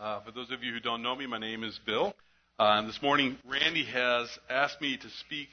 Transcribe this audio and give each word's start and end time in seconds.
Uh, 0.00 0.18
for 0.20 0.30
those 0.30 0.50
of 0.50 0.64
you 0.64 0.72
who 0.72 0.80
don't 0.80 1.02
know 1.02 1.14
me, 1.14 1.26
my 1.26 1.36
name 1.36 1.62
is 1.62 1.78
Bill. 1.84 2.14
Uh, 2.58 2.78
and 2.78 2.88
this 2.88 3.02
morning, 3.02 3.36
Randy 3.46 3.84
has 3.84 4.30
asked 4.48 4.80
me 4.80 4.96
to 4.96 5.10
speak 5.10 5.50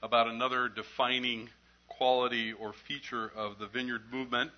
about 0.00 0.28
another 0.28 0.68
defining 0.68 1.48
quality 1.88 2.52
or 2.52 2.72
feature 2.86 3.32
of 3.34 3.58
the 3.58 3.66
Vineyard 3.66 4.02
movement. 4.12 4.52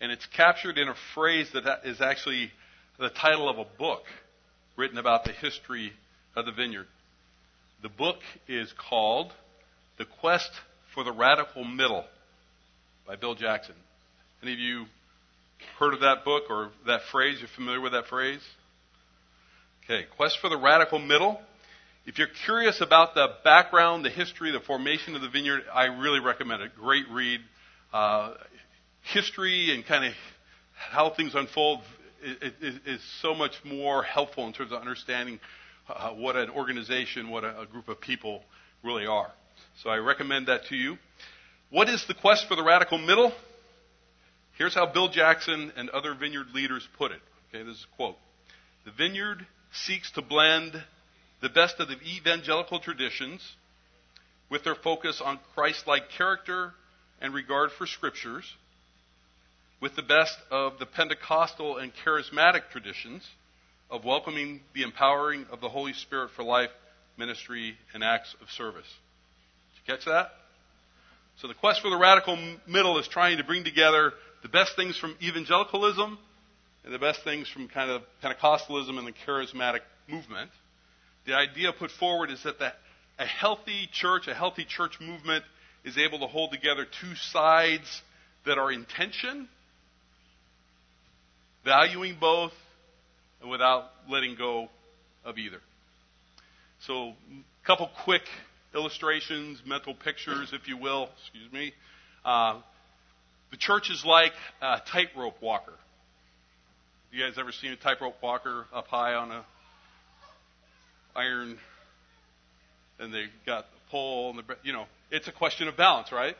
And 0.00 0.12
it's 0.12 0.26
captured 0.26 0.78
in 0.78 0.86
a 0.86 0.94
phrase 1.16 1.50
that 1.52 1.80
is 1.84 2.00
actually 2.00 2.52
the 2.96 3.08
title 3.08 3.48
of 3.48 3.58
a 3.58 3.64
book 3.76 4.04
written 4.76 4.98
about 4.98 5.24
the 5.24 5.32
history 5.32 5.92
of 6.36 6.46
the 6.46 6.52
Vineyard. 6.52 6.86
The 7.82 7.88
book 7.88 8.20
is 8.46 8.72
called 8.88 9.32
The 9.98 10.04
Quest 10.20 10.52
for 10.94 11.02
the 11.02 11.10
Radical 11.10 11.64
Middle 11.64 12.04
by 13.04 13.16
Bill 13.16 13.34
Jackson. 13.34 13.74
Any 14.44 14.52
of 14.52 14.60
you 14.60 14.84
heard 15.78 15.94
of 15.94 16.00
that 16.00 16.24
book 16.24 16.44
or 16.50 16.70
that 16.86 17.02
phrase? 17.10 17.38
You're 17.40 17.48
familiar 17.54 17.80
with 17.80 17.92
that 17.92 18.06
phrase? 18.06 18.40
Okay, 19.84 20.06
Quest 20.16 20.38
for 20.40 20.48
the 20.48 20.56
Radical 20.56 20.98
Middle. 20.98 21.40
If 22.06 22.18
you're 22.18 22.28
curious 22.44 22.80
about 22.80 23.14
the 23.14 23.28
background, 23.44 24.04
the 24.04 24.10
history, 24.10 24.50
the 24.50 24.60
formation 24.60 25.14
of 25.14 25.22
the 25.22 25.28
vineyard, 25.28 25.62
I 25.72 25.84
really 25.84 26.20
recommend 26.20 26.62
it. 26.62 26.72
Great 26.76 27.06
read. 27.10 27.40
Uh, 27.92 28.34
history 29.02 29.74
and 29.74 29.84
kind 29.86 30.04
of 30.04 30.12
how 30.74 31.10
things 31.10 31.34
unfold 31.34 31.80
is, 32.22 33.00
so 33.20 33.34
much 33.34 33.52
more 33.64 34.02
helpful 34.02 34.46
in 34.46 34.52
terms 34.52 34.72
of 34.72 34.80
understanding 34.80 35.38
uh, 35.88 36.10
what 36.10 36.36
an 36.36 36.50
organization, 36.50 37.30
what 37.30 37.44
a, 37.44 37.60
a 37.60 37.66
group 37.66 37.88
of 37.88 38.00
people 38.00 38.42
really 38.82 39.06
are. 39.06 39.30
So 39.82 39.90
I 39.90 39.96
recommend 39.96 40.48
that 40.48 40.66
to 40.66 40.76
you. 40.76 40.96
What 41.70 41.88
is 41.88 42.04
the 42.06 42.14
quest 42.14 42.48
for 42.48 42.56
the 42.56 42.62
radical 42.62 42.98
middle? 42.98 43.32
Here's 44.56 44.74
how 44.74 44.86
Bill 44.86 45.08
Jackson 45.08 45.72
and 45.76 45.90
other 45.90 46.14
vineyard 46.14 46.48
leaders 46.54 46.86
put 46.96 47.10
it. 47.10 47.20
Okay, 47.48 47.64
this 47.64 47.76
is 47.76 47.86
a 47.92 47.96
quote. 47.96 48.16
The 48.84 48.92
vineyard 48.92 49.44
seeks 49.72 50.12
to 50.12 50.22
blend 50.22 50.80
the 51.42 51.48
best 51.48 51.80
of 51.80 51.88
the 51.88 51.96
evangelical 52.06 52.78
traditions 52.78 53.40
with 54.48 54.62
their 54.62 54.76
focus 54.76 55.20
on 55.24 55.40
Christ 55.54 55.88
like 55.88 56.10
character 56.16 56.72
and 57.20 57.34
regard 57.34 57.72
for 57.72 57.86
scriptures, 57.86 58.44
with 59.80 59.96
the 59.96 60.02
best 60.02 60.36
of 60.52 60.78
the 60.78 60.86
Pentecostal 60.86 61.78
and 61.78 61.92
charismatic 62.06 62.70
traditions 62.70 63.28
of 63.90 64.04
welcoming 64.04 64.60
the 64.72 64.82
empowering 64.82 65.46
of 65.50 65.60
the 65.60 65.68
Holy 65.68 65.94
Spirit 65.94 66.30
for 66.36 66.44
life, 66.44 66.70
ministry, 67.18 67.76
and 67.92 68.04
acts 68.04 68.34
of 68.40 68.48
service. 68.50 68.86
Did 69.74 69.92
you 69.92 69.96
catch 69.96 70.04
that? 70.06 70.30
So 71.40 71.48
the 71.48 71.54
quest 71.54 71.80
for 71.80 71.90
the 71.90 71.96
radical 71.96 72.38
middle 72.68 72.98
is 73.00 73.08
trying 73.08 73.38
to 73.38 73.44
bring 73.44 73.64
together 73.64 74.12
the 74.44 74.48
best 74.50 74.76
things 74.76 74.96
from 74.98 75.16
evangelicalism 75.22 76.18
and 76.84 76.94
the 76.94 76.98
best 76.98 77.24
things 77.24 77.48
from 77.48 77.66
kind 77.66 77.90
of 77.90 78.02
Pentecostalism 78.22 78.98
and 78.98 79.06
the 79.06 79.14
charismatic 79.26 79.80
movement. 80.06 80.50
The 81.26 81.32
idea 81.32 81.72
put 81.72 81.90
forward 81.90 82.30
is 82.30 82.42
that 82.44 82.58
the, 82.58 82.70
a 83.18 83.24
healthy 83.24 83.88
church, 83.90 84.28
a 84.28 84.34
healthy 84.34 84.66
church 84.66 84.98
movement, 85.00 85.44
is 85.82 85.96
able 85.96 86.18
to 86.18 86.26
hold 86.26 86.52
together 86.52 86.84
two 86.84 87.14
sides 87.14 88.02
that 88.44 88.58
are 88.58 88.70
in 88.70 88.84
tension, 88.84 89.48
valuing 91.64 92.18
both, 92.20 92.52
and 93.40 93.50
without 93.50 93.84
letting 94.10 94.36
go 94.36 94.68
of 95.24 95.38
either. 95.38 95.60
So, 96.86 97.08
a 97.08 97.66
couple 97.66 97.88
quick 98.04 98.24
illustrations, 98.74 99.62
mental 99.66 99.94
pictures, 99.94 100.52
if 100.52 100.68
you 100.68 100.76
will. 100.76 101.08
Excuse 101.22 101.50
me. 101.50 101.72
Uh, 102.26 102.60
the 103.54 103.58
church 103.58 103.88
is 103.88 104.04
like 104.04 104.32
a 104.60 104.80
tightrope 104.92 105.40
walker. 105.40 105.74
You 107.12 107.24
guys 107.24 107.38
ever 107.38 107.52
seen 107.52 107.70
a 107.70 107.76
tightrope 107.76 108.20
walker 108.20 108.66
up 108.74 108.88
high 108.88 109.14
on 109.14 109.30
a 109.30 109.44
iron, 111.14 111.56
and 112.98 113.14
they 113.14 113.26
got 113.46 113.66
the 113.70 113.90
pole, 113.92 114.30
and 114.30 114.40
the 114.40 114.56
you 114.64 114.72
know, 114.72 114.86
it's 115.12 115.28
a 115.28 115.32
question 115.32 115.68
of 115.68 115.76
balance, 115.76 116.10
right? 116.10 116.34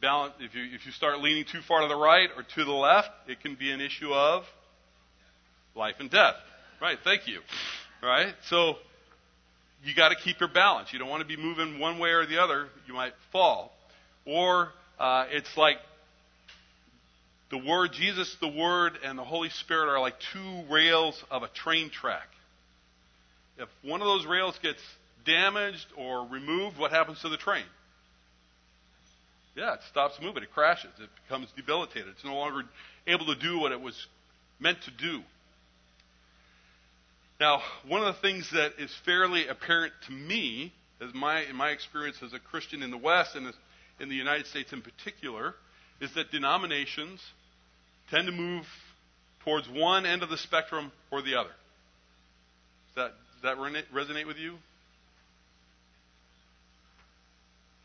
Balance. 0.00 0.34
If 0.40 0.56
you 0.56 0.64
if 0.74 0.84
you 0.84 0.90
start 0.90 1.20
leaning 1.20 1.44
too 1.44 1.60
far 1.68 1.82
to 1.82 1.86
the 1.86 1.94
right 1.94 2.28
or 2.36 2.42
to 2.42 2.64
the 2.64 2.72
left, 2.72 3.10
it 3.28 3.40
can 3.40 3.54
be 3.54 3.70
an 3.70 3.80
issue 3.80 4.12
of 4.12 4.42
life 5.76 5.94
and 6.00 6.10
death. 6.10 6.34
Right? 6.82 6.98
Thank 7.04 7.28
you. 7.28 7.38
Right? 8.02 8.34
So 8.48 8.74
you 9.84 9.94
got 9.94 10.08
to 10.08 10.16
keep 10.16 10.40
your 10.40 10.48
balance. 10.52 10.92
You 10.92 10.98
don't 10.98 11.08
want 11.08 11.22
to 11.22 11.36
be 11.36 11.40
moving 11.40 11.78
one 11.78 12.00
way 12.00 12.10
or 12.10 12.26
the 12.26 12.42
other. 12.42 12.66
You 12.88 12.94
might 12.94 13.12
fall. 13.30 13.70
Or 14.26 14.70
uh, 14.98 15.26
it's 15.30 15.56
like 15.56 15.76
the 17.50 17.58
Word, 17.58 17.92
Jesus, 17.92 18.34
the 18.40 18.48
Word, 18.48 18.98
and 19.02 19.18
the 19.18 19.24
Holy 19.24 19.48
Spirit 19.48 19.88
are 19.88 20.00
like 20.00 20.14
two 20.32 20.64
rails 20.70 21.22
of 21.30 21.42
a 21.42 21.48
train 21.48 21.90
track. 21.90 22.28
If 23.56 23.68
one 23.82 24.00
of 24.02 24.06
those 24.06 24.26
rails 24.26 24.58
gets 24.62 24.80
damaged 25.24 25.86
or 25.96 26.26
removed, 26.26 26.78
what 26.78 26.90
happens 26.90 27.20
to 27.22 27.28
the 27.28 27.36
train? 27.36 27.64
Yeah, 29.56 29.74
it 29.74 29.80
stops 29.90 30.14
moving. 30.22 30.42
It 30.42 30.52
crashes. 30.52 30.90
It 31.00 31.08
becomes 31.24 31.48
debilitated. 31.56 32.08
It's 32.08 32.24
no 32.24 32.36
longer 32.36 32.62
able 33.06 33.26
to 33.26 33.34
do 33.34 33.58
what 33.58 33.72
it 33.72 33.80
was 33.80 34.06
meant 34.60 34.78
to 34.82 34.90
do. 34.90 35.22
Now, 37.40 37.62
one 37.86 38.02
of 38.02 38.14
the 38.14 38.20
things 38.20 38.50
that 38.52 38.72
is 38.78 38.92
fairly 39.04 39.48
apparent 39.48 39.92
to 40.06 40.12
me, 40.12 40.72
as 41.00 41.14
my, 41.14 41.42
in 41.42 41.56
my 41.56 41.70
experience 41.70 42.18
as 42.22 42.32
a 42.32 42.38
Christian 42.38 42.82
in 42.82 42.90
the 42.90 42.98
West 42.98 43.36
and 43.36 43.52
in 44.00 44.08
the 44.08 44.14
United 44.14 44.46
States 44.46 44.72
in 44.72 44.82
particular, 44.82 45.54
is 46.00 46.14
that 46.14 46.30
denominations 46.30 47.20
tend 48.10 48.26
to 48.26 48.32
move 48.32 48.64
towards 49.44 49.68
one 49.68 50.06
end 50.06 50.22
of 50.22 50.30
the 50.30 50.38
spectrum 50.38 50.92
or 51.10 51.22
the 51.22 51.34
other. 51.34 51.50
Does 52.94 52.96
that, 52.96 53.12
does 53.42 53.42
that 53.42 53.92
resonate 53.92 54.26
with 54.26 54.36
you? 54.36 54.56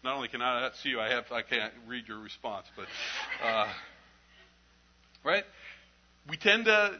Not 0.03 0.15
only 0.15 0.27
can 0.27 0.41
I 0.41 0.61
not 0.61 0.75
see 0.77 0.89
you, 0.89 0.99
I 0.99 1.09
have 1.09 1.31
I 1.31 1.43
can't 1.43 1.73
read 1.87 2.09
your 2.09 2.19
response, 2.19 2.65
but 2.75 2.87
uh, 3.41 3.67
right? 5.23 5.45
We 6.29 6.35
tend 6.35 6.65
to 6.65 6.99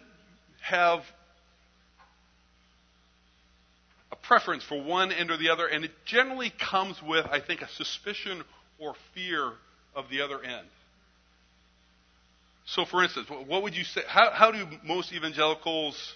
have 0.61 1.01
a 4.09 4.15
preference 4.15 4.63
for 4.63 4.81
one 4.81 5.11
end 5.11 5.31
or 5.31 5.37
the 5.37 5.49
other, 5.49 5.67
and 5.67 5.83
it 5.83 5.91
generally 6.05 6.53
comes 6.71 7.01
with, 7.03 7.25
I 7.25 7.41
think, 7.41 7.61
a 7.61 7.67
suspicion 7.67 8.43
or 8.79 8.93
fear 9.13 9.51
of 9.95 10.05
the 10.09 10.21
other 10.21 10.41
end. 10.41 10.67
So, 12.65 12.85
for 12.85 13.03
instance, 13.03 13.27
what 13.29 13.63
would 13.63 13.75
you 13.75 13.83
say? 13.83 14.01
How, 14.07 14.31
how 14.31 14.51
do 14.51 14.65
most 14.85 15.11
evangelicals 15.11 16.13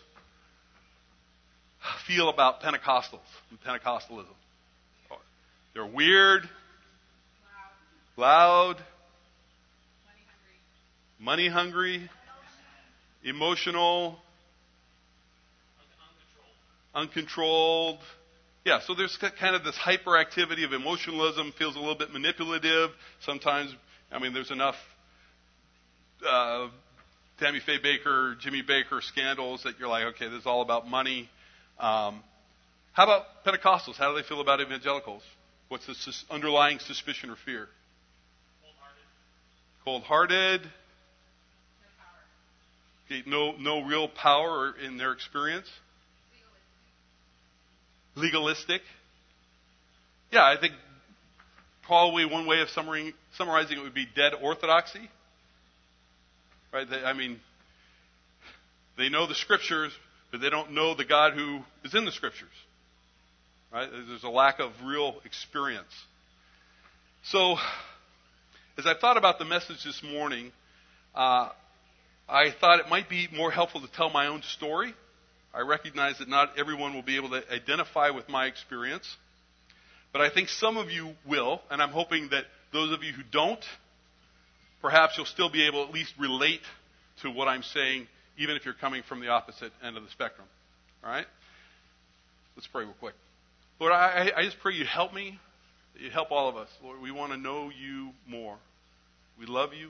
feel 2.05 2.29
about 2.29 2.61
Pentecostals 2.61 3.19
and 3.49 3.61
Pentecostalism? 3.61 4.25
They're 5.73 5.85
weird, 5.85 6.49
loud, 8.17 8.77
loud 8.77 8.83
money 11.19 11.47
hungry, 11.49 11.97
money 11.97 11.99
hungry 11.99 12.09
emotional, 13.23 14.17
uncontrolled. 16.95 17.99
Yeah, 18.65 18.79
so 18.79 18.95
there's 18.95 19.17
kind 19.39 19.55
of 19.55 19.63
this 19.63 19.75
hyperactivity 19.75 20.65
of 20.65 20.73
emotionalism, 20.73 21.53
feels 21.57 21.75
a 21.75 21.79
little 21.79 21.95
bit 21.95 22.11
manipulative. 22.11 22.89
Sometimes, 23.21 23.75
I 24.11 24.19
mean, 24.19 24.33
there's 24.33 24.51
enough 24.51 24.75
uh, 26.25 26.69
Tammy 27.39 27.59
Faye 27.65 27.79
Bakker, 27.79 28.39
Jimmy 28.39 28.63
Bakker 28.63 29.01
scandals 29.01 29.63
that 29.63 29.79
you're 29.79 29.89
like, 29.89 30.05
okay, 30.15 30.29
this 30.29 30.41
is 30.41 30.45
all 30.45 30.61
about 30.61 30.87
money. 30.87 31.29
Um, 31.79 32.23
how 32.93 33.03
about 33.03 33.23
Pentecostals? 33.45 33.95
How 33.95 34.11
do 34.11 34.21
they 34.21 34.27
feel 34.27 34.41
about 34.41 34.61
evangelicals? 34.61 35.23
What's 35.67 35.85
the 35.85 35.95
sus- 35.95 36.25
underlying 36.29 36.79
suspicion 36.79 37.29
or 37.29 37.35
fear? 37.45 37.67
Cold-hearted. 39.85 40.61
Cold-hearted. 40.61 40.71
Okay, 43.05 43.23
no, 43.29 43.51
no 43.57 43.85
real 43.85 44.07
power 44.07 44.73
in 44.83 44.97
their 44.97 45.11
experience 45.11 45.67
legalistic. 48.17 48.81
Yeah, 50.31 50.43
I 50.43 50.59
think 50.59 50.73
probably 51.85 52.25
one 52.25 52.47
way 52.47 52.61
of 52.61 52.69
summarizing 52.69 53.77
it 53.77 53.81
would 53.81 53.93
be 53.93 54.07
dead 54.13 54.33
orthodoxy. 54.41 55.09
Right? 56.73 56.89
They, 56.89 57.03
I 57.03 57.13
mean, 57.13 57.39
they 58.97 59.09
know 59.09 59.27
the 59.27 59.35
scriptures, 59.35 59.91
but 60.31 60.41
they 60.41 60.49
don't 60.49 60.71
know 60.71 60.95
the 60.95 61.05
God 61.05 61.33
who 61.33 61.59
is 61.83 61.93
in 61.95 62.05
the 62.05 62.11
scriptures. 62.11 62.49
Right? 63.71 63.89
There's 63.91 64.23
a 64.23 64.29
lack 64.29 64.59
of 64.59 64.71
real 64.83 65.15
experience. 65.25 65.93
So, 67.23 67.57
as 68.77 68.85
I 68.85 68.93
thought 68.99 69.17
about 69.17 69.39
the 69.39 69.45
message 69.45 69.83
this 69.83 70.01
morning, 70.03 70.51
uh, 71.15 71.49
I 72.29 72.51
thought 72.59 72.79
it 72.79 72.89
might 72.89 73.09
be 73.09 73.27
more 73.33 73.51
helpful 73.51 73.81
to 73.81 73.91
tell 73.91 74.09
my 74.09 74.27
own 74.27 74.41
story 74.43 74.93
I 75.57 75.61
recognize 75.61 76.19
that 76.19 76.29
not 76.29 76.59
everyone 76.59 76.93
will 76.93 77.01
be 77.01 77.15
able 77.15 77.29
to 77.29 77.41
identify 77.51 78.11
with 78.11 78.29
my 78.29 78.45
experience, 78.45 79.17
but 80.13 80.21
I 80.21 80.29
think 80.29 80.49
some 80.49 80.77
of 80.77 80.91
you 80.91 81.15
will, 81.27 81.61
and 81.71 81.81
I'm 81.81 81.89
hoping 81.89 82.29
that 82.29 82.45
those 82.71 82.93
of 82.93 83.03
you 83.03 83.11
who 83.11 83.23
don't, 83.31 83.63
perhaps 84.81 85.17
you'll 85.17 85.25
still 85.25 85.49
be 85.49 85.65
able 85.65 85.83
to 85.83 85.89
at 85.89 85.93
least 85.93 86.13
relate 86.19 86.61
to 87.21 87.31
what 87.31 87.47
I'm 87.47 87.63
saying 87.63 88.07
even 88.37 88.55
if 88.55 88.65
you're 88.65 88.73
coming 88.73 89.03
from 89.07 89.19
the 89.19 89.29
opposite 89.29 89.71
end 89.83 89.97
of 89.97 90.03
the 90.03 90.09
spectrum. 90.09 90.47
All 91.03 91.09
right? 91.09 91.25
Let's 92.55 92.67
pray 92.67 92.83
real 92.83 92.93
quick. 92.99 93.15
Lord, 93.79 93.93
I, 93.93 94.31
I 94.35 94.43
just 94.43 94.59
pray 94.59 94.73
you 94.73 94.85
help 94.85 95.13
me, 95.13 95.39
that 95.93 96.01
you 96.01 96.09
help 96.09 96.31
all 96.31 96.49
of 96.49 96.55
us. 96.55 96.69
Lord, 96.83 97.01
we 97.01 97.11
want 97.11 97.31
to 97.31 97.37
know 97.37 97.69
you 97.69 98.09
more. 98.27 98.57
We 99.39 99.45
love 99.45 99.73
you. 99.73 99.89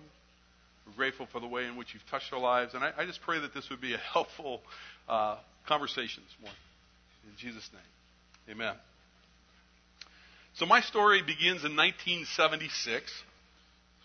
We're 0.86 0.96
grateful 0.96 1.28
for 1.32 1.40
the 1.40 1.48
way 1.48 1.66
in 1.66 1.76
which 1.76 1.94
you've 1.94 2.06
touched 2.10 2.32
our 2.32 2.40
lives. 2.40 2.74
And 2.74 2.84
I, 2.84 2.92
I 2.98 3.06
just 3.06 3.22
pray 3.22 3.40
that 3.40 3.54
this 3.54 3.70
would 3.70 3.82
be 3.82 3.94
a 3.94 3.98
helpful 3.98 4.62
uh, 5.08 5.38
conversation 5.68 6.24
this 6.26 6.36
morning. 6.42 6.60
In 7.26 7.38
Jesus' 7.38 7.70
name, 7.74 8.56
amen. 8.56 8.76
So 10.56 10.66
my 10.66 10.82
story 10.82 11.22
begins 11.22 11.64
in 11.64 11.76
1976. 11.76 13.12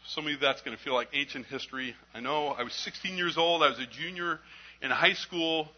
Some 0.08 0.24
of 0.26 0.32
you 0.32 0.36
that's 0.36 0.60
going 0.62 0.76
to 0.76 0.82
feel 0.82 0.94
like 0.94 1.08
ancient 1.12 1.46
history. 1.46 1.94
I 2.12 2.20
know 2.20 2.48
I 2.48 2.64
was 2.64 2.72
16 2.74 3.16
years 3.16 3.38
old. 3.38 3.62
I 3.62 3.68
was 3.68 3.78
a 3.78 3.86
junior 3.86 4.40
in 4.82 4.90
high 4.90 5.12
school. 5.12 5.68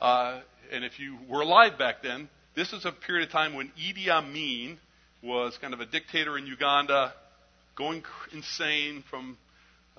Uh, 0.00 0.40
and 0.70 0.84
if 0.84 1.00
you 1.00 1.18
were 1.28 1.40
alive 1.40 1.76
back 1.76 1.96
then, 2.02 2.28
this 2.54 2.72
is 2.72 2.84
a 2.84 2.92
period 2.92 3.26
of 3.26 3.32
time 3.32 3.54
when 3.54 3.72
Idi 3.76 4.08
Amin 4.08 4.78
was 5.22 5.58
kind 5.60 5.74
of 5.74 5.80
a 5.80 5.86
dictator 5.86 6.38
in 6.38 6.46
Uganda, 6.46 7.12
going 7.76 8.04
insane 8.32 9.02
from 9.10 9.36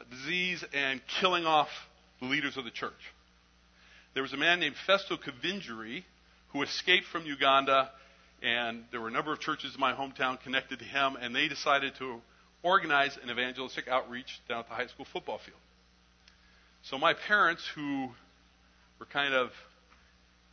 disease 0.10 0.64
and 0.74 1.02
killing 1.20 1.46
off 1.46 1.70
the 2.22 2.28
leaders 2.28 2.56
of 2.56 2.64
the 2.64 2.72
church. 2.72 2.94
There 4.14 4.24
was 4.24 4.32
a 4.32 4.38
man 4.38 4.62
named 4.62 4.76
Festo 4.88 5.18
Kivengere 5.18 6.04
who 6.54 6.64
escaped 6.64 7.08
from 7.08 7.26
Uganda, 7.26 7.92
and 8.42 8.86
there 8.92 9.02
were 9.02 9.10
a 9.10 9.12
number 9.12 9.34
of 9.34 9.40
churches 9.40 9.76
in 9.76 9.80
my 9.80 9.94
hometown 9.94 10.42
connected 10.42 10.80
to 10.80 10.86
him, 10.86 11.18
and 11.20 11.36
they 11.36 11.48
decided 11.50 11.96
to 12.00 12.22
organize 12.64 13.18
an 13.24 13.30
evangelistic 13.30 13.88
outreach 13.88 14.40
down 14.48 14.60
at 14.60 14.70
the 14.70 14.76
high 14.76 14.88
school 14.88 15.06
football 15.12 15.40
field. 15.40 15.60
So 16.84 16.98
my 16.98 17.14
parents, 17.14 17.64
who 17.76 18.10
were 19.00 19.06
kind 19.06 19.34
of 19.34 19.50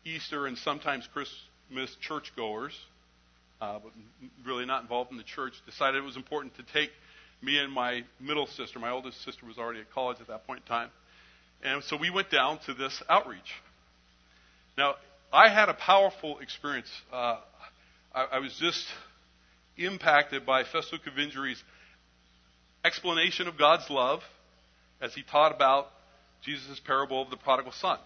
Easter 0.05 0.47
and 0.47 0.57
sometimes 0.59 1.09
Christmas 1.13 1.95
churchgoers, 2.01 2.79
uh, 3.61 3.79
but 3.83 3.93
really 4.47 4.67
not 4.67 4.83
involved 4.83 5.11
in 5.11 5.17
the 5.17 5.25
church, 5.25 5.55
decided 5.67 6.03
it 6.03 6.05
was 6.05 6.17
important 6.17 6.57
to 6.57 6.63
take 6.73 6.91
me 7.43 7.59
and 7.59 7.73
my 7.73 8.05
middle 8.21 8.47
sister, 8.47 8.79
my 8.79 8.91
oldest 8.91 9.23
sister 9.25 9.47
was 9.47 9.59
already 9.59 9.81
at 9.81 9.91
college 9.93 10.19
at 10.21 10.27
that 10.27 10.47
point 10.47 10.61
in 10.61 10.67
time, 10.67 10.91
and 11.63 11.83
so 11.85 11.97
we 11.97 12.11
went 12.11 12.31
down 12.31 12.59
to 12.67 12.75
this 12.75 13.03
outreach. 13.09 13.53
Now, 14.77 14.95
I 15.33 15.49
had 15.49 15.69
a 15.69 15.75
powerful 15.75 16.39
experience. 16.39 16.89
Uh, 17.13 17.39
I, 18.15 18.25
I, 18.33 18.39
was 18.39 18.57
just 18.59 18.85
impacted 19.77 20.47
by 20.47 20.63
Festo 20.63 20.95
Kivengere's 20.95 21.63
explanation 22.89 23.49
of 23.49 23.59
God's 23.59 23.89
love 23.91 24.21
as 25.01 25.15
he 25.15 25.23
taught 25.23 25.55
about 25.55 25.89
Jesus' 26.43 26.81
parable 26.81 27.21
of 27.21 27.31
the 27.31 27.37
prodigal 27.37 27.73
son. 27.73 27.99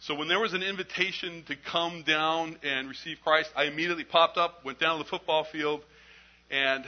So 0.00 0.14
when 0.14 0.28
there 0.28 0.38
was 0.38 0.52
an 0.52 0.62
invitation 0.62 1.44
to 1.48 1.56
come 1.56 2.02
down 2.06 2.58
and 2.62 2.90
receive 2.90 3.16
Christ, 3.24 3.50
I 3.56 3.64
immediately 3.64 4.04
popped 4.04 4.36
up, 4.36 4.62
went 4.64 4.78
down 4.78 4.98
to 4.98 5.04
the 5.04 5.08
football 5.08 5.44
field, 5.50 5.80
and 6.50 6.84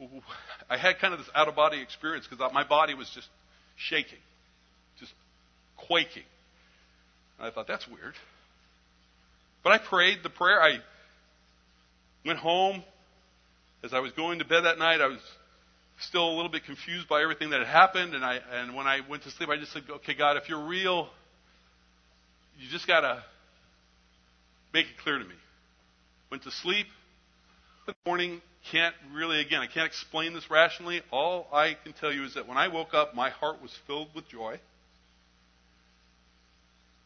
I 0.70 0.78
had 0.78 0.98
kind 0.98 1.12
of 1.12 1.20
this 1.20 1.28
out 1.34 1.46
of 1.46 1.54
body 1.54 1.82
experience 1.82 2.26
because 2.26 2.52
my 2.54 2.64
body 2.64 2.94
was 2.94 3.10
just 3.14 3.28
shaking, 3.76 4.18
just 4.98 5.12
quaking. 5.76 6.24
And 7.38 7.46
I 7.46 7.50
thought, 7.50 7.66
that's 7.66 7.86
weird. 7.86 8.14
But 9.62 9.72
I 9.72 9.78
prayed 9.78 10.20
the 10.22 10.30
prayer. 10.30 10.62
I 10.62 10.78
went 12.24 12.38
home. 12.38 12.82
As 13.84 13.92
I 13.92 14.00
was 14.00 14.10
going 14.12 14.38
to 14.38 14.44
bed 14.44 14.62
that 14.62 14.78
night, 14.78 15.00
I 15.00 15.06
was 15.06 15.20
still 16.00 16.28
a 16.28 16.34
little 16.34 16.50
bit 16.50 16.64
confused 16.64 17.08
by 17.08 17.22
everything 17.22 17.50
that 17.50 17.60
had 17.60 17.68
happened. 17.68 18.14
And, 18.14 18.24
I, 18.24 18.40
and 18.52 18.74
when 18.74 18.86
I 18.86 19.00
went 19.08 19.22
to 19.24 19.30
sleep, 19.30 19.48
I 19.48 19.56
just 19.56 19.72
said, 19.72 19.82
okay, 19.88 20.14
God, 20.14 20.36
if 20.36 20.48
you're 20.48 20.66
real, 20.66 21.08
you 22.58 22.68
just 22.68 22.86
got 22.86 23.00
to 23.00 23.22
make 24.72 24.86
it 24.86 24.98
clear 25.02 25.18
to 25.18 25.24
me. 25.24 25.34
Went 26.30 26.42
to 26.44 26.50
sleep. 26.50 26.86
The 27.86 27.94
morning, 28.04 28.40
can't 28.72 28.94
really, 29.12 29.40
again, 29.40 29.60
I 29.60 29.66
can't 29.66 29.86
explain 29.86 30.34
this 30.34 30.50
rationally. 30.50 31.02
All 31.12 31.46
I 31.52 31.76
can 31.82 31.92
tell 31.92 32.12
you 32.12 32.24
is 32.24 32.34
that 32.34 32.48
when 32.48 32.56
I 32.58 32.68
woke 32.68 32.94
up, 32.94 33.14
my 33.14 33.30
heart 33.30 33.62
was 33.62 33.72
filled 33.86 34.08
with 34.14 34.28
joy. 34.28 34.58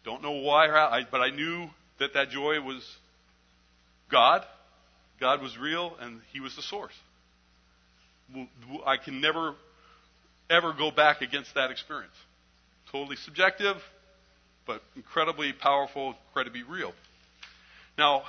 Don't 0.04 0.22
know 0.22 0.32
why, 0.40 0.68
I, 0.68 1.02
but 1.10 1.20
I 1.20 1.30
knew 1.30 1.68
that 1.98 2.14
that 2.14 2.30
joy 2.30 2.60
was 2.60 2.82
God. 4.10 4.44
God 5.20 5.42
was 5.42 5.58
real, 5.58 5.96
and 6.00 6.22
He 6.32 6.40
was 6.40 6.56
the 6.56 6.62
source. 6.62 6.94
I 8.86 8.96
can 8.96 9.20
never, 9.20 9.54
ever 10.48 10.72
go 10.72 10.90
back 10.90 11.22
against 11.22 11.54
that 11.54 11.70
experience. 11.70 12.14
Totally 12.92 13.16
subjective, 13.16 13.76
but 14.66 14.82
incredibly 14.96 15.52
powerful, 15.52 16.14
incredibly 16.28 16.62
real. 16.62 16.92
Now, 17.98 18.22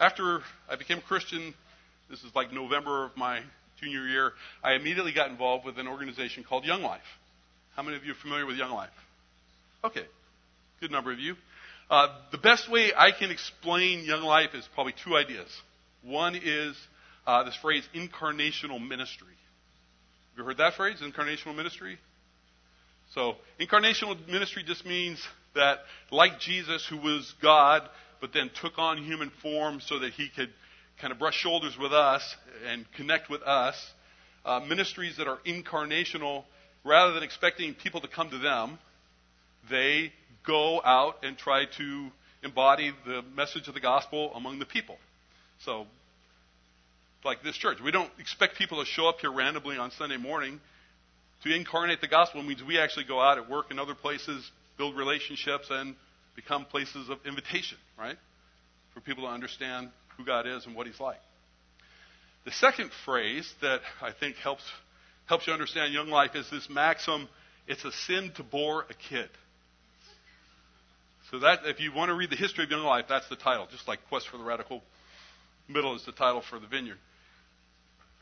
after 0.00 0.40
I 0.68 0.76
became 0.76 0.98
a 0.98 1.02
Christian, 1.02 1.54
this 2.10 2.20
is 2.20 2.34
like 2.34 2.52
November 2.52 3.04
of 3.04 3.16
my 3.16 3.40
junior 3.80 4.06
year, 4.06 4.32
I 4.62 4.74
immediately 4.74 5.12
got 5.12 5.30
involved 5.30 5.64
with 5.64 5.78
an 5.78 5.86
organization 5.86 6.44
called 6.44 6.64
Young 6.64 6.82
Life. 6.82 7.00
How 7.76 7.82
many 7.82 7.96
of 7.96 8.04
you 8.04 8.12
are 8.12 8.16
familiar 8.16 8.46
with 8.46 8.56
Young 8.56 8.72
Life? 8.72 8.90
Okay, 9.84 10.04
good 10.80 10.90
number 10.90 11.12
of 11.12 11.18
you. 11.18 11.36
Uh, 11.90 12.08
the 12.32 12.38
best 12.38 12.70
way 12.70 12.92
I 12.96 13.12
can 13.12 13.30
explain 13.30 14.04
Young 14.04 14.22
Life 14.22 14.50
is 14.54 14.68
probably 14.74 14.94
two 15.04 15.16
ideas. 15.16 15.48
One 16.02 16.34
is 16.34 16.76
uh, 17.26 17.44
this 17.44 17.56
phrase, 17.56 17.84
incarnational 17.94 18.84
ministry. 18.86 19.28
You 20.38 20.44
heard 20.44 20.58
that 20.58 20.74
phrase, 20.74 21.00
incarnational 21.00 21.56
ministry? 21.56 21.98
So, 23.12 23.34
incarnational 23.58 24.16
ministry 24.28 24.62
just 24.64 24.86
means 24.86 25.20
that, 25.56 25.78
like 26.12 26.38
Jesus, 26.38 26.86
who 26.86 26.96
was 26.96 27.34
God, 27.42 27.82
but 28.20 28.32
then 28.32 28.48
took 28.62 28.78
on 28.78 28.98
human 28.98 29.32
form 29.42 29.80
so 29.80 29.98
that 29.98 30.12
he 30.12 30.28
could 30.28 30.50
kind 31.00 31.12
of 31.12 31.18
brush 31.18 31.34
shoulders 31.34 31.76
with 31.76 31.92
us 31.92 32.36
and 32.70 32.86
connect 32.92 33.28
with 33.28 33.42
us, 33.42 33.74
uh, 34.44 34.60
ministries 34.60 35.16
that 35.16 35.26
are 35.26 35.38
incarnational, 35.44 36.44
rather 36.84 37.14
than 37.14 37.24
expecting 37.24 37.74
people 37.74 38.00
to 38.00 38.08
come 38.08 38.30
to 38.30 38.38
them, 38.38 38.78
they 39.68 40.12
go 40.46 40.80
out 40.84 41.16
and 41.24 41.36
try 41.36 41.64
to 41.78 42.10
embody 42.44 42.92
the 43.04 43.22
message 43.34 43.66
of 43.66 43.74
the 43.74 43.80
gospel 43.80 44.32
among 44.36 44.60
the 44.60 44.66
people. 44.66 44.98
So, 45.64 45.88
like 47.24 47.42
this 47.42 47.56
church, 47.56 47.78
we 47.82 47.90
don't 47.90 48.10
expect 48.18 48.56
people 48.56 48.82
to 48.82 48.86
show 48.86 49.08
up 49.08 49.20
here 49.20 49.32
randomly 49.32 49.76
on 49.76 49.90
Sunday 49.92 50.16
morning. 50.16 50.60
To 51.44 51.54
incarnate 51.54 52.00
the 52.00 52.08
gospel 52.08 52.42
means 52.42 52.62
we 52.62 52.78
actually 52.78 53.04
go 53.04 53.20
out 53.20 53.38
at 53.38 53.48
work 53.48 53.66
and 53.70 53.78
other 53.78 53.94
places, 53.94 54.48
build 54.76 54.96
relationships, 54.96 55.68
and 55.70 55.94
become 56.34 56.64
places 56.64 57.08
of 57.08 57.18
invitation, 57.26 57.78
right? 57.98 58.16
For 58.94 59.00
people 59.00 59.24
to 59.24 59.30
understand 59.30 59.90
who 60.16 60.24
God 60.24 60.46
is 60.46 60.66
and 60.66 60.74
what 60.74 60.86
He's 60.86 61.00
like. 61.00 61.20
The 62.44 62.52
second 62.52 62.90
phrase 63.04 63.52
that 63.60 63.80
I 64.00 64.12
think 64.12 64.36
helps 64.36 64.62
helps 65.26 65.46
you 65.46 65.52
understand 65.52 65.92
young 65.92 66.08
life 66.08 66.30
is 66.34 66.48
this 66.50 66.68
maxim: 66.70 67.28
"It's 67.66 67.84
a 67.84 67.92
sin 67.92 68.32
to 68.36 68.42
bore 68.42 68.86
a 68.88 68.94
kid." 68.94 69.28
So 71.30 71.40
that 71.40 71.66
if 71.66 71.78
you 71.78 71.92
want 71.92 72.08
to 72.08 72.14
read 72.14 72.30
the 72.30 72.36
history 72.36 72.64
of 72.64 72.70
young 72.70 72.84
life, 72.84 73.04
that's 73.08 73.28
the 73.28 73.36
title. 73.36 73.66
Just 73.70 73.86
like 73.86 73.98
Quest 74.08 74.28
for 74.28 74.38
the 74.38 74.44
Radical 74.44 74.82
Middle 75.68 75.94
is 75.94 76.04
the 76.04 76.12
title 76.12 76.42
for 76.48 76.58
the 76.58 76.66
Vineyard. 76.66 76.98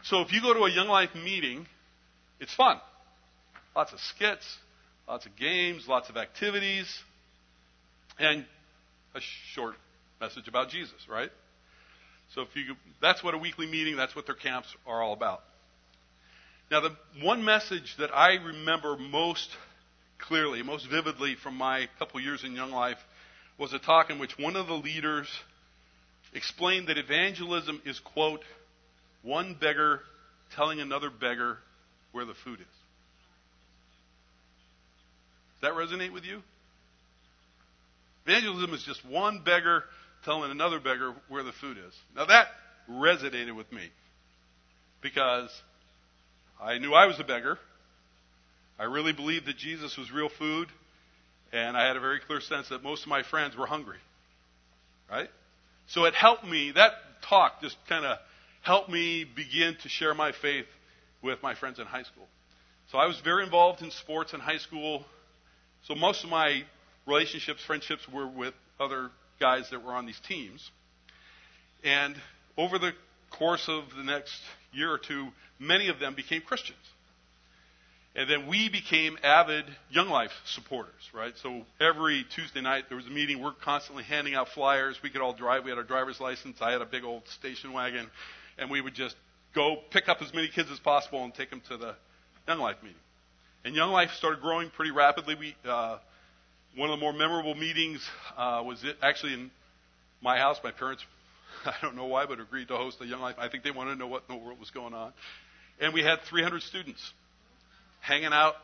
So 0.05 0.21
if 0.21 0.33
you 0.33 0.41
go 0.41 0.55
to 0.55 0.61
a 0.61 0.71
young 0.71 0.89
life 0.89 1.15
meeting, 1.15 1.67
it's 2.41 2.55
fun. 2.55 2.81
Lots 3.75 3.93
of 3.93 4.01
skits, 4.01 4.45
lots 5.09 5.27
of 5.27 5.37
games, 5.37 5.87
lots 5.89 6.09
of 6.09 6.17
activities, 6.17 6.87
and 8.19 8.45
a 9.15 9.21
short 9.55 9.75
message 10.21 10.49
about 10.49 10.69
Jesus, 10.69 11.09
right? 11.09 11.31
So 12.35 12.43
if 12.43 12.49
you, 12.55 12.75
that's 13.01 13.23
what 13.23 13.35
a 13.35 13.39
weekly 13.39 13.67
meeting, 13.67 13.97
that's 13.97 14.17
what 14.17 14.27
their 14.27 14.35
camps 14.35 14.69
are 14.87 15.03
all 15.03 15.13
about. 15.13 15.43
Now, 16.71 16.81
the 16.81 16.97
one 17.23 17.45
message 17.45 17.95
that 17.99 18.11
I 18.15 18.35
remember 18.35 18.97
most 18.97 19.49
clearly, 20.19 20.63
most 20.63 20.89
vividly 20.91 21.37
from 21.41 21.57
my 21.57 21.89
couple 21.99 22.21
years 22.21 22.43
in 22.45 22.55
Young 22.55 22.73
Life 22.73 22.99
was 23.59 23.73
a 23.73 23.79
talk 23.79 24.11
in 24.11 24.19
which 24.19 24.37
one 24.39 24.57
of 24.57 24.67
the 24.67 24.75
leaders 24.75 25.29
explained 26.35 26.89
that 26.89 26.99
evangelism 26.99 27.81
is, 27.85 27.99
quote, 28.01 28.43
one 29.23 29.57
beggar 29.61 30.01
telling 30.55 30.81
another 30.81 31.11
beggar 31.11 31.59
where 32.13 32.25
the 32.25 32.35
food 32.45 32.61
is. 32.61 32.67
Does 35.61 35.63
that 35.63 35.73
resonate 35.73 36.13
with 36.13 36.25
you? 36.25 36.43
Evangelism 38.27 38.75
is 38.75 38.83
just 38.85 39.05
one 39.07 39.43
beggar 39.45 39.85
telling 40.25 40.51
another 40.51 40.81
beggar 40.81 41.15
where 41.29 41.43
the 41.43 41.53
food 41.53 41.79
is. 41.79 41.95
Now 42.15 42.27
that 42.27 42.49
resonated 42.91 43.57
with 43.57 43.71
me 43.73 43.89
because 45.03 45.51
I 46.61 46.79
knew 46.79 46.93
I 46.93 47.07
was 47.07 47.21
a 47.21 47.25
beggar. 47.25 47.59
I 48.79 48.85
really 48.85 49.13
believed 49.13 49.47
that 49.47 49.57
Jesus 49.57 49.97
was 49.97 50.11
real 50.13 50.29
food, 50.29 50.69
and 51.53 51.77
I 51.77 51.87
had 51.87 51.97
a 51.97 52.01
very 52.01 52.21
clear 52.21 52.41
sense 52.41 52.69
that 52.69 52.83
most 52.83 53.03
of 53.03 53.09
my 53.09 53.23
friends 53.23 53.57
were 53.57 53.67
hungry. 53.67 53.99
Right? 55.11 55.29
So 55.89 56.05
it 56.05 56.15
helped 56.15 56.45
me, 56.45 56.73
that 56.73 56.93
talk 57.23 57.61
just 57.61 57.77
kind 57.89 58.05
of 58.05 58.19
helped 58.63 58.91
me 58.91 59.25
begin 59.25 59.77
to 59.83 59.89
share 59.89 60.15
my 60.15 60.33
faith 60.33 60.67
with 61.23 61.43
my 61.43 61.55
friends 61.55 61.79
in 61.79 61.87
high 61.87 62.03
school. 62.03 62.27
So 62.91 62.99
I 62.99 63.07
was 63.07 63.21
very 63.21 63.45
involved 63.45 63.83
in 63.83 63.91
sports 63.91 64.33
in 64.33 64.41
high 64.41 64.59
school, 64.59 65.05
So 65.87 65.95
most 65.95 66.25
of 66.25 66.31
my 66.31 66.63
relationships, 67.07 67.63
friendships 67.65 68.09
were 68.13 68.27
with 68.27 68.55
other 68.81 69.11
guys 69.39 69.71
that 69.71 69.85
were 69.85 69.93
on 69.93 70.07
these 70.07 70.21
teams. 70.21 70.71
And 71.85 72.17
over 72.57 72.79
the 72.79 72.93
course 73.31 73.69
of 73.69 73.85
the 73.97 74.03
next 74.03 74.35
year 74.73 74.91
or 74.91 74.99
two, 74.99 75.29
many 75.59 75.89
of 75.89 75.99
them 76.01 76.15
became 76.15 76.43
Christians. 76.43 76.79
And 78.17 78.31
then 78.31 78.47
we 78.47 78.71
became 78.71 79.19
avid 79.23 79.67
Young 79.91 80.09
Life 80.09 80.31
supporters, 80.47 81.11
right? 81.13 81.35
So 81.43 81.67
every 81.79 82.25
Tuesday 82.35 82.63
night 82.63 82.85
there 82.89 82.97
was 82.97 83.07
a 83.07 83.11
meeting. 83.11 83.43
We're 83.43 83.53
constantly 83.53 84.05
handing 84.05 84.35
out 84.35 84.49
flyers. 84.49 84.99
We 85.03 85.11
could 85.11 85.21
all 85.21 85.35
drive. 85.35 85.65
We 85.65 85.71
had 85.71 85.77
our 85.77 85.85
driver's 85.85 86.19
license. 86.19 86.57
I 86.63 86.73
had 86.73 86.81
a 86.81 86.87
big 86.87 87.05
old 87.05 87.29
station 87.29 87.75
wagon. 87.75 88.09
And 88.57 88.71
we 88.71 88.81
would 88.81 88.95
just 88.95 89.15
go 89.55 89.77
pick 89.91 90.09
up 90.09 90.23
as 90.23 90.33
many 90.33 90.49
kids 90.49 90.71
as 90.71 90.79
possible 90.79 91.23
and 91.25 91.35
take 91.35 91.51
them 91.51 91.61
to 91.69 91.77
the 91.77 91.95
Young 92.49 92.59
Life 92.59 92.77
meeting. 92.83 92.97
And 93.67 93.75
Young 93.75 93.91
Life 93.91 94.09
started 94.17 94.41
growing 94.41 94.71
pretty 94.71 94.93
rapidly. 94.93 95.35
We, 95.35 95.55
uh, 95.69 95.99
one 96.75 96.89
of 96.89 96.99
the 96.99 97.03
more 97.03 97.13
memorable 97.13 97.55
meetings 97.55 98.01
uh, 98.35 98.63
was 98.65 98.83
it 98.83 98.97
actually 99.03 99.35
in 99.35 99.51
my 100.23 100.39
house. 100.39 100.57
My 100.65 100.71
parents, 100.71 101.05
I 101.67 101.75
don't 101.83 101.97
know 101.97 102.07
why, 102.07 102.25
but 102.25 102.41
agreed 102.41 102.69
to 102.69 102.79
host 102.79 102.97
a 103.03 103.07
Young 103.07 103.21
Life. 103.21 103.35
I 103.37 103.51
think 103.51 103.63
they 103.63 103.73
wanted 103.73 103.91
to 103.91 103.99
know 103.99 104.07
what 104.07 104.23
in 104.27 104.39
the 104.39 104.43
world 104.43 104.59
was 104.59 104.71
going 104.71 104.95
on. 104.95 105.13
And 105.79 105.93
we 105.93 106.03
had 106.03 106.23
300 106.23 106.63
students 106.63 107.13
hanging 108.07 108.33
out 108.33 108.55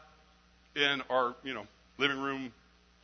in 0.77 1.03
our, 1.11 1.35
you 1.43 1.53
know, 1.53 1.67
living 1.99 2.19
room, 2.19 2.53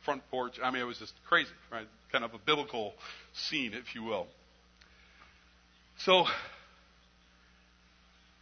front 0.05 0.21
porch. 0.31 0.55
I 0.63 0.71
mean, 0.71 0.81
it 0.81 0.85
was 0.85 0.97
just 0.97 1.13
crazy, 1.27 1.51
right? 1.71 1.87
Kind 2.11 2.23
of 2.23 2.33
a 2.33 2.37
biblical 2.37 2.93
scene, 3.33 3.73
if 3.73 3.93
you 3.93 4.03
will. 4.03 4.27
So, 5.99 6.25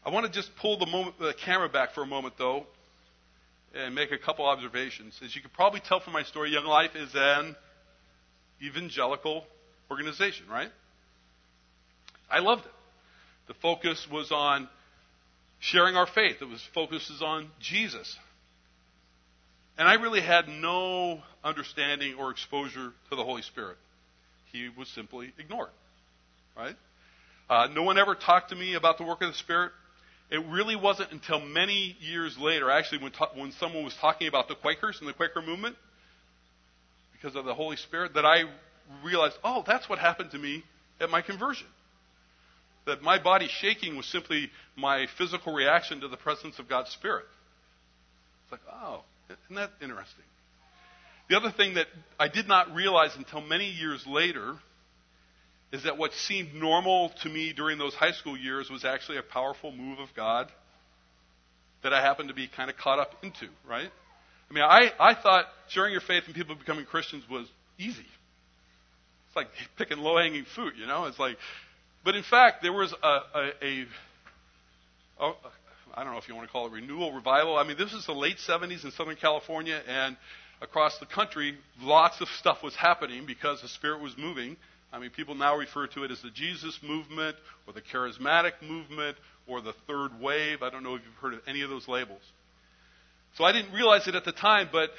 I 0.06 0.12
want 0.12 0.28
to 0.28 0.32
just 0.32 0.56
pull 0.58 0.78
the, 0.78 0.86
moment, 0.86 1.18
the 1.20 1.34
camera 1.44 1.70
back 1.70 1.94
for 1.94 2.04
a 2.04 2.06
moment, 2.06 2.36
though, 2.38 2.66
and 3.74 3.96
make 3.96 4.12
a 4.12 4.18
couple 4.18 4.46
observations. 4.46 5.20
As 5.24 5.36
you 5.36 5.42
can 5.42 5.50
probably 5.50 5.80
tell 5.80 6.00
from 6.00 6.14
my 6.14 6.24
story, 6.24 6.52
Young 6.52 6.66
Life 6.66 6.96
is 6.96 7.10
an 7.16 7.56
evangelical 8.62 9.44
organization, 9.90 10.46
right? 10.50 10.70
I 12.30 12.40
loved 12.40 12.66
it. 12.66 12.72
The 13.48 13.54
focus 13.56 14.08
was 14.12 14.32
on 14.32 14.70
sharing 15.60 15.96
our 15.96 16.08
faith. 16.08 16.38
It 16.42 16.46
was 16.46 16.62
focuses 16.74 17.22
on 17.22 17.50
Jesus. 17.60 18.18
And 19.78 19.88
I 19.88 19.96
really 19.96 20.22
had 20.22 20.48
no 20.48 21.22
understanding 21.44 22.16
or 22.16 22.32
exposure 22.32 22.92
to 23.10 23.16
the 23.16 23.24
Holy 23.24 23.44
Spirit. 23.44 23.78
He 24.52 24.70
was 24.76 24.88
simply 24.90 25.34
ignored. 25.38 25.70
Right? 26.56 26.76
Uh, 27.50 27.68
no 27.74 27.84
one 27.84 27.98
ever 27.98 28.16
talked 28.16 28.50
to 28.50 28.56
me 28.56 28.74
about 28.74 28.98
the 28.98 29.04
work 29.04 29.22
of 29.22 29.30
the 29.30 29.38
Spirit. 29.38 29.72
It 30.30 30.44
really 30.48 30.76
wasn't 30.76 31.12
until 31.12 31.40
many 31.40 31.96
years 32.02 32.38
later, 32.38 32.70
actually, 32.70 33.04
when, 33.04 33.12
ta- 33.12 33.30
when 33.36 33.52
someone 33.54 33.84
was 33.84 33.96
talking 34.02 34.28
about 34.28 34.48
the 34.48 34.56
Quakers 34.56 34.98
and 35.00 35.08
the 35.08 35.14
Quaker 35.14 35.42
movement, 35.42 35.76
because 37.14 37.36
of 37.36 37.46
the 37.46 37.54
Holy 37.54 37.78
Spirit, 37.78 38.16
that 38.16 38.26
I 38.26 38.44
realized, 39.04 39.38
oh, 39.44 39.64
that's 39.66 39.88
what 39.88 40.00
happened 40.00 40.32
to 40.32 40.38
me 40.38 40.64
at 41.00 41.10
my 41.10 41.22
conversion 41.22 41.68
that 42.88 43.02
my 43.02 43.22
body 43.22 43.48
shaking 43.48 43.96
was 43.96 44.06
simply 44.08 44.50
my 44.76 45.08
physical 45.18 45.54
reaction 45.54 46.02
to 46.02 46.08
the 46.08 46.18
presence 46.18 46.58
of 46.60 46.68
God's 46.68 46.90
Spirit. 46.90 47.26
It's 48.44 48.52
like, 48.52 48.62
oh, 48.72 49.04
isn't 49.30 49.56
that 49.56 49.72
interesting? 49.82 50.24
The 51.30 51.38
other 51.38 51.52
thing 51.52 51.76
that 51.76 51.88
I 52.20 52.30
did 52.30 52.48
not 52.48 52.74
realize 52.74 53.12
until 53.18 53.42
many 53.42 53.70
years 53.70 54.06
later 54.08 54.56
is 55.74 55.84
that 55.84 55.98
what 55.98 56.14
seemed 56.14 56.54
normal 56.54 57.12
to 57.24 57.30
me 57.30 57.52
during 57.54 57.78
those 57.78 57.94
high 57.94 58.14
school 58.14 58.38
years 58.38 58.70
was 58.70 58.86
actually 58.86 59.18
a 59.18 59.24
powerful 59.24 59.72
move 59.72 60.00
of 60.00 60.08
God 60.16 60.50
that 61.84 61.94
I 61.94 62.02
happened 62.02 62.30
to 62.30 62.36
be 62.36 62.48
kind 62.48 62.70
of 62.70 62.78
caught 62.78 63.00
up 63.00 63.12
into, 63.22 63.48
right? 63.70 63.90
I 64.50 64.54
mean, 64.54 64.64
I, 64.64 64.92
I 64.98 65.14
thought 65.14 65.46
sharing 65.68 65.92
your 65.92 66.02
faith 66.02 66.24
and 66.26 66.34
people 66.34 66.56
becoming 66.56 66.86
Christians 66.86 67.26
was 67.30 67.48
easy. 67.78 68.06
It's 69.28 69.36
like 69.36 69.48
picking 69.78 69.98
low 69.98 70.18
hanging 70.18 70.46
fruit, 70.56 70.76
you 70.78 70.88
know? 70.88 71.06
It's 71.06 71.20
like, 71.20 71.38
but 72.08 72.16
in 72.16 72.24
fact, 72.24 72.62
there 72.62 72.72
was 72.72 72.94
a, 73.04 73.06
a, 73.06 73.52
a, 73.62 73.86
a 75.20 75.34
I 75.94 76.06
don't 76.06 76.14
know 76.14 76.18
if 76.18 76.30
you 76.30 76.36
want 76.36 76.48
to 76.48 76.52
call 76.54 76.68
it 76.68 76.72
renewal, 76.72 77.12
revival. 77.12 77.58
I 77.58 77.68
mean, 77.68 77.78
this 77.78 77.92
is 77.92 78.06
the 78.06 78.14
late 78.14 78.38
70s 78.38 78.86
in 78.86 78.92
Southern 78.92 79.18
California, 79.18 79.82
and 79.86 80.16
across 80.62 80.98
the 81.00 81.06
country, 81.06 81.58
lots 81.82 82.22
of 82.22 82.30
stuff 82.30 82.64
was 82.64 82.78
happening 82.78 83.26
because 83.26 83.62
the 83.62 83.68
Spirit 83.68 84.02
was 84.02 84.18
moving. 84.18 84.56
I 84.94 85.00
mean, 85.00 85.10
people 85.10 85.36
now 85.36 85.58
refer 85.58 85.86
to 85.88 86.06
it 86.06 86.12
as 86.12 86.22
the 86.22 86.30
Jesus 86.30 86.80
movement 86.82 87.36
or 87.68 87.74
the 87.74 87.82
charismatic 87.82 88.54
movement 88.62 89.18
or 89.46 89.60
the 89.60 89.74
third 89.86 90.18
wave. 90.22 90.64
I 90.64 90.70
don't 90.70 90.84
know 90.84 90.96
if 90.96 91.02
you've 91.04 91.14
heard 91.16 91.34
of 91.34 91.42
any 91.46 91.62
of 91.62 91.70
those 91.70 91.90
labels. 91.90 92.22
So 93.36 93.44
I 93.44 93.52
didn't 93.52 93.74
realize 93.74 94.08
it 94.08 94.16
at 94.16 94.24
the 94.24 94.32
time, 94.32 94.70
but 94.72 94.92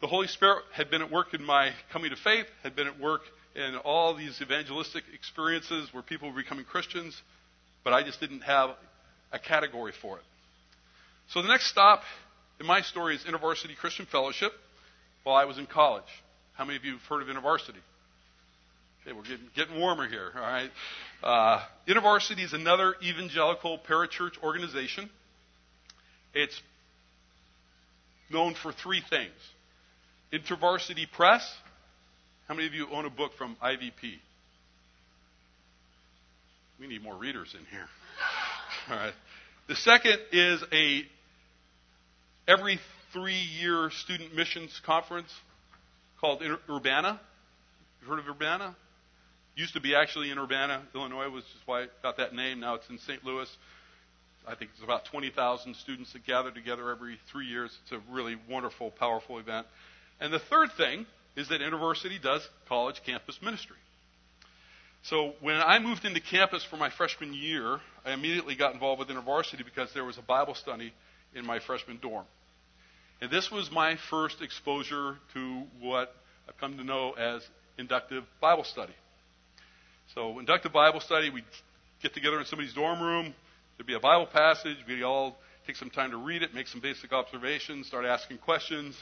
the 0.00 0.06
Holy 0.06 0.28
Spirit 0.28 0.62
had 0.72 0.88
been 0.88 1.02
at 1.02 1.10
work 1.10 1.34
in 1.34 1.42
my 1.42 1.72
coming 1.92 2.10
to 2.10 2.16
faith, 2.16 2.46
had 2.62 2.76
been 2.76 2.86
at 2.86 3.00
work 3.00 3.22
in 3.56 3.76
all 3.76 4.14
these 4.14 4.40
evangelistic 4.42 5.04
experiences 5.14 5.88
where 5.92 6.02
people 6.02 6.30
were 6.30 6.36
becoming 6.36 6.64
Christians, 6.64 7.20
but 7.82 7.92
I 7.92 8.02
just 8.02 8.20
didn't 8.20 8.42
have 8.42 8.70
a 9.32 9.38
category 9.38 9.92
for 10.00 10.18
it. 10.18 10.24
So 11.30 11.42
the 11.42 11.48
next 11.48 11.70
stop 11.70 12.02
in 12.60 12.66
my 12.66 12.82
story 12.82 13.16
is 13.16 13.24
InterVarsity 13.24 13.76
Christian 13.76 14.06
Fellowship 14.06 14.52
while 15.24 15.36
I 15.36 15.46
was 15.46 15.58
in 15.58 15.66
college. 15.66 16.04
How 16.54 16.64
many 16.64 16.76
of 16.76 16.84
you 16.84 16.92
have 16.92 17.02
heard 17.02 17.22
of 17.22 17.28
InterVarsity? 17.28 17.80
Okay, 19.02 19.12
we're 19.14 19.22
getting, 19.22 19.48
getting 19.54 19.78
warmer 19.78 20.06
here, 20.06 20.32
all 20.34 20.42
right? 20.42 20.70
Uh, 21.22 21.62
InterVarsity 21.88 22.44
is 22.44 22.52
another 22.52 22.94
evangelical 23.02 23.78
parachurch 23.78 24.42
organization. 24.42 25.08
It's 26.34 26.60
known 28.30 28.54
for 28.54 28.72
three 28.72 29.02
things 29.08 29.32
InterVarsity 30.32 31.10
Press, 31.10 31.50
how 32.48 32.54
many 32.54 32.66
of 32.66 32.74
you 32.74 32.86
own 32.92 33.04
a 33.04 33.10
book 33.10 33.32
from 33.36 33.56
IVP? 33.62 34.18
We 36.78 36.86
need 36.86 37.02
more 37.02 37.16
readers 37.16 37.54
in 37.58 37.64
here. 37.70 37.86
All 38.90 38.96
right. 38.96 39.14
The 39.68 39.74
second 39.74 40.18
is 40.30 40.62
a 40.72 41.02
every 42.46 42.78
three 43.12 43.34
year 43.60 43.90
student 43.90 44.34
missions 44.34 44.80
conference 44.84 45.32
called 46.20 46.42
Urbana. 46.70 47.20
You've 48.00 48.10
heard 48.10 48.20
of 48.20 48.28
Urbana? 48.28 48.76
Used 49.56 49.74
to 49.74 49.80
be 49.80 49.96
actually 49.96 50.30
in 50.30 50.38
Urbana, 50.38 50.82
Illinois, 50.94 51.30
which 51.30 51.44
is 51.44 51.60
why 51.64 51.82
it 51.82 51.90
got 52.02 52.18
that 52.18 52.34
name. 52.34 52.60
Now 52.60 52.74
it's 52.74 52.88
in 52.88 52.98
St. 52.98 53.24
Louis. 53.24 53.48
I 54.46 54.54
think 54.54 54.70
it's 54.74 54.84
about 54.84 55.06
20,000 55.06 55.74
students 55.76 56.12
that 56.12 56.24
gather 56.24 56.52
together 56.52 56.90
every 56.90 57.18
three 57.32 57.46
years. 57.46 57.76
It's 57.82 57.92
a 57.92 58.12
really 58.12 58.36
wonderful, 58.48 58.92
powerful 58.92 59.38
event. 59.38 59.66
And 60.20 60.32
the 60.32 60.38
third 60.38 60.68
thing 60.76 61.06
is 61.36 61.48
that 61.48 61.60
InterVarsity 61.60 62.20
does 62.20 62.48
college 62.68 63.02
campus 63.04 63.38
ministry. 63.42 63.76
So 65.02 65.34
when 65.40 65.56
I 65.56 65.78
moved 65.78 66.04
into 66.04 66.20
campus 66.20 66.64
for 66.64 66.76
my 66.76 66.90
freshman 66.90 67.32
year, 67.32 67.78
I 68.04 68.12
immediately 68.12 68.56
got 68.56 68.74
involved 68.74 68.98
with 68.98 69.08
InterVarsity 69.08 69.64
because 69.64 69.92
there 69.92 70.04
was 70.04 70.18
a 70.18 70.22
Bible 70.22 70.54
study 70.54 70.92
in 71.34 71.46
my 71.46 71.60
freshman 71.60 71.98
dorm. 72.00 72.24
And 73.20 73.30
this 73.30 73.50
was 73.50 73.70
my 73.70 73.96
first 74.10 74.42
exposure 74.42 75.16
to 75.34 75.62
what 75.80 76.14
I've 76.48 76.58
come 76.58 76.76
to 76.78 76.84
know 76.84 77.12
as 77.12 77.46
inductive 77.78 78.24
Bible 78.40 78.64
study. 78.64 78.94
So 80.14 80.38
inductive 80.38 80.72
Bible 80.72 81.00
study, 81.00 81.30
we'd 81.30 81.44
get 82.02 82.14
together 82.14 82.38
in 82.38 82.46
somebody's 82.46 82.74
dorm 82.74 83.00
room, 83.00 83.34
there'd 83.76 83.86
be 83.86 83.94
a 83.94 84.00
Bible 84.00 84.26
passage, 84.26 84.76
we'd 84.86 85.02
all 85.02 85.36
take 85.66 85.76
some 85.76 85.90
time 85.90 86.10
to 86.10 86.16
read 86.16 86.42
it, 86.42 86.54
make 86.54 86.68
some 86.68 86.80
basic 86.80 87.12
observations, 87.12 87.86
start 87.86 88.04
asking 88.04 88.38
questions, 88.38 88.96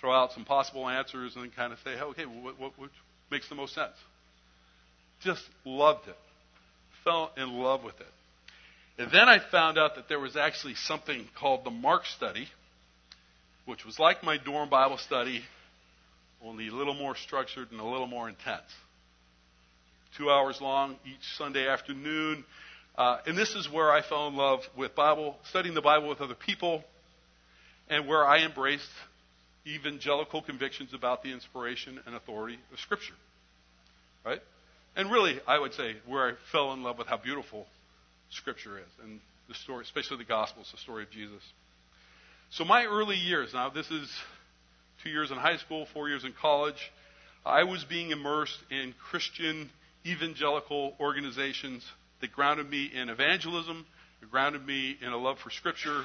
throw 0.00 0.12
out 0.12 0.32
some 0.32 0.44
possible 0.44 0.88
answers, 0.88 1.34
and 1.34 1.44
then 1.44 1.50
kind 1.50 1.72
of 1.72 1.78
say, 1.84 2.00
okay, 2.00 2.24
what, 2.24 2.58
what, 2.58 2.72
what 2.76 2.90
makes 3.30 3.48
the 3.48 3.54
most 3.54 3.74
sense? 3.74 3.94
Just 5.22 5.42
loved 5.64 6.06
it. 6.08 6.16
Fell 7.04 7.30
in 7.36 7.52
love 7.54 7.82
with 7.82 7.98
it. 8.00 8.06
And 8.98 9.10
then 9.12 9.28
I 9.28 9.38
found 9.50 9.78
out 9.78 9.94
that 9.94 10.08
there 10.08 10.18
was 10.18 10.36
actually 10.36 10.74
something 10.74 11.26
called 11.38 11.64
the 11.64 11.70
Mark 11.70 12.04
Study, 12.06 12.48
which 13.64 13.84
was 13.84 13.98
like 13.98 14.24
my 14.24 14.38
dorm 14.38 14.68
Bible 14.68 14.98
study, 14.98 15.42
only 16.42 16.68
a 16.68 16.72
little 16.72 16.94
more 16.94 17.14
structured 17.14 17.70
and 17.70 17.80
a 17.80 17.84
little 17.84 18.06
more 18.06 18.28
intense. 18.28 18.66
Two 20.16 20.30
hours 20.30 20.60
long 20.60 20.96
each 21.04 21.36
Sunday 21.36 21.68
afternoon. 21.68 22.44
Uh, 22.96 23.18
and 23.26 23.38
this 23.38 23.54
is 23.54 23.70
where 23.70 23.92
I 23.92 24.02
fell 24.02 24.26
in 24.26 24.34
love 24.34 24.60
with 24.76 24.94
Bible, 24.96 25.36
studying 25.50 25.74
the 25.74 25.82
Bible 25.82 26.08
with 26.08 26.20
other 26.20 26.34
people, 26.34 26.82
and 27.88 28.08
where 28.08 28.26
I 28.26 28.44
embraced 28.44 28.88
evangelical 29.66 30.42
convictions 30.42 30.94
about 30.94 31.22
the 31.22 31.32
inspiration 31.32 32.00
and 32.06 32.14
authority 32.14 32.58
of 32.72 32.78
Scripture. 32.80 33.14
Right? 34.24 34.40
And 34.96 35.10
really, 35.10 35.40
I 35.46 35.58
would 35.58 35.74
say 35.74 35.96
where 36.06 36.28
I 36.28 36.32
fell 36.50 36.72
in 36.72 36.82
love 36.82 36.98
with 36.98 37.06
how 37.06 37.18
beautiful 37.18 37.66
Scripture 38.30 38.78
is 38.78 38.90
and 39.02 39.20
the 39.48 39.54
story, 39.54 39.82
especially 39.82 40.18
the 40.18 40.24
Gospels, 40.24 40.70
the 40.72 40.78
story 40.78 41.04
of 41.04 41.10
Jesus. 41.10 41.42
So 42.50 42.64
my 42.64 42.84
early 42.84 43.16
years, 43.16 43.50
now 43.52 43.70
this 43.70 43.90
is 43.90 44.10
two 45.02 45.10
years 45.10 45.30
in 45.30 45.36
high 45.36 45.58
school, 45.58 45.86
four 45.92 46.08
years 46.08 46.24
in 46.24 46.32
college, 46.40 46.90
I 47.44 47.64
was 47.64 47.84
being 47.84 48.10
immersed 48.10 48.58
in 48.70 48.94
Christian 49.10 49.70
evangelical 50.04 50.94
organizations 51.00 51.84
that 52.20 52.32
grounded 52.32 52.68
me 52.68 52.90
in 52.92 53.08
evangelism, 53.08 53.86
that 54.20 54.30
grounded 54.30 54.66
me 54.66 54.96
in 55.00 55.12
a 55.12 55.16
love 55.16 55.38
for 55.38 55.50
Scripture. 55.50 56.02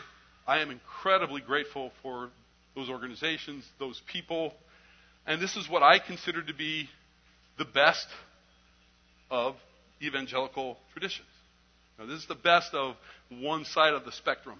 I 0.47 0.59
am 0.59 0.69
incredibly 0.69 1.41
grateful 1.41 1.91
for 2.01 2.29
those 2.75 2.89
organizations, 2.89 3.65
those 3.79 4.01
people. 4.11 4.53
And 5.25 5.41
this 5.41 5.55
is 5.55 5.69
what 5.69 5.83
I 5.83 5.99
consider 5.99 6.41
to 6.43 6.53
be 6.53 6.89
the 7.57 7.65
best 7.65 8.07
of 9.29 9.55
evangelical 10.01 10.77
traditions. 10.91 11.27
Now, 11.97 12.05
this 12.05 12.19
is 12.19 12.27
the 12.27 12.35
best 12.35 12.73
of 12.73 12.95
one 13.29 13.65
side 13.65 13.93
of 13.93 14.05
the 14.05 14.11
spectrum. 14.11 14.57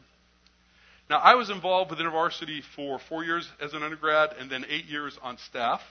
Now, 1.10 1.18
I 1.18 1.36
was 1.36 1.50
involved 1.50 1.92
with 1.92 2.00
InterVarsity 2.00 2.62
for 2.76 3.00
four 3.10 3.24
years 3.24 3.48
as 3.60 3.74
an 3.74 3.84
undergrad 3.84 4.32
and 4.40 4.50
then 4.50 4.66
eight 4.70 4.86
years 4.86 5.18
on 5.22 5.38
staff. 5.50 5.82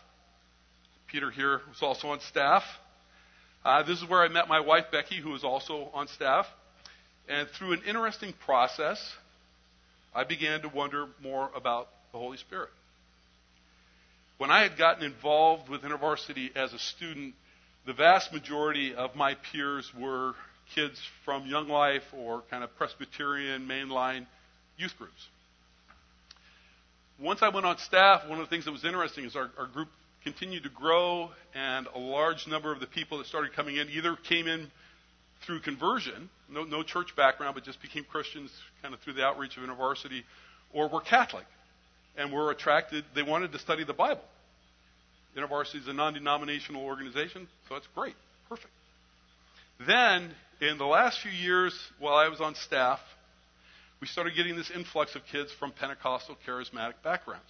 Peter 1.08 1.30
here 1.30 1.60
was 1.68 1.82
also 1.82 2.08
on 2.08 2.20
staff. 2.20 2.62
Uh, 3.64 3.82
this 3.82 4.00
is 4.00 4.08
where 4.08 4.22
I 4.22 4.28
met 4.28 4.48
my 4.48 4.60
wife, 4.60 4.86
Becky, 4.90 5.20
who 5.20 5.30
was 5.30 5.44
also 5.44 5.90
on 5.92 6.08
staff. 6.08 6.46
And 7.28 7.48
through 7.50 7.74
an 7.74 7.82
interesting 7.86 8.32
process, 8.44 8.98
I 10.14 10.24
began 10.24 10.62
to 10.62 10.68
wonder 10.68 11.06
more 11.22 11.50
about 11.54 11.88
the 12.12 12.18
Holy 12.18 12.36
Spirit. 12.36 12.68
When 14.36 14.50
I 14.50 14.62
had 14.62 14.76
gotten 14.76 15.02
involved 15.02 15.68
with 15.70 15.82
InterVarsity 15.82 16.54
as 16.54 16.72
a 16.74 16.78
student, 16.78 17.34
the 17.86 17.94
vast 17.94 18.32
majority 18.32 18.94
of 18.94 19.16
my 19.16 19.34
peers 19.34 19.90
were 19.98 20.34
kids 20.74 21.00
from 21.24 21.46
Young 21.46 21.68
Life 21.68 22.02
or 22.12 22.42
kind 22.50 22.62
of 22.62 22.76
Presbyterian 22.76 23.66
mainline 23.66 24.26
youth 24.76 24.92
groups. 24.98 25.28
Once 27.18 27.40
I 27.40 27.48
went 27.48 27.64
on 27.64 27.78
staff, 27.78 28.28
one 28.28 28.38
of 28.38 28.46
the 28.46 28.50
things 28.50 28.66
that 28.66 28.72
was 28.72 28.84
interesting 28.84 29.24
is 29.24 29.34
our, 29.34 29.50
our 29.58 29.66
group 29.66 29.88
continued 30.22 30.64
to 30.64 30.68
grow, 30.68 31.30
and 31.54 31.86
a 31.94 31.98
large 31.98 32.46
number 32.46 32.72
of 32.72 32.80
the 32.80 32.86
people 32.86 33.18
that 33.18 33.26
started 33.26 33.54
coming 33.54 33.76
in 33.76 33.88
either 33.88 34.16
came 34.28 34.46
in 34.46 34.70
through 35.46 35.60
conversion, 35.60 36.28
no, 36.50 36.64
no 36.64 36.82
church 36.82 37.16
background, 37.16 37.54
but 37.54 37.64
just 37.64 37.80
became 37.80 38.04
Christians 38.04 38.50
kind 38.82 38.92
of 38.92 39.00
through 39.00 39.14
the 39.14 39.24
outreach 39.24 39.56
of 39.56 39.62
InterVarsity, 39.62 40.22
or 40.72 40.88
were 40.88 41.00
Catholic 41.00 41.44
and 42.16 42.32
were 42.32 42.50
attracted, 42.50 43.04
they 43.14 43.22
wanted 43.22 43.52
to 43.52 43.58
study 43.58 43.84
the 43.84 43.94
Bible. 43.94 44.22
InterVarsity 45.36 45.76
is 45.76 45.88
a 45.88 45.92
non 45.92 46.14
denominational 46.14 46.82
organization, 46.84 47.48
so 47.68 47.76
it's 47.76 47.88
great. 47.94 48.14
Perfect. 48.48 48.72
Then, 49.86 50.30
in 50.60 50.78
the 50.78 50.84
last 50.84 51.20
few 51.20 51.30
years, 51.30 51.74
while 51.98 52.14
I 52.14 52.28
was 52.28 52.40
on 52.40 52.54
staff, 52.54 53.00
we 54.00 54.06
started 54.06 54.34
getting 54.36 54.56
this 54.56 54.70
influx 54.70 55.14
of 55.14 55.22
kids 55.30 55.50
from 55.58 55.72
Pentecostal 55.72 56.36
charismatic 56.46 56.94
backgrounds. 57.02 57.48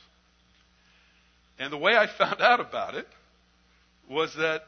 And 1.58 1.72
the 1.72 1.78
way 1.78 1.96
I 1.96 2.06
found 2.18 2.40
out 2.40 2.60
about 2.60 2.94
it 2.94 3.06
was 4.08 4.34
that 4.36 4.62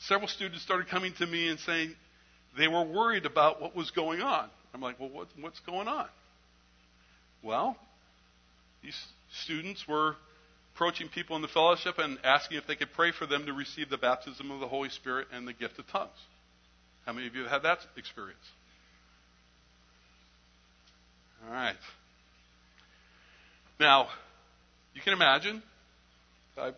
several 0.00 0.28
students 0.28 0.62
started 0.62 0.88
coming 0.88 1.12
to 1.18 1.26
me 1.26 1.48
and 1.48 1.58
saying 1.60 1.94
they 2.56 2.68
were 2.68 2.84
worried 2.84 3.26
about 3.26 3.60
what 3.60 3.74
was 3.74 3.90
going 3.90 4.20
on. 4.20 4.48
I'm 4.72 4.80
like, 4.80 5.00
well, 5.00 5.08
what, 5.08 5.28
what's 5.40 5.60
going 5.60 5.88
on? 5.88 6.06
Well, 7.42 7.76
these 8.82 8.96
students 9.42 9.86
were 9.86 10.16
approaching 10.74 11.08
people 11.08 11.36
in 11.36 11.42
the 11.42 11.48
fellowship 11.48 11.98
and 11.98 12.18
asking 12.24 12.56
if 12.56 12.66
they 12.66 12.74
could 12.74 12.92
pray 12.92 13.12
for 13.12 13.26
them 13.26 13.46
to 13.46 13.52
receive 13.52 13.90
the 13.90 13.98
baptism 13.98 14.50
of 14.50 14.60
the 14.60 14.68
Holy 14.68 14.88
Spirit 14.88 15.28
and 15.32 15.46
the 15.46 15.52
gift 15.52 15.78
of 15.78 15.86
tongues. 15.88 16.10
How 17.04 17.12
many 17.12 17.26
of 17.26 17.34
you 17.34 17.42
have 17.42 17.50
had 17.50 17.62
that 17.62 17.78
experience? 17.96 18.38
All 21.46 21.52
right. 21.52 21.76
Now, 23.78 24.08
you 24.94 25.00
can 25.00 25.12
imagine, 25.12 25.62
I'm 26.58 26.74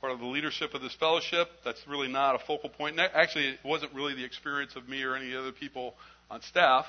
part 0.00 0.12
of 0.12 0.20
the 0.20 0.26
leadership 0.26 0.74
of 0.74 0.82
this 0.82 0.94
fellowship. 0.94 1.48
That's 1.64 1.80
really 1.88 2.08
not 2.08 2.36
a 2.36 2.38
focal 2.38 2.70
point. 2.70 2.98
Actually, 2.98 3.48
it 3.48 3.58
wasn't 3.64 3.92
really 3.92 4.14
the 4.14 4.24
experience 4.24 4.76
of 4.76 4.88
me 4.88 5.02
or 5.02 5.16
any 5.16 5.34
other 5.34 5.52
people 5.52 5.94
on 6.30 6.42
staff. 6.42 6.86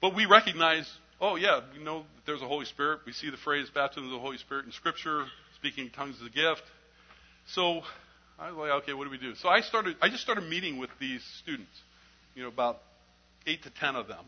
But 0.00 0.14
we 0.16 0.26
recognize, 0.26 0.90
oh, 1.24 1.36
yeah, 1.36 1.60
we 1.76 1.82
know 1.82 2.00
that 2.00 2.26
there's 2.26 2.42
a 2.42 2.46
Holy 2.46 2.66
Spirit. 2.66 3.00
We 3.06 3.12
see 3.12 3.30
the 3.30 3.38
phrase 3.38 3.70
baptism 3.74 4.04
of 4.04 4.10
the 4.10 4.18
Holy 4.18 4.36
Spirit 4.36 4.66
in 4.66 4.72
Scripture, 4.72 5.24
speaking 5.56 5.90
tongues 5.90 6.16
is 6.16 6.26
a 6.26 6.30
gift. 6.30 6.62
So 7.48 7.80
I 8.38 8.50
was 8.50 8.56
like, 8.56 8.70
okay, 8.82 8.92
what 8.92 9.04
do 9.04 9.10
we 9.10 9.18
do? 9.18 9.34
So 9.36 9.48
I 9.48 9.60
started, 9.60 9.96
I 10.02 10.10
just 10.10 10.22
started 10.22 10.44
meeting 10.44 10.78
with 10.78 10.90
these 11.00 11.22
students, 11.42 11.70
you 12.34 12.42
know, 12.42 12.48
about 12.48 12.80
eight 13.46 13.62
to 13.62 13.70
ten 13.70 13.96
of 13.96 14.06
them. 14.06 14.24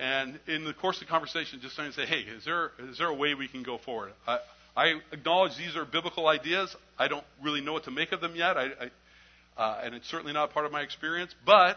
And 0.00 0.40
in 0.48 0.64
the 0.64 0.74
course 0.74 0.96
of 0.96 1.06
the 1.06 1.10
conversation, 1.10 1.60
just 1.62 1.74
starting 1.74 1.92
to 1.92 2.00
say, 2.00 2.06
hey, 2.06 2.22
is 2.22 2.44
there, 2.44 2.72
is 2.80 2.98
there 2.98 3.06
a 3.06 3.14
way 3.14 3.34
we 3.34 3.46
can 3.46 3.62
go 3.62 3.78
forward? 3.78 4.12
I, 4.26 4.38
I 4.76 4.94
acknowledge 5.12 5.56
these 5.56 5.76
are 5.76 5.84
biblical 5.84 6.26
ideas. 6.26 6.74
I 6.98 7.06
don't 7.06 7.24
really 7.42 7.60
know 7.60 7.72
what 7.72 7.84
to 7.84 7.92
make 7.92 8.10
of 8.10 8.20
them 8.20 8.34
yet, 8.34 8.56
I, 8.56 8.64
I, 8.64 9.62
uh, 9.62 9.80
and 9.84 9.94
it's 9.94 10.10
certainly 10.10 10.32
not 10.32 10.52
part 10.52 10.66
of 10.66 10.72
my 10.72 10.82
experience. 10.82 11.32
But 11.46 11.76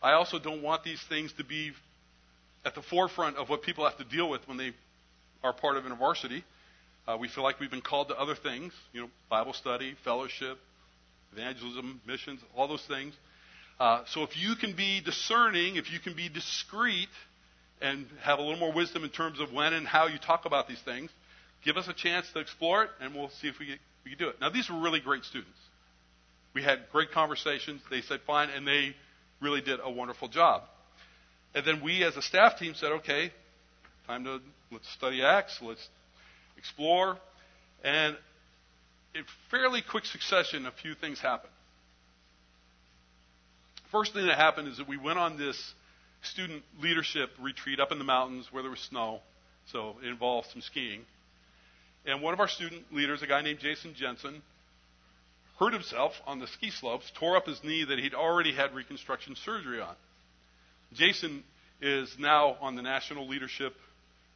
I 0.00 0.12
also 0.12 0.38
don't 0.38 0.62
want 0.62 0.84
these 0.84 1.02
things 1.08 1.32
to 1.38 1.44
be 1.44 1.72
at 2.68 2.74
the 2.74 2.82
forefront 2.82 3.38
of 3.38 3.48
what 3.48 3.62
people 3.62 3.84
have 3.84 3.96
to 3.96 4.04
deal 4.04 4.28
with 4.28 4.46
when 4.46 4.58
they 4.58 4.72
are 5.42 5.54
part 5.54 5.78
of 5.78 5.84
InterVarsity. 5.84 6.42
Uh, 7.06 7.16
we 7.18 7.26
feel 7.26 7.42
like 7.42 7.58
we've 7.58 7.70
been 7.70 7.80
called 7.80 8.08
to 8.08 8.14
other 8.14 8.34
things, 8.34 8.74
you 8.92 9.00
know, 9.00 9.08
Bible 9.30 9.54
study, 9.54 9.94
fellowship, 10.04 10.58
evangelism, 11.32 11.98
missions, 12.06 12.40
all 12.54 12.68
those 12.68 12.84
things. 12.84 13.14
Uh, 13.80 14.02
so 14.08 14.22
if 14.22 14.36
you 14.36 14.54
can 14.54 14.76
be 14.76 15.00
discerning, 15.00 15.76
if 15.76 15.90
you 15.90 15.98
can 15.98 16.14
be 16.14 16.28
discreet, 16.28 17.08
and 17.80 18.06
have 18.20 18.38
a 18.38 18.42
little 18.42 18.58
more 18.58 18.72
wisdom 18.72 19.02
in 19.02 19.08
terms 19.08 19.40
of 19.40 19.50
when 19.50 19.72
and 19.72 19.86
how 19.86 20.06
you 20.06 20.18
talk 20.18 20.44
about 20.44 20.68
these 20.68 20.82
things, 20.84 21.10
give 21.64 21.78
us 21.78 21.88
a 21.88 21.94
chance 21.94 22.30
to 22.34 22.40
explore 22.40 22.84
it, 22.84 22.90
and 23.00 23.14
we'll 23.14 23.30
see 23.40 23.48
if 23.48 23.58
we, 23.58 23.78
we 24.04 24.10
can 24.10 24.18
do 24.18 24.28
it. 24.28 24.36
Now, 24.42 24.50
these 24.50 24.68
were 24.68 24.78
really 24.78 25.00
great 25.00 25.24
students. 25.24 25.58
We 26.54 26.62
had 26.62 26.80
great 26.92 27.12
conversations. 27.12 27.80
They 27.90 28.02
said 28.02 28.20
fine, 28.26 28.50
and 28.50 28.66
they 28.66 28.94
really 29.40 29.62
did 29.62 29.80
a 29.82 29.90
wonderful 29.90 30.28
job. 30.28 30.64
And 31.58 31.66
then 31.66 31.82
we, 31.82 32.04
as 32.04 32.16
a 32.16 32.22
staff 32.22 32.56
team, 32.56 32.74
said, 32.76 32.92
okay, 32.92 33.32
time 34.06 34.22
to 34.22 34.38
let's 34.70 34.88
study 34.92 35.24
Acts, 35.24 35.58
let's 35.60 35.88
explore, 36.56 37.18
and 37.82 38.16
in 39.12 39.24
fairly 39.50 39.82
quick 39.82 40.04
succession, 40.04 40.66
a 40.66 40.70
few 40.70 40.94
things 40.94 41.18
happened. 41.18 41.52
First 43.90 44.12
thing 44.12 44.28
that 44.28 44.36
happened 44.36 44.68
is 44.68 44.76
that 44.76 44.86
we 44.86 44.98
went 44.98 45.18
on 45.18 45.36
this 45.36 45.74
student 46.22 46.62
leadership 46.80 47.30
retreat 47.40 47.80
up 47.80 47.90
in 47.90 47.98
the 47.98 48.04
mountains 48.04 48.46
where 48.52 48.62
there 48.62 48.70
was 48.70 48.78
snow, 48.78 49.18
so 49.72 49.96
it 50.00 50.06
involved 50.06 50.46
some 50.52 50.62
skiing. 50.62 51.00
And 52.06 52.22
one 52.22 52.34
of 52.34 52.38
our 52.38 52.46
student 52.46 52.84
leaders, 52.92 53.20
a 53.22 53.26
guy 53.26 53.42
named 53.42 53.58
Jason 53.58 53.94
Jensen, 53.96 54.42
hurt 55.58 55.72
himself 55.72 56.12
on 56.24 56.38
the 56.38 56.46
ski 56.46 56.70
slopes, 56.70 57.10
tore 57.18 57.36
up 57.36 57.46
his 57.48 57.64
knee 57.64 57.82
that 57.82 57.98
he'd 57.98 58.14
already 58.14 58.52
had 58.52 58.76
reconstruction 58.76 59.34
surgery 59.34 59.80
on. 59.80 59.96
Jason 60.94 61.42
is 61.80 62.14
now 62.18 62.56
on 62.60 62.76
the 62.76 62.82
national 62.82 63.28
leadership 63.28 63.74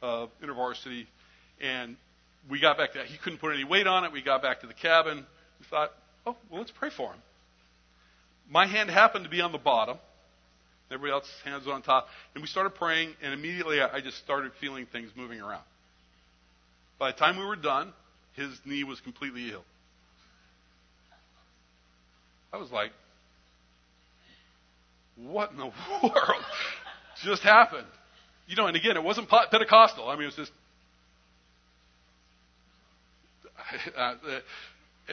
of 0.01 0.29
InterVarsity, 0.41 1.07
and 1.61 1.95
we 2.49 2.59
got 2.59 2.77
back 2.77 2.93
to 2.93 3.03
he 3.03 3.17
couldn't 3.17 3.39
put 3.39 3.53
any 3.53 3.63
weight 3.63 3.87
on 3.87 4.03
it. 4.05 4.11
We 4.11 4.21
got 4.21 4.41
back 4.41 4.61
to 4.61 4.67
the 4.67 4.73
cabin. 4.73 5.25
We 5.59 5.65
thought, 5.69 5.91
oh, 6.25 6.35
well, 6.49 6.59
let's 6.59 6.71
pray 6.71 6.89
for 6.95 7.11
him. 7.11 7.19
My 8.49 8.67
hand 8.67 8.89
happened 8.89 9.23
to 9.23 9.31
be 9.31 9.41
on 9.41 9.51
the 9.51 9.57
bottom. 9.57 9.97
Everybody 10.91 11.13
else's 11.13 11.31
hands 11.43 11.67
on 11.67 11.81
top. 11.81 12.07
And 12.35 12.41
we 12.41 12.47
started 12.47 12.75
praying, 12.75 13.15
and 13.21 13.33
immediately 13.33 13.81
I 13.81 14.01
just 14.01 14.17
started 14.17 14.51
feeling 14.59 14.85
things 14.85 15.09
moving 15.15 15.41
around. 15.41 15.63
By 16.99 17.11
the 17.11 17.17
time 17.17 17.37
we 17.37 17.45
were 17.45 17.55
done, 17.55 17.93
his 18.33 18.49
knee 18.65 18.83
was 18.83 18.99
completely 19.01 19.41
healed. 19.41 19.63
I 22.51 22.57
was 22.57 22.69
like, 22.71 22.91
what 25.17 25.51
in 25.51 25.57
the 25.57 25.65
world 26.03 26.43
just 27.23 27.43
happened? 27.43 27.87
You 28.47 28.55
know, 28.55 28.67
and 28.67 28.75
again, 28.75 28.97
it 28.97 29.03
wasn't 29.03 29.29
Pentecostal. 29.29 30.09
I 30.09 30.13
mean, 30.15 30.23
it 30.23 30.25
was 30.27 30.35
just. 30.35 30.51
Uh, 33.97 34.15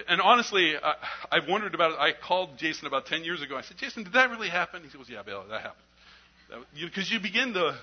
and 0.09 0.21
honestly, 0.21 0.75
I, 0.77 0.95
I've 1.33 1.49
wondered 1.49 1.75
about 1.75 1.93
it. 1.93 1.99
I 1.99 2.13
called 2.13 2.59
Jason 2.59 2.87
about 2.87 3.07
10 3.07 3.25
years 3.25 3.43
ago. 3.43 3.57
I 3.57 3.63
said, 3.63 3.77
Jason, 3.79 4.05
did 4.05 4.13
that 4.13 4.31
really 4.31 4.49
happen? 4.49 4.83
He 4.83 4.97
goes, 4.97 5.09
Yeah, 5.09 5.23
Bill, 5.23 5.45
that 5.51 5.63
happened. 5.63 6.67
Because 6.81 7.11
you, 7.11 7.17
you 7.19 7.23
begin 7.23 7.55
to 7.55 7.77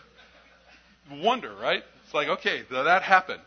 wonder, 1.12 1.54
right? 1.56 1.84
It's 2.06 2.14
like, 2.14 2.28
okay, 2.28 2.62
that 2.72 3.02
happened. 3.02 3.42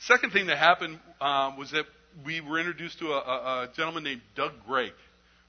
Second 0.00 0.32
thing 0.32 0.46
that 0.46 0.58
happened 0.58 0.98
um, 1.20 1.56
was 1.56 1.70
that 1.70 1.84
we 2.24 2.40
were 2.40 2.58
introduced 2.58 2.98
to 2.98 3.12
a, 3.12 3.18
a, 3.18 3.62
a 3.62 3.68
gentleman 3.76 4.04
named 4.04 4.22
Doug 4.34 4.52
Gregg, 4.66 4.92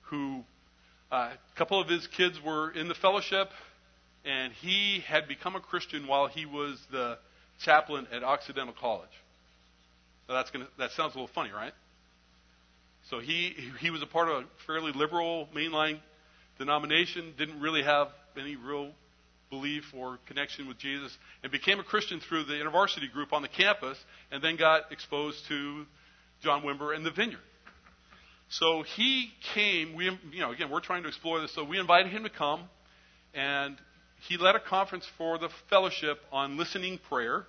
who 0.03 0.43
a 1.13 1.37
couple 1.55 1.79
of 1.79 1.87
his 1.87 2.07
kids 2.07 2.39
were 2.43 2.71
in 2.71 2.87
the 2.87 2.95
fellowship, 2.95 3.49
and 4.25 4.51
he 4.53 5.03
had 5.07 5.27
become 5.27 5.55
a 5.55 5.59
Christian 5.59 6.07
while 6.07 6.27
he 6.27 6.45
was 6.45 6.81
the 6.91 7.17
chaplain 7.59 8.07
at 8.11 8.23
Occidental 8.23 8.73
College. 8.79 9.09
Now 10.27 10.35
that's 10.35 10.49
gonna, 10.51 10.67
that 10.79 10.91
sounds 10.91 11.13
a 11.13 11.17
little 11.17 11.33
funny, 11.33 11.51
right? 11.51 11.73
So 13.09 13.19
he, 13.19 13.55
he 13.79 13.89
was 13.91 14.01
a 14.01 14.07
part 14.07 14.29
of 14.29 14.43
a 14.43 14.45
fairly 14.65 14.91
liberal 14.91 15.47
mainline 15.55 15.99
denomination, 16.57 17.33
didn't 17.37 17.59
really 17.59 17.83
have 17.83 18.07
any 18.39 18.55
real 18.55 18.91
belief 19.49 19.83
or 19.95 20.17
connection 20.25 20.67
with 20.67 20.79
Jesus, 20.79 21.15
and 21.43 21.51
became 21.51 21.79
a 21.79 21.83
Christian 21.83 22.21
through 22.21 22.45
the 22.45 22.53
InterVarsity 22.53 23.11
group 23.11 23.33
on 23.33 23.41
the 23.41 23.47
campus, 23.47 23.97
and 24.31 24.41
then 24.41 24.55
got 24.55 24.91
exposed 24.91 25.45
to 25.49 25.85
John 26.41 26.63
Wimber 26.63 26.95
and 26.95 27.05
the 27.05 27.11
Vineyard. 27.11 27.39
So 28.59 28.83
he 28.83 29.31
came. 29.55 29.95
We, 29.95 30.05
you 30.31 30.39
know, 30.39 30.51
again, 30.51 30.69
we're 30.69 30.79
trying 30.79 31.03
to 31.03 31.09
explore 31.09 31.41
this. 31.41 31.53
So 31.53 31.63
we 31.63 31.79
invited 31.79 32.11
him 32.11 32.23
to 32.23 32.29
come, 32.29 32.61
and 33.33 33.75
he 34.27 34.37
led 34.37 34.55
a 34.55 34.59
conference 34.59 35.07
for 35.17 35.39
the 35.39 35.49
fellowship 35.69 36.19
on 36.31 36.57
listening 36.57 36.99
prayer 37.09 37.45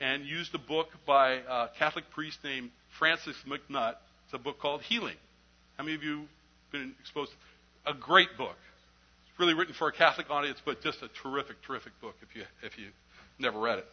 and 0.00 0.24
used 0.24 0.52
a 0.54 0.58
book 0.58 0.88
by 1.06 1.40
a 1.48 1.68
Catholic 1.78 2.10
priest 2.10 2.38
named 2.42 2.70
Francis 2.98 3.36
MacNutt. 3.46 3.94
It's 4.24 4.34
a 4.34 4.38
book 4.38 4.58
called 4.58 4.82
Healing. 4.82 5.16
How 5.76 5.84
many 5.84 5.94
of 5.94 6.02
you 6.02 6.24
been 6.72 6.94
exposed? 7.00 7.30
To 7.30 7.92
a 7.92 7.94
great 7.94 8.36
book. 8.36 8.56
It's 9.30 9.38
really 9.38 9.54
written 9.54 9.74
for 9.74 9.88
a 9.88 9.92
Catholic 9.92 10.30
audience, 10.30 10.58
but 10.64 10.82
just 10.82 10.98
a 11.02 11.08
terrific, 11.22 11.56
terrific 11.66 11.92
book 12.00 12.14
if 12.22 12.34
you 12.34 12.42
if 12.62 12.76
you 12.76 12.88
never 13.38 13.58
read 13.58 13.78
it. 13.78 13.86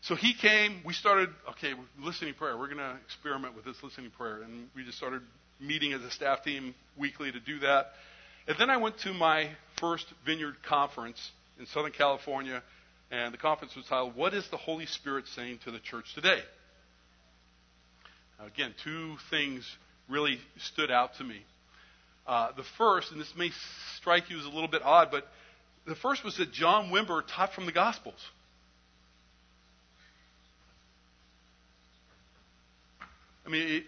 So 0.00 0.14
he 0.14 0.32
came. 0.32 0.80
We 0.86 0.94
started. 0.94 1.28
Okay, 1.50 1.74
listening 2.00 2.34
prayer. 2.34 2.56
We're 2.56 2.66
going 2.66 2.78
to 2.78 2.96
experiment 3.04 3.54
with 3.54 3.64
this 3.64 3.76
listening 3.82 4.10
prayer, 4.10 4.42
and 4.42 4.68
we 4.74 4.84
just 4.84 4.96
started 4.96 5.20
meeting 5.60 5.92
as 5.92 6.02
a 6.02 6.10
staff 6.10 6.42
team 6.44 6.74
weekly 6.98 7.32
to 7.32 7.40
do 7.40 7.60
that. 7.60 7.86
And 8.48 8.56
then 8.58 8.70
I 8.70 8.76
went 8.76 8.98
to 8.98 9.12
my 9.12 9.50
first 9.80 10.06
Vineyard 10.24 10.56
conference 10.62 11.30
in 11.58 11.66
Southern 11.66 11.92
California, 11.92 12.62
and 13.10 13.32
the 13.32 13.38
conference 13.38 13.74
was 13.74 13.86
titled, 13.86 14.14
What 14.14 14.34
is 14.34 14.48
the 14.50 14.56
Holy 14.56 14.86
Spirit 14.86 15.26
saying 15.34 15.60
to 15.64 15.70
the 15.70 15.78
church 15.78 16.14
today? 16.14 16.40
Now, 18.38 18.46
again, 18.46 18.74
two 18.84 19.16
things 19.30 19.68
really 20.08 20.38
stood 20.58 20.90
out 20.90 21.16
to 21.16 21.24
me. 21.24 21.42
Uh, 22.26 22.50
the 22.56 22.64
first, 22.76 23.12
and 23.12 23.20
this 23.20 23.32
may 23.36 23.50
strike 23.96 24.30
you 24.30 24.38
as 24.38 24.44
a 24.44 24.48
little 24.48 24.68
bit 24.68 24.82
odd, 24.82 25.08
but 25.10 25.26
the 25.86 25.94
first 25.94 26.24
was 26.24 26.36
that 26.38 26.52
John 26.52 26.90
Wimber 26.90 27.22
taught 27.26 27.52
from 27.52 27.66
the 27.66 27.72
Gospels. 27.72 28.20
I 33.46 33.48
mean, 33.48 33.84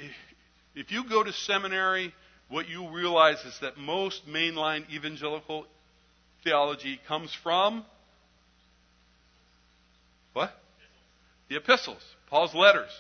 if 0.81 0.93
you 0.93 1.09
go 1.09 1.23
to 1.23 1.33
seminary, 1.33 2.13
what 2.49 2.69
you 2.69 2.91
realize 2.91 3.39
is 3.45 3.59
that 3.61 3.77
most 3.77 4.27
mainline 4.27 4.89
evangelical 4.91 5.67
theology 6.45 7.01
comes 7.07 7.35
from 7.43 7.85
what? 10.33 10.53
The 11.49 11.57
epistles, 11.57 12.03
Paul's 12.29 12.55
letters. 12.55 12.91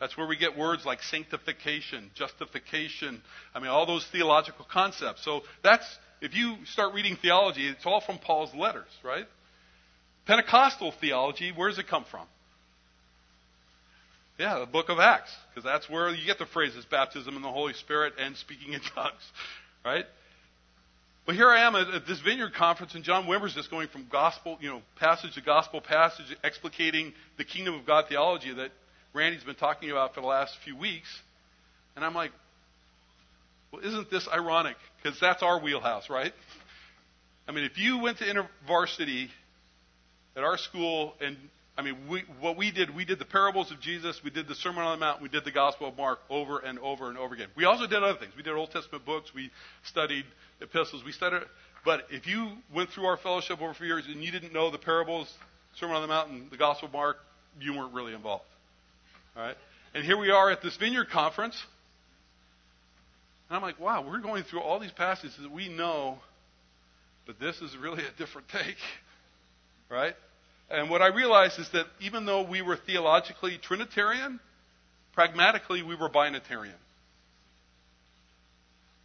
That's 0.00 0.16
where 0.16 0.26
we 0.26 0.36
get 0.36 0.56
words 0.56 0.84
like 0.84 1.02
sanctification, 1.02 2.10
justification. 2.14 3.22
I 3.54 3.60
mean, 3.60 3.68
all 3.68 3.86
those 3.86 4.04
theological 4.10 4.66
concepts. 4.70 5.24
So 5.24 5.42
that's, 5.62 5.86
if 6.20 6.34
you 6.34 6.56
start 6.72 6.94
reading 6.94 7.16
theology, 7.20 7.68
it's 7.68 7.84
all 7.84 8.00
from 8.00 8.18
Paul's 8.18 8.54
letters, 8.54 8.88
right? 9.04 9.26
Pentecostal 10.26 10.92
theology, 11.00 11.52
where 11.54 11.68
does 11.68 11.78
it 11.78 11.86
come 11.86 12.04
from? 12.10 12.26
Yeah, 14.40 14.58
the 14.58 14.64
book 14.64 14.88
of 14.88 14.98
Acts, 14.98 15.30
because 15.50 15.64
that's 15.64 15.86
where 15.90 16.08
you 16.08 16.24
get 16.24 16.38
the 16.38 16.46
phrases 16.46 16.86
baptism 16.86 17.36
in 17.36 17.42
the 17.42 17.50
Holy 17.50 17.74
Spirit 17.74 18.14
and 18.18 18.34
speaking 18.38 18.72
in 18.72 18.80
tongues, 18.94 19.20
right? 19.84 20.06
But 21.26 21.34
here 21.34 21.50
I 21.50 21.66
am 21.66 21.76
at, 21.76 21.88
at 21.92 22.06
this 22.06 22.20
Vineyard 22.20 22.54
conference, 22.54 22.94
and 22.94 23.04
John 23.04 23.26
Wimber's 23.26 23.54
just 23.54 23.70
going 23.70 23.88
from 23.88 24.06
gospel, 24.10 24.56
you 24.62 24.70
know, 24.70 24.80
passage 24.98 25.34
to 25.34 25.42
gospel 25.42 25.82
passage, 25.82 26.34
explicating 26.42 27.12
the 27.36 27.44
kingdom 27.44 27.74
of 27.74 27.84
God 27.84 28.06
theology 28.08 28.54
that 28.54 28.70
Randy's 29.12 29.44
been 29.44 29.56
talking 29.56 29.90
about 29.90 30.14
for 30.14 30.22
the 30.22 30.26
last 30.26 30.56
few 30.64 30.74
weeks. 30.74 31.08
And 31.94 32.02
I'm 32.02 32.14
like, 32.14 32.30
well, 33.70 33.82
isn't 33.84 34.10
this 34.10 34.26
ironic? 34.26 34.76
Because 35.02 35.20
that's 35.20 35.42
our 35.42 35.60
wheelhouse, 35.60 36.08
right? 36.08 36.32
I 37.46 37.52
mean, 37.52 37.64
if 37.64 37.76
you 37.76 37.98
went 37.98 38.16
to 38.18 38.24
InterVarsity 38.24 39.28
at 40.34 40.44
our 40.44 40.56
school 40.56 41.12
and 41.20 41.36
I 41.80 41.82
mean, 41.82 41.96
we, 42.10 42.24
what 42.40 42.58
we 42.58 42.70
did, 42.70 42.94
we 42.94 43.06
did 43.06 43.18
the 43.18 43.24
parables 43.24 43.70
of 43.70 43.80
Jesus, 43.80 44.20
we 44.22 44.28
did 44.28 44.46
the 44.46 44.54
Sermon 44.54 44.84
on 44.84 44.98
the 44.98 45.02
Mount, 45.02 45.22
we 45.22 45.30
did 45.30 45.46
the 45.46 45.50
Gospel 45.50 45.88
of 45.88 45.96
Mark 45.96 46.18
over 46.28 46.58
and 46.58 46.78
over 46.80 47.08
and 47.08 47.16
over 47.16 47.34
again. 47.34 47.48
We 47.56 47.64
also 47.64 47.86
did 47.86 48.02
other 48.02 48.18
things. 48.18 48.32
We 48.36 48.42
did 48.42 48.52
Old 48.52 48.70
Testament 48.70 49.06
books, 49.06 49.30
we 49.34 49.50
studied 49.84 50.26
epistles, 50.60 51.02
we 51.06 51.12
studied. 51.12 51.40
But 51.82 52.02
if 52.10 52.26
you 52.26 52.50
went 52.74 52.90
through 52.90 53.06
our 53.06 53.16
fellowship 53.16 53.62
over 53.62 53.72
four 53.72 53.86
years 53.86 54.04
and 54.06 54.22
you 54.22 54.30
didn't 54.30 54.52
know 54.52 54.70
the 54.70 54.76
parables, 54.76 55.32
Sermon 55.76 55.96
on 55.96 56.02
the 56.02 56.08
Mount, 56.08 56.30
and 56.30 56.50
the 56.50 56.58
Gospel 56.58 56.88
of 56.88 56.92
Mark, 56.92 57.16
you 57.58 57.72
weren't 57.72 57.94
really 57.94 58.12
involved. 58.12 58.44
All 59.34 59.42
right? 59.42 59.56
And 59.94 60.04
here 60.04 60.18
we 60.18 60.30
are 60.30 60.50
at 60.50 60.60
this 60.60 60.76
Vineyard 60.76 61.08
conference. 61.08 61.56
And 63.48 63.56
I'm 63.56 63.62
like, 63.62 63.80
wow, 63.80 64.06
we're 64.06 64.20
going 64.20 64.42
through 64.42 64.60
all 64.60 64.80
these 64.80 64.92
passages 64.92 65.34
that 65.40 65.50
we 65.50 65.70
know, 65.70 66.18
but 67.26 67.40
this 67.40 67.58
is 67.62 67.74
really 67.78 68.02
a 68.02 68.18
different 68.18 68.48
take. 68.52 68.76
Right? 69.88 70.14
And 70.70 70.88
what 70.88 71.02
I 71.02 71.08
realized 71.08 71.58
is 71.58 71.68
that 71.70 71.86
even 72.00 72.26
though 72.26 72.42
we 72.42 72.62
were 72.62 72.76
theologically 72.76 73.58
Trinitarian, 73.58 74.38
pragmatically 75.14 75.82
we 75.82 75.96
were 75.96 76.08
binitarian. 76.08 76.78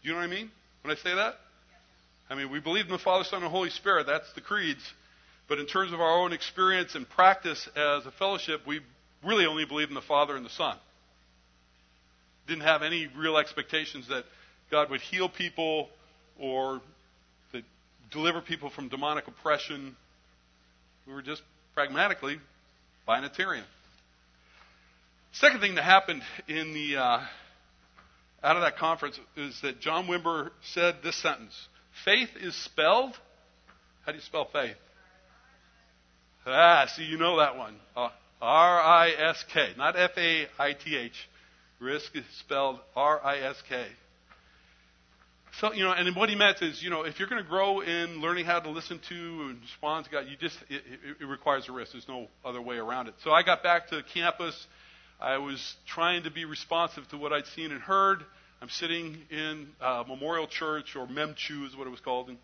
Do 0.03 0.09
you 0.09 0.11
know 0.11 0.19
what 0.19 0.25
I 0.25 0.27
mean 0.27 0.51
when 0.83 0.95
I 0.95 0.99
say 0.99 1.15
that? 1.15 1.35
I 2.29 2.35
mean, 2.35 2.51
we 2.51 2.59
believe 2.59 2.85
in 2.85 2.91
the 2.91 2.99
Father, 2.99 3.23
Son, 3.23 3.41
and 3.41 3.51
Holy 3.51 3.71
Spirit. 3.71 4.05
That's 4.05 4.31
the 4.33 4.41
creeds. 4.41 4.81
But 5.47 5.59
in 5.59 5.65
terms 5.65 5.93
of 5.93 6.01
our 6.01 6.19
own 6.21 6.33
experience 6.33 6.95
and 6.95 7.07
practice 7.07 7.67
as 7.75 8.05
a 8.05 8.11
fellowship, 8.11 8.61
we 8.67 8.81
really 9.23 9.45
only 9.45 9.65
believe 9.65 9.89
in 9.89 9.95
the 9.95 10.01
Father 10.01 10.35
and 10.35 10.45
the 10.45 10.49
Son. 10.51 10.77
Didn't 12.47 12.63
have 12.63 12.83
any 12.83 13.07
real 13.15 13.37
expectations 13.37 14.07
that 14.09 14.25
God 14.71 14.89
would 14.89 15.01
heal 15.01 15.29
people 15.29 15.89
or 16.39 16.81
that 17.51 17.63
deliver 18.11 18.41
people 18.41 18.69
from 18.69 18.89
demonic 18.89 19.27
oppression. 19.27 19.95
We 21.07 21.13
were 21.13 21.21
just 21.21 21.41
pragmatically 21.75 22.39
binitarian. 23.07 23.63
Second 25.33 25.59
thing 25.59 25.75
that 25.75 25.83
happened 25.83 26.23
in 26.47 26.73
the 26.73 26.95
uh, 26.95 27.19
out 28.41 28.55
of 28.55 28.61
that 28.61 28.77
conference 28.77 29.19
is 29.35 29.59
that 29.61 29.81
John 29.81 30.07
Wimber 30.07 30.51
said 30.73 30.95
this 31.03 31.17
sentence: 31.17 31.53
"Faith 32.05 32.29
is 32.39 32.55
spelled. 32.55 33.13
How 34.05 34.13
do 34.13 34.17
you 34.17 34.23
spell 34.23 34.47
faith? 34.51 34.77
Ah, 36.47 36.85
see, 36.95 37.03
you 37.03 37.17
know 37.17 37.37
that 37.39 37.57
one. 37.57 37.75
Uh, 37.95 38.09
R 38.41 38.79
I 38.79 39.09
S 39.09 39.43
K, 39.51 39.73
not 39.77 39.97
F 39.97 40.11
A 40.17 40.47
I 40.57 40.73
T 40.73 40.95
H. 40.95 41.29
Risk 41.79 42.15
is 42.15 42.23
spelled 42.39 42.79
R 42.95 43.19
I 43.23 43.39
S 43.39 43.61
K. 43.67 43.85
So, 45.61 45.71
you 45.71 45.85
know, 45.85 45.93
and 45.93 46.13
what 46.17 46.27
he 46.27 46.35
meant 46.35 46.61
is, 46.61 46.83
you 46.83 46.89
know, 46.89 47.03
if 47.03 47.17
you're 47.17 47.29
going 47.29 47.41
to 47.41 47.47
grow 47.47 47.79
in 47.79 48.19
learning 48.19 48.45
how 48.45 48.59
to 48.59 48.69
listen 48.69 48.99
to 49.07 49.15
and 49.15 49.61
respond 49.61 50.03
to 50.05 50.11
God, 50.11 50.25
you 50.27 50.35
just, 50.35 50.57
it, 50.69 50.83
it, 51.21 51.25
requires 51.25 51.69
a 51.69 51.71
risk. 51.71 51.93
There's 51.93 52.09
no 52.09 52.27
other 52.43 52.61
way 52.61 52.75
around 52.75 53.07
it. 53.07 53.13
So 53.23 53.31
I 53.31 53.41
got 53.41 53.63
back 53.63 53.87
to 53.89 54.03
campus. 54.13 54.67
I 55.21 55.37
was 55.37 55.75
trying 55.87 56.23
to 56.23 56.31
be 56.31 56.43
responsive 56.43 57.07
to 57.09 57.17
what 57.17 57.31
I'd 57.31 57.45
seen 57.47 57.71
and 57.71 57.79
heard. 57.79 58.25
I'm 58.61 58.67
sitting 58.67 59.17
in 59.29 59.69
uh, 59.79 60.03
Memorial 60.05 60.47
Church, 60.47 60.97
or 60.97 61.07
Memchu 61.07 61.65
is 61.65 61.75
what 61.77 61.87
it 61.87 61.91
was 61.91 62.01
called, 62.01 62.27
and, 62.27 62.37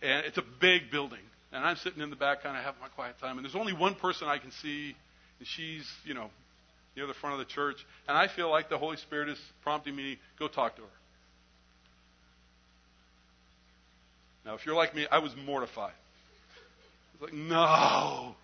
and 0.00 0.24
it's 0.24 0.38
a 0.38 0.44
big 0.58 0.90
building. 0.90 1.20
And 1.52 1.62
I'm 1.62 1.76
sitting 1.76 2.00
in 2.00 2.08
the 2.08 2.16
back, 2.16 2.42
kind 2.42 2.56
of 2.56 2.64
having 2.64 2.80
my 2.80 2.88
quiet 2.88 3.18
time. 3.20 3.36
And 3.36 3.44
there's 3.44 3.56
only 3.56 3.74
one 3.74 3.94
person 3.94 4.26
I 4.26 4.38
can 4.38 4.52
see, 4.52 4.96
and 5.38 5.46
she's, 5.46 5.86
you 6.04 6.14
know, 6.14 6.30
near 6.96 7.06
the 7.06 7.14
front 7.14 7.34
of 7.34 7.46
the 7.46 7.52
church. 7.52 7.76
And 8.08 8.16
I 8.16 8.26
feel 8.28 8.50
like 8.50 8.70
the 8.70 8.78
Holy 8.78 8.96
Spirit 8.96 9.28
is 9.28 9.38
prompting 9.62 9.94
me, 9.94 10.18
go 10.38 10.48
talk 10.48 10.76
to 10.76 10.82
her. 10.82 10.97
Now, 14.44 14.54
if 14.54 14.64
you're 14.64 14.74
like 14.74 14.94
me, 14.94 15.06
I 15.10 15.18
was 15.18 15.32
mortified. 15.44 15.92
I 15.92 17.22
was 17.22 17.30
like, 17.30 17.34
no. 17.34 18.34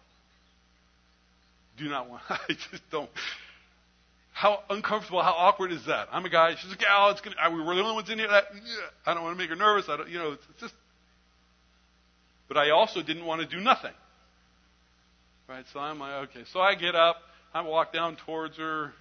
Do 1.78 1.88
not 1.88 2.08
want. 2.08 2.22
I 2.30 2.38
just 2.48 2.82
don't. 2.90 3.10
How 4.32 4.60
uncomfortable, 4.68 5.22
how 5.22 5.32
awkward 5.32 5.72
is 5.72 5.86
that? 5.86 6.08
I'm 6.10 6.24
a 6.24 6.30
guy. 6.30 6.54
She's 6.60 6.72
a 6.72 6.76
gal. 6.76 7.10
It's 7.10 7.20
gonna, 7.20 7.36
we 7.50 7.62
were 7.62 7.74
the 7.74 7.82
only 7.82 7.94
ones 7.94 8.10
in 8.10 8.18
here. 8.18 8.28
That, 8.28 8.44
I 9.06 9.14
don't 9.14 9.22
want 9.22 9.36
to 9.36 9.38
make 9.40 9.48
her 9.48 9.56
nervous. 9.56 9.88
I 9.88 9.96
don't, 9.96 10.08
you 10.08 10.18
know, 10.18 10.32
it's, 10.32 10.42
it's 10.50 10.60
just. 10.60 10.74
But 12.48 12.58
I 12.58 12.70
also 12.70 13.00
didn't 13.00 13.24
want 13.24 13.42
to 13.42 13.46
do 13.46 13.62
nothing. 13.62 13.92
Right? 15.48 15.64
So 15.72 15.78
I'm 15.78 15.98
like, 16.00 16.30
okay. 16.30 16.44
So 16.52 16.60
I 16.60 16.74
get 16.74 16.94
up. 16.94 17.16
I 17.54 17.62
walk 17.62 17.92
down 17.92 18.16
towards 18.26 18.58
her, 18.58 18.92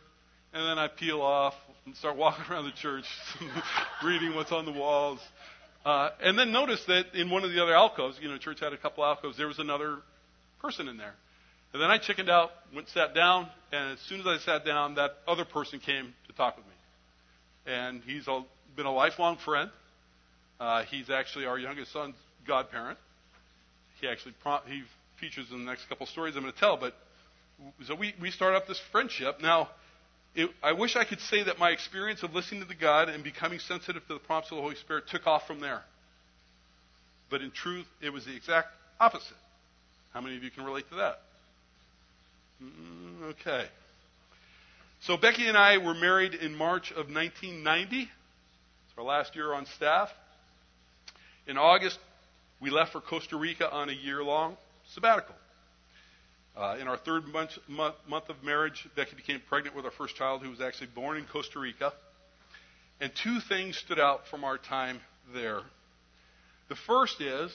and 0.53 0.67
then 0.67 0.77
I 0.77 0.88
peel 0.88 1.21
off 1.21 1.56
and 1.86 1.95
start 1.95 2.15
walking 2.15 2.45
around 2.49 2.65
the 2.65 2.71
church, 2.71 3.06
reading 4.03 4.36
what's 4.36 4.51
on 4.51 4.65
the 4.65 4.71
walls. 4.71 5.19
Uh, 5.86 6.10
and 6.22 6.39
then 6.39 6.52
notice 6.52 6.84
that 6.86 7.13
in 7.13 7.30
one 7.30 7.43
of 7.43 7.52
the 7.52 7.62
other 7.62 7.76
alcoves, 7.76 8.17
you 8.22 8.30
know, 8.30 8.38
church 8.38 8.60
had 8.62 8.74
a 8.74 8.78
couple 8.78 9.04
alcoves, 9.04 9.38
there 9.38 9.48
was 9.48 9.60
another 9.60 9.98
person 10.62 10.88
in 10.88 10.98
there. 10.98 11.13
And 11.74 11.82
then 11.82 11.89
I 11.89 11.98
chickened 11.98 12.30
out, 12.30 12.52
went 12.74 12.88
sat 12.89 13.13
down, 13.13 13.48
and 13.72 13.93
as 13.93 14.00
soon 14.08 14.22
as 14.22 14.28
I 14.28 14.38
sat 14.38 14.65
down, 14.65 14.96
that 14.96 15.17
other 15.28 15.43
person 15.43 15.80
came 15.80 16.13
to 16.28 16.34
talk 16.34 16.56
with 16.56 16.65
me. 16.65 16.72
And 17.65 18.02
he's 18.06 18.28
a, 18.28 18.43
been 18.76 18.86
a 18.86 18.93
lifelong 18.93 19.38
friend. 19.38 19.69
Uh, 20.60 20.84
he's 20.84 21.10
actually 21.10 21.46
our 21.46 21.58
youngest 21.58 21.91
son's 21.91 22.15
godparent. 22.48 22.98
He 24.00 24.08
actually 24.08 24.36
pro- 24.41 24.62
he 24.67 24.84
features 25.19 25.48
in 25.52 25.60
the 25.60 25.65
next 25.65 25.89
couple 25.89 26.06
stories 26.06 26.36
I'm 26.36 26.43
going 26.43 26.54
to 26.54 26.60
tell. 26.60 26.78
But 26.78 26.93
so 27.88 27.96
we 27.96 28.13
we 28.22 28.32
start 28.32 28.54
up 28.56 28.67
this 28.67 28.80
friendship 28.91 29.41
now. 29.41 29.69
It, 30.36 30.50
I 30.63 30.74
wish 30.74 30.96
I 30.96 31.04
could 31.04 31.19
say 31.19 31.43
that 31.43 31.60
my 31.60 31.69
experience 31.69 32.24
of 32.24 32.34
listening 32.34 32.62
to 32.62 32.67
the 32.67 32.76
God 32.76 33.10
and 33.10 33.24
becoming 33.24 33.60
sensitive 33.60 34.06
to 34.08 34.13
the 34.13 34.19
prompts 34.19 34.52
of 34.52 34.58
the 34.58 34.62
Holy 34.62 34.76
Spirit 34.76 35.08
took 35.08 35.28
off 35.28 35.46
from 35.46 35.60
there. 35.60 35.82
But 37.30 37.41
in 37.41 37.52
truth, 37.52 37.86
it 38.02 38.12
was 38.12 38.26
the 38.26 38.36
exact 38.36 38.69
opposite. 39.00 39.38
How 40.13 40.22
many 40.22 40.36
of 40.38 40.43
you 40.43 40.52
can 40.52 40.63
relate 40.63 40.89
to 40.89 40.96
that? 40.96 41.19
Mm, 42.63 43.32
okay. 43.32 43.65
So 45.02 45.17
Becky 45.17 45.48
and 45.48 45.58
I 45.58 45.78
were 45.78 45.93
married 45.93 46.34
in 46.34 46.56
March 46.56 46.91
of 46.91 47.10
1990. 47.10 48.02
It's 48.02 48.10
our 48.98 49.04
last 49.04 49.36
year 49.36 49.54
on 49.54 49.65
staff. 49.65 50.10
In 51.46 51.58
August, 51.58 52.00
we 52.62 52.69
left 52.69 52.93
for 52.93 53.02
Costa 53.02 53.36
Rica 53.36 53.69
on 53.69 53.89
a 53.89 53.93
year 53.93 54.24
long 54.24 54.56
sabbatical. 54.93 55.36
Uh, 56.55 56.77
in 56.79 56.87
our 56.87 56.97
third 56.97 57.25
month, 57.27 57.57
month, 57.67 57.95
month 58.07 58.29
of 58.29 58.43
marriage, 58.43 58.87
Becky 58.95 59.15
became 59.15 59.41
pregnant 59.49 59.75
with 59.75 59.85
our 59.85 59.91
first 59.91 60.15
child, 60.15 60.43
who 60.43 60.49
was 60.49 60.61
actually 60.61 60.87
born 60.87 61.17
in 61.17 61.25
Costa 61.25 61.59
Rica. 61.59 61.91
And 63.01 63.11
two 63.15 63.39
things 63.39 63.77
stood 63.77 63.99
out 63.99 64.27
from 64.27 64.43
our 64.43 64.59
time 64.59 64.99
there. 65.33 65.61
The 66.69 66.75
first 66.75 67.19
is 67.21 67.51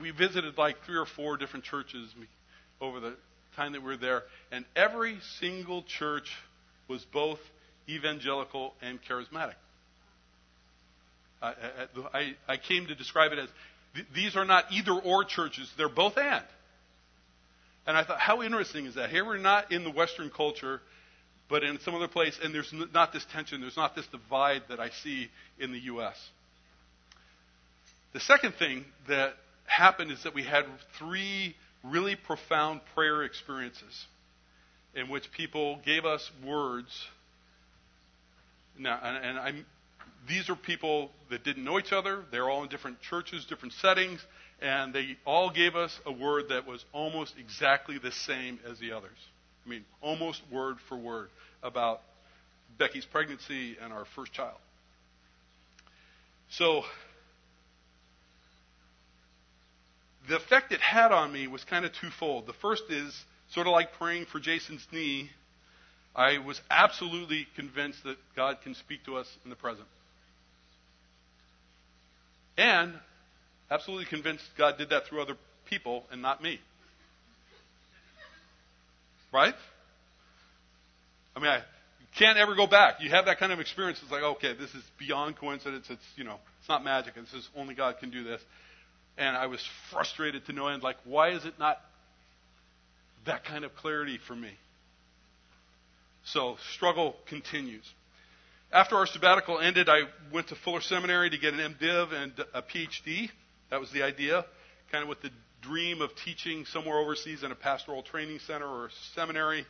we 0.00 0.10
visited 0.10 0.58
like 0.58 0.76
three 0.84 0.98
or 0.98 1.06
four 1.06 1.36
different 1.36 1.64
churches 1.64 2.14
over 2.80 3.00
the 3.00 3.14
time 3.56 3.72
that 3.72 3.80
we 3.80 3.88
were 3.88 3.96
there, 3.96 4.22
and 4.52 4.64
every 4.76 5.18
single 5.40 5.82
church 5.82 6.30
was 6.86 7.04
both 7.12 7.40
evangelical 7.88 8.74
and 8.82 8.98
charismatic. 9.02 9.54
I, 11.40 11.54
I, 12.12 12.34
I 12.46 12.56
came 12.56 12.86
to 12.86 12.94
describe 12.94 13.32
it 13.32 13.38
as 13.38 13.48
these 14.14 14.36
are 14.36 14.44
not 14.44 14.66
either 14.70 14.92
or 14.92 15.24
churches, 15.24 15.72
they're 15.76 15.88
both 15.88 16.18
and. 16.18 16.44
And 17.88 17.96
I 17.96 18.04
thought, 18.04 18.20
how 18.20 18.42
interesting 18.42 18.84
is 18.84 18.96
that? 18.96 19.08
Here 19.08 19.24
we're 19.24 19.38
not 19.38 19.72
in 19.72 19.82
the 19.82 19.90
Western 19.90 20.28
culture, 20.28 20.82
but 21.48 21.64
in 21.64 21.80
some 21.80 21.94
other 21.94 22.06
place, 22.06 22.38
and 22.44 22.54
there's 22.54 22.70
not 22.92 23.14
this 23.14 23.24
tension, 23.32 23.62
there's 23.62 23.78
not 23.78 23.96
this 23.96 24.06
divide 24.08 24.62
that 24.68 24.78
I 24.78 24.90
see 24.90 25.30
in 25.58 25.72
the 25.72 25.78
U.S. 25.84 26.14
The 28.12 28.20
second 28.20 28.56
thing 28.56 28.84
that 29.08 29.32
happened 29.64 30.12
is 30.12 30.22
that 30.24 30.34
we 30.34 30.42
had 30.42 30.66
three 30.98 31.56
really 31.82 32.14
profound 32.14 32.82
prayer 32.94 33.22
experiences 33.22 34.06
in 34.94 35.08
which 35.08 35.32
people 35.32 35.80
gave 35.86 36.04
us 36.04 36.30
words. 36.46 37.06
Now, 38.78 39.00
and, 39.02 39.24
and 39.24 39.38
I'm, 39.38 39.66
these 40.28 40.50
are 40.50 40.56
people 40.56 41.10
that 41.30 41.42
didn't 41.42 41.64
know 41.64 41.78
each 41.78 41.92
other. 41.92 42.24
They're 42.30 42.50
all 42.50 42.64
in 42.64 42.68
different 42.68 43.00
churches, 43.00 43.46
different 43.46 43.72
settings, 43.80 44.20
and 44.60 44.92
they 44.92 45.16
all 45.24 45.50
gave 45.50 45.76
us 45.76 45.98
a 46.04 46.12
word 46.12 46.48
that 46.48 46.66
was 46.66 46.84
almost 46.92 47.34
exactly 47.38 47.98
the 47.98 48.12
same 48.12 48.58
as 48.68 48.78
the 48.78 48.92
others. 48.92 49.18
I 49.64 49.68
mean, 49.68 49.84
almost 50.00 50.42
word 50.50 50.76
for 50.88 50.96
word 50.96 51.28
about 51.62 52.00
Becky's 52.78 53.04
pregnancy 53.04 53.76
and 53.82 53.92
our 53.92 54.04
first 54.16 54.32
child. 54.32 54.56
So, 56.50 56.82
the 60.28 60.36
effect 60.36 60.72
it 60.72 60.80
had 60.80 61.12
on 61.12 61.32
me 61.32 61.46
was 61.46 61.64
kind 61.64 61.84
of 61.84 61.92
twofold. 61.92 62.46
The 62.46 62.52
first 62.54 62.84
is 62.90 63.24
sort 63.50 63.66
of 63.66 63.72
like 63.72 63.92
praying 63.98 64.26
for 64.26 64.40
Jason's 64.40 64.86
knee. 64.92 65.30
I 66.16 66.38
was 66.38 66.60
absolutely 66.70 67.46
convinced 67.54 68.02
that 68.04 68.16
God 68.34 68.58
can 68.62 68.74
speak 68.74 69.04
to 69.04 69.16
us 69.16 69.28
in 69.44 69.50
the 69.50 69.56
present. 69.56 69.86
And 72.56 72.94
absolutely 73.70 74.06
convinced 74.06 74.44
God 74.56 74.78
did 74.78 74.90
that 74.90 75.06
through 75.06 75.22
other 75.22 75.36
people 75.68 76.04
and 76.10 76.22
not 76.22 76.42
me. 76.42 76.60
Right? 79.32 79.54
I 81.36 81.40
mean, 81.40 81.50
I 81.50 81.60
can't 82.18 82.38
ever 82.38 82.54
go 82.54 82.66
back. 82.66 82.96
You 83.00 83.10
have 83.10 83.26
that 83.26 83.38
kind 83.38 83.52
of 83.52 83.60
experience. 83.60 84.00
It's 84.02 84.10
like, 84.10 84.22
okay, 84.22 84.54
this 84.54 84.70
is 84.74 84.82
beyond 84.98 85.36
coincidence. 85.36 85.86
It's, 85.90 86.02
you 86.16 86.24
know, 86.24 86.36
it's 86.60 86.68
not 86.68 86.82
magic. 86.82 87.14
It's 87.16 87.30
just 87.30 87.48
only 87.56 87.74
God 87.74 87.98
can 88.00 88.10
do 88.10 88.24
this 88.24 88.40
and 89.18 89.36
I 89.36 89.46
was 89.46 89.60
frustrated 89.90 90.46
to 90.46 90.52
no 90.52 90.68
end. 90.68 90.82
Like, 90.82 90.96
why 91.04 91.30
is 91.30 91.44
it 91.44 91.58
not 91.58 91.78
that 93.26 93.44
kind 93.44 93.64
of 93.64 93.74
clarity 93.74 94.18
for 94.26 94.34
me? 94.34 94.52
So, 96.24 96.56
struggle 96.74 97.16
continues. 97.28 97.84
After 98.72 98.96
our 98.96 99.06
sabbatical 99.06 99.58
ended, 99.58 99.88
I 99.88 100.02
went 100.32 100.48
to 100.48 100.54
Fuller 100.54 100.80
Seminary 100.80 101.30
to 101.30 101.38
get 101.38 101.54
an 101.54 101.74
MDiv 101.74 102.12
and 102.12 102.32
a 102.54 102.62
PhD. 102.62 103.30
That 103.70 103.80
was 103.80 103.90
the 103.92 104.02
idea, 104.02 104.44
kind 104.90 105.02
of 105.02 105.08
with 105.08 105.20
the 105.20 105.30
dream 105.60 106.00
of 106.00 106.10
teaching 106.24 106.64
somewhere 106.66 106.98
overseas 106.98 107.42
in 107.42 107.52
a 107.52 107.54
pastoral 107.54 108.02
training 108.02 108.38
center 108.46 108.66
or 108.66 108.90
seminary. 109.14 109.66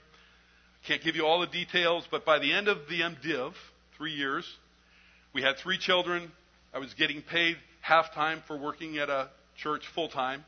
Can't 0.87 1.03
give 1.03 1.17
you 1.17 1.27
all 1.27 1.41
the 1.41 1.47
details, 1.47 2.07
but 2.11 2.25
by 2.25 2.39
the 2.39 2.53
end 2.53 2.69
of 2.69 2.79
the 2.89 3.01
MDiv, 3.01 3.53
three 3.97 4.13
years, 4.13 4.47
we 5.33 5.43
had 5.43 5.57
three 5.57 5.79
children. 5.79 6.31
I 6.73 6.79
was 6.79 6.95
getting 6.95 7.23
paid 7.23 7.57
half 7.81 8.15
time 8.15 8.43
for 8.47 8.57
working 8.57 8.99
at 8.99 9.09
a 9.09 9.29
church 9.57 9.83
full 9.95 10.09
time. 10.09 10.45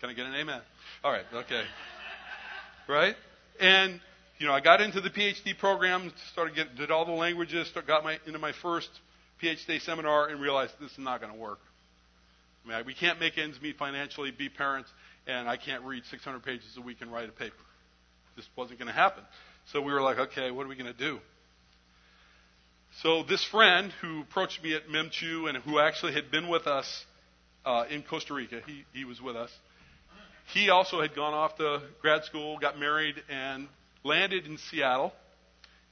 Can 0.00 0.10
I 0.10 0.14
get 0.14 0.26
an 0.26 0.34
amen? 0.34 0.60
All 1.02 1.12
right, 1.12 1.24
okay. 1.32 1.62
Right? 2.88 3.14
And, 3.60 4.00
you 4.38 4.46
know, 4.46 4.52
I 4.52 4.60
got 4.60 4.80
into 4.80 5.00
the 5.00 5.10
PhD 5.10 5.56
program, 5.58 6.12
started 6.32 6.54
getting, 6.54 6.74
did 6.76 6.90
all 6.90 7.04
the 7.04 7.12
languages, 7.12 7.70
got 7.86 8.04
my, 8.04 8.18
into 8.26 8.38
my 8.38 8.52
first 8.52 8.88
PhD 9.44 9.80
seminar, 9.82 10.28
and 10.28 10.40
realized 10.40 10.72
this 10.80 10.92
is 10.92 10.98
not 10.98 11.20
going 11.20 11.32
to 11.32 11.38
work. 11.38 11.58
I 12.64 12.68
mean, 12.68 12.86
we 12.86 12.94
can't 12.94 13.20
make 13.20 13.36
ends 13.36 13.60
meet 13.60 13.76
financially, 13.76 14.30
be 14.30 14.48
parents, 14.48 14.90
and 15.26 15.48
I 15.48 15.56
can't 15.56 15.84
read 15.84 16.04
600 16.10 16.42
pages 16.42 16.76
a 16.78 16.80
week 16.80 16.98
and 17.02 17.12
write 17.12 17.28
a 17.28 17.32
paper. 17.32 17.54
This 18.36 18.46
wasn't 18.56 18.78
going 18.78 18.88
to 18.88 18.94
happen. 18.94 19.22
So 19.72 19.82
we 19.82 19.92
were 19.92 20.00
like, 20.00 20.18
okay, 20.18 20.50
what 20.50 20.64
are 20.64 20.68
we 20.68 20.76
going 20.76 20.92
to 20.92 20.98
do? 20.98 21.18
So 23.02 23.22
this 23.22 23.44
friend 23.44 23.92
who 24.00 24.22
approached 24.22 24.62
me 24.62 24.74
at 24.74 24.88
Memchu 24.88 25.48
and 25.48 25.58
who 25.58 25.78
actually 25.78 26.14
had 26.14 26.30
been 26.30 26.48
with 26.48 26.66
us 26.66 27.04
uh, 27.66 27.84
in 27.90 28.02
Costa 28.02 28.34
Rica, 28.34 28.60
he, 28.66 28.84
he 28.92 29.04
was 29.04 29.20
with 29.20 29.36
us. 29.36 29.50
He 30.52 30.70
also 30.70 31.00
had 31.00 31.14
gone 31.14 31.34
off 31.34 31.56
to 31.56 31.82
grad 32.00 32.24
school, 32.24 32.58
got 32.58 32.78
married, 32.78 33.16
and 33.28 33.68
landed 34.04 34.46
in 34.46 34.58
Seattle 34.58 35.12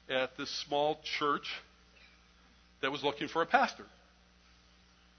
at 0.08 0.36
this 0.36 0.50
small 0.66 1.00
church 1.18 1.48
that 2.82 2.92
was 2.92 3.02
looking 3.02 3.28
for 3.28 3.42
a 3.42 3.46
pastor. 3.46 3.84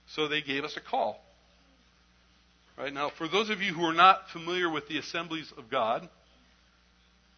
So 0.08 0.28
they 0.28 0.42
gave 0.42 0.64
us 0.64 0.76
a 0.76 0.80
call. 0.80 1.20
Right 2.76 2.92
now, 2.92 3.10
for 3.16 3.28
those 3.28 3.50
of 3.50 3.60
you 3.60 3.72
who 3.72 3.84
are 3.84 3.94
not 3.94 4.30
familiar 4.30 4.70
with 4.70 4.88
the 4.88 4.98
Assemblies 4.98 5.52
of 5.56 5.70
God, 5.70 6.08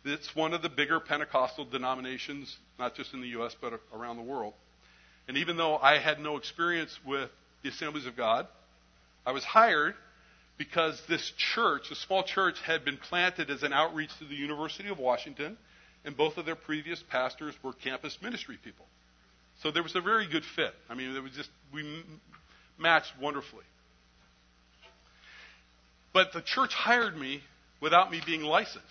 it's 0.04 0.34
one 0.34 0.54
of 0.54 0.62
the 0.62 0.68
bigger 0.68 1.00
Pentecostal 1.00 1.64
denominations, 1.64 2.56
not 2.78 2.94
just 2.94 3.12
in 3.12 3.20
the 3.20 3.28
U.S., 3.28 3.54
but 3.60 3.80
around 3.94 4.16
the 4.16 4.22
world. 4.22 4.54
And 5.28 5.36
even 5.36 5.56
though 5.56 5.76
I 5.76 5.98
had 5.98 6.20
no 6.20 6.36
experience 6.36 6.96
with 7.04 7.30
the 7.62 7.68
Assemblies 7.70 8.06
of 8.06 8.16
God, 8.16 8.46
I 9.26 9.32
was 9.32 9.44
hired 9.44 9.94
because 10.56 11.00
this 11.08 11.32
church, 11.54 11.90
a 11.90 11.94
small 11.94 12.22
church, 12.22 12.60
had 12.64 12.84
been 12.84 12.96
planted 12.96 13.50
as 13.50 13.62
an 13.62 13.72
outreach 13.72 14.16
to 14.18 14.24
the 14.24 14.34
University 14.34 14.88
of 14.88 14.98
Washington, 14.98 15.58
and 16.04 16.16
both 16.16 16.38
of 16.38 16.46
their 16.46 16.54
previous 16.54 17.02
pastors 17.10 17.54
were 17.62 17.72
campus 17.72 18.16
ministry 18.22 18.58
people. 18.62 18.86
So 19.62 19.70
there 19.70 19.82
was 19.82 19.94
a 19.94 20.00
very 20.00 20.28
good 20.28 20.44
fit. 20.54 20.74
I 20.88 20.94
mean, 20.94 21.16
it 21.16 21.22
was 21.22 21.32
just, 21.32 21.50
we 21.72 22.04
matched 22.78 23.12
wonderfully. 23.20 23.64
But 26.12 26.32
the 26.32 26.42
church 26.42 26.72
hired 26.72 27.16
me 27.16 27.42
without 27.80 28.10
me 28.10 28.20
being 28.24 28.42
licensed. 28.42 28.86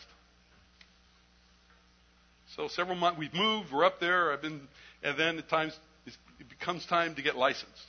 So 2.56 2.68
several 2.68 2.96
months, 2.96 3.20
we've 3.20 3.34
moved, 3.34 3.72
we're 3.72 3.84
up 3.84 4.00
there, 4.00 4.32
I've 4.32 4.42
been, 4.42 4.62
and 5.04 5.20
then 5.20 5.38
at 5.38 5.50
times 5.50 5.78
it 6.06 6.50
becomes 6.50 6.86
time 6.86 7.16
to 7.16 7.22
get 7.22 7.36
licensed. 7.36 7.84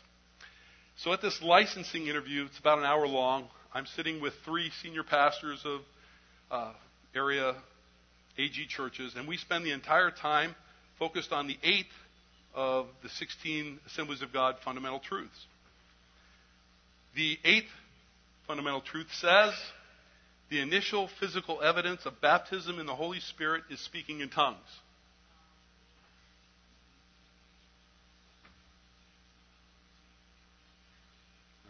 So 0.99 1.13
at 1.13 1.21
this 1.21 1.41
licensing 1.43 2.07
interview, 2.07 2.47
it's 2.47 2.59
about 2.59 2.79
an 2.79 2.85
hour 2.85 3.07
long. 3.07 3.49
I'm 3.73 3.87
sitting 3.87 4.21
with 4.21 4.33
three 4.45 4.71
senior 4.83 5.03
pastors 5.03 5.63
of 5.65 5.81
uh, 6.51 6.73
area 7.15 7.55
AG 8.39 8.67
churches, 8.69 9.15
and 9.17 9.29
we 9.29 9.37
spend 9.37 9.65
the 9.65 9.73
entire 9.73 10.11
time 10.11 10.55
focused 10.99 11.33
on 11.33 11.47
the 11.47 11.57
eighth 11.63 11.87
of 12.57 12.87
the 13.03 13.09
16 13.11 13.79
Assemblies 13.87 14.23
of 14.23 14.33
God 14.33 14.57
fundamental 14.65 14.99
truths. 14.99 15.47
The 17.15 17.39
eighth 17.45 17.71
fundamental 18.47 18.81
truth 18.81 19.09
says 19.21 19.53
the 20.49 20.61
initial 20.61 21.09
physical 21.21 21.63
evidence 21.63 22.07
of 22.07 22.21
baptism 22.21 22.79
in 22.79 22.87
the 22.87 22.95
Holy 22.95 23.21
Spirit 23.21 23.65
is 23.71 23.79
speaking 23.81 24.21
in 24.21 24.31
tongues. 24.31 24.57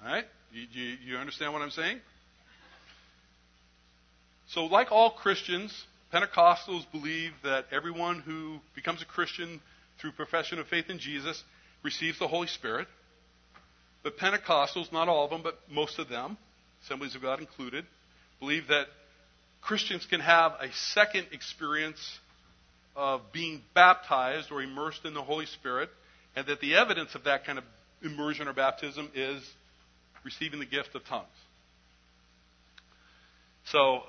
All 0.04 0.12
right? 0.12 0.24
You, 0.52 0.66
you, 0.70 0.96
you, 1.04 1.16
understand 1.16 1.52
what 1.52 1.62
I'm 1.62 1.70
saying? 1.70 1.98
So, 4.48 4.66
like 4.66 4.92
all 4.92 5.10
Christians, 5.10 5.72
Pentecostals 6.12 6.84
believe 6.92 7.32
that 7.42 7.66
everyone 7.72 8.20
who 8.20 8.58
becomes 8.74 9.02
a 9.02 9.04
Christian 9.04 9.60
through 10.00 10.12
profession 10.12 10.58
of 10.58 10.66
faith 10.68 10.90
in 10.90 10.98
Jesus 10.98 11.42
receives 11.82 12.18
the 12.18 12.28
Holy 12.28 12.46
Spirit. 12.48 12.88
But 14.02 14.18
Pentecostals, 14.18 14.92
not 14.92 15.08
all 15.08 15.24
of 15.24 15.30
them, 15.30 15.42
but 15.42 15.58
most 15.70 15.98
of 15.98 16.08
them, 16.08 16.36
Assemblies 16.84 17.14
of 17.14 17.22
God 17.22 17.40
included, 17.40 17.84
believe 18.38 18.68
that 18.68 18.86
Christians 19.60 20.06
can 20.06 20.20
have 20.20 20.52
a 20.60 20.70
second 20.94 21.26
experience 21.32 22.18
of 22.94 23.20
being 23.32 23.62
baptized 23.74 24.52
or 24.52 24.62
immersed 24.62 25.04
in 25.04 25.12
the 25.12 25.22
Holy 25.22 25.46
Spirit, 25.46 25.90
and 26.36 26.46
that 26.46 26.60
the 26.60 26.76
evidence 26.76 27.14
of 27.14 27.24
that 27.24 27.44
kind 27.44 27.58
of 27.58 27.64
immersion 28.02 28.46
or 28.46 28.52
baptism 28.52 29.10
is 29.14 29.42
receiving 30.24 30.60
the 30.60 30.66
gift 30.66 30.94
of 30.94 31.04
tongues. 31.04 31.26
So, 33.66 34.02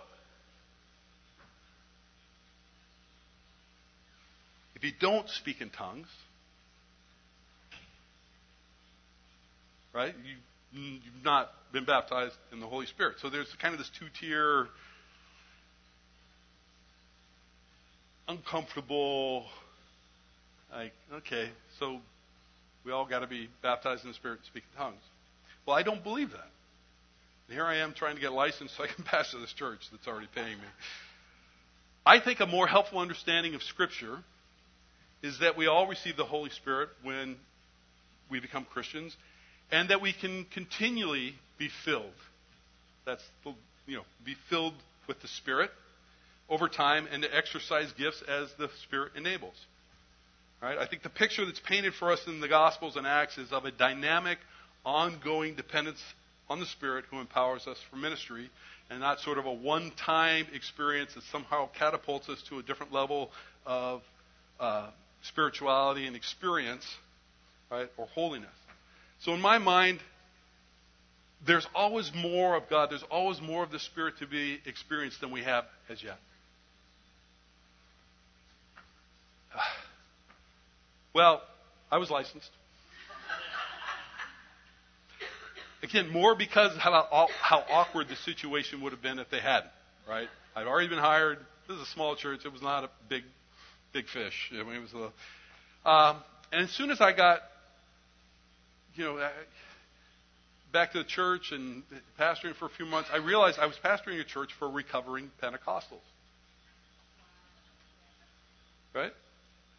if 4.78 4.84
you 4.84 4.92
don't 5.00 5.28
speak 5.28 5.60
in 5.60 5.72
tongues, 5.72 6.08
right? 9.92 10.14
You, 10.72 10.82
you've 11.04 11.24
not 11.26 11.50
been 11.74 11.84
baptized 11.84 12.36
in 12.52 12.60
the 12.60 12.68
Holy 12.68 12.86
Spirit. 12.86 13.16
So 13.20 13.32
there's 13.32 13.52
kind 13.60 13.74
of 13.74 13.80
this 13.80 13.90
two 13.98 14.06
tier, 14.20 14.68
uncomfortable, 18.28 19.48
like, 20.72 20.94
okay, 21.12 21.50
so 21.80 21.98
we 22.86 22.92
all 22.92 23.08
got 23.08 23.20
to 23.20 23.28
be 23.28 23.50
baptized 23.64 24.04
in 24.04 24.12
the 24.12 24.14
Spirit 24.14 24.42
and 24.42 24.46
speak 24.46 24.64
in 24.74 24.80
tongues. 24.80 25.02
Well, 25.66 25.76
I 25.76 25.82
don't 25.82 26.04
believe 26.04 26.30
that. 26.30 26.52
And 27.48 27.56
here 27.56 27.66
I 27.66 27.78
am 27.78 27.94
trying 27.94 28.14
to 28.14 28.22
get 28.22 28.32
licensed 28.32 28.78
so 28.78 28.84
I 28.84 28.88
can 28.94 29.04
pastor 29.06 29.40
this 29.40 29.54
church 29.54 29.80
that's 29.92 30.08
already 30.08 30.28
paying 30.36 30.60
me. 30.60 30.68
I 32.06 32.20
think 32.20 32.42
a 32.42 32.46
more 32.46 32.68
helpful 32.68 33.00
understanding 33.00 33.56
of 33.56 33.64
Scripture 33.64 34.20
is 35.24 35.40
that 35.40 35.58
we 35.58 35.68
all 35.68 35.88
receive 35.88 36.18
the 36.18 36.26
Holy 36.26 36.50
Spirit 36.50 36.90
when 37.04 37.36
we 38.30 38.40
become 38.40 38.66
Christians, 38.66 39.16
and 39.72 39.90
that 39.90 40.02
we 40.02 40.14
can 40.14 40.46
continually 40.54 41.36
be 41.58 41.70
filled. 41.86 42.14
That's 43.06 43.24
you 43.86 43.98
know, 43.98 44.04
be 44.26 44.36
filled 44.50 44.74
with 45.08 45.22
the 45.22 45.28
Spirit 45.28 45.72
over 46.50 46.68
time, 46.70 47.08
and 47.12 47.24
to 47.24 47.36
exercise 47.36 47.92
gifts 47.98 48.22
as 48.28 48.50
the 48.58 48.70
Spirit 48.84 49.14
enables. 49.16 49.56
Right? 50.62 50.78
I 50.78 50.88
think 50.88 51.04
the 51.04 51.10
picture 51.10 51.46
that's 51.46 51.60
painted 51.60 51.94
for 51.94 52.12
us 52.12 52.20
in 52.26 52.40
the 52.40 52.48
Gospels 52.48 52.96
and 52.96 53.06
Acts 53.06 53.38
is 53.38 53.52
of 53.52 53.66
a 53.66 53.72
dynamic, 53.72 54.40
ongoing 54.86 55.56
dependence 55.56 56.02
on 56.50 56.60
the 56.60 56.66
Spirit 56.66 57.06
who 57.12 57.20
empowers 57.20 57.68
us 57.68 57.78
for 57.90 57.98
ministry, 57.98 58.50
and 58.90 59.00
not 59.00 59.20
sort 59.20 59.38
of 59.38 59.46
a 59.46 59.54
one 59.54 59.92
time 60.06 60.48
experience 60.54 61.14
that 61.14 61.24
somehow 61.32 61.70
catapults 61.78 62.30
us 62.30 62.42
to 62.50 62.60
a 62.60 62.64
different 62.64 62.94
level 62.94 63.30
of 63.66 64.02
uh, 64.60 64.90
spirituality 65.24 66.06
and 66.08 66.16
experience, 66.16 66.86
right, 67.70 67.90
or 67.98 68.08
holiness. 68.08 68.50
So 69.20 69.34
in 69.34 69.42
my 69.42 69.58
mind, 69.58 70.00
there's 71.46 71.68
always 71.76 72.12
more 72.16 72.56
of 72.56 72.70
God, 72.70 72.90
there's 72.90 73.06
always 73.12 73.42
more 73.42 73.64
of 73.64 73.72
the 73.72 73.80
Spirit 73.80 74.16
to 74.20 74.28
be 74.28 74.60
experienced 74.66 75.22
than 75.22 75.32
we 75.32 75.44
have 75.44 75.66
as 75.90 76.02
yet. 76.04 76.20
Well, 81.14 81.42
I 81.92 81.98
was 81.98 82.12
licensed. 82.12 82.52
Again, 85.82 86.10
more 86.10 86.36
because 86.36 86.76
how, 86.78 87.28
how 87.42 87.64
awkward 87.72 88.08
the 88.08 88.16
situation 88.18 88.82
would 88.82 88.92
have 88.92 89.02
been 89.02 89.18
if 89.18 89.30
they 89.32 89.40
hadn't, 89.40 89.72
right? 90.08 90.28
I'd 90.56 90.68
already 90.68 90.90
been 90.90 91.00
hired. 91.00 91.40
This 91.68 91.78
is 91.78 91.84
a 91.84 91.92
small 91.92 92.16
church. 92.16 92.42
It 92.46 92.52
was 92.52 92.62
not 92.62 92.84
a 92.84 92.90
big, 93.10 93.24
big 93.94 94.08
fish. 94.08 94.52
I 94.54 94.64
mean, 94.64 94.76
it 94.76 94.82
was 94.82 94.94
a. 94.94 95.90
Um, 95.90 96.18
and 96.52 96.62
as 96.64 96.72
soon 96.72 96.92
as 96.92 97.02
I 97.02 97.14
got, 97.14 97.40
you 98.96 99.04
know, 99.04 99.30
back 100.72 100.92
to 100.94 101.00
the 101.00 101.04
church 101.04 101.52
and 101.52 101.84
pastoring 102.20 102.56
for 102.56 102.66
a 102.66 102.70
few 102.70 102.86
months, 102.86 103.10
I 103.12 103.18
realized 103.18 103.60
I 103.60 103.66
was 103.66 103.78
pastoring 103.84 104.20
a 104.20 104.24
church 104.24 104.52
for 104.60 104.70
recovering 104.70 105.32
Pentecostals. 105.42 106.06
Right? 108.94 109.14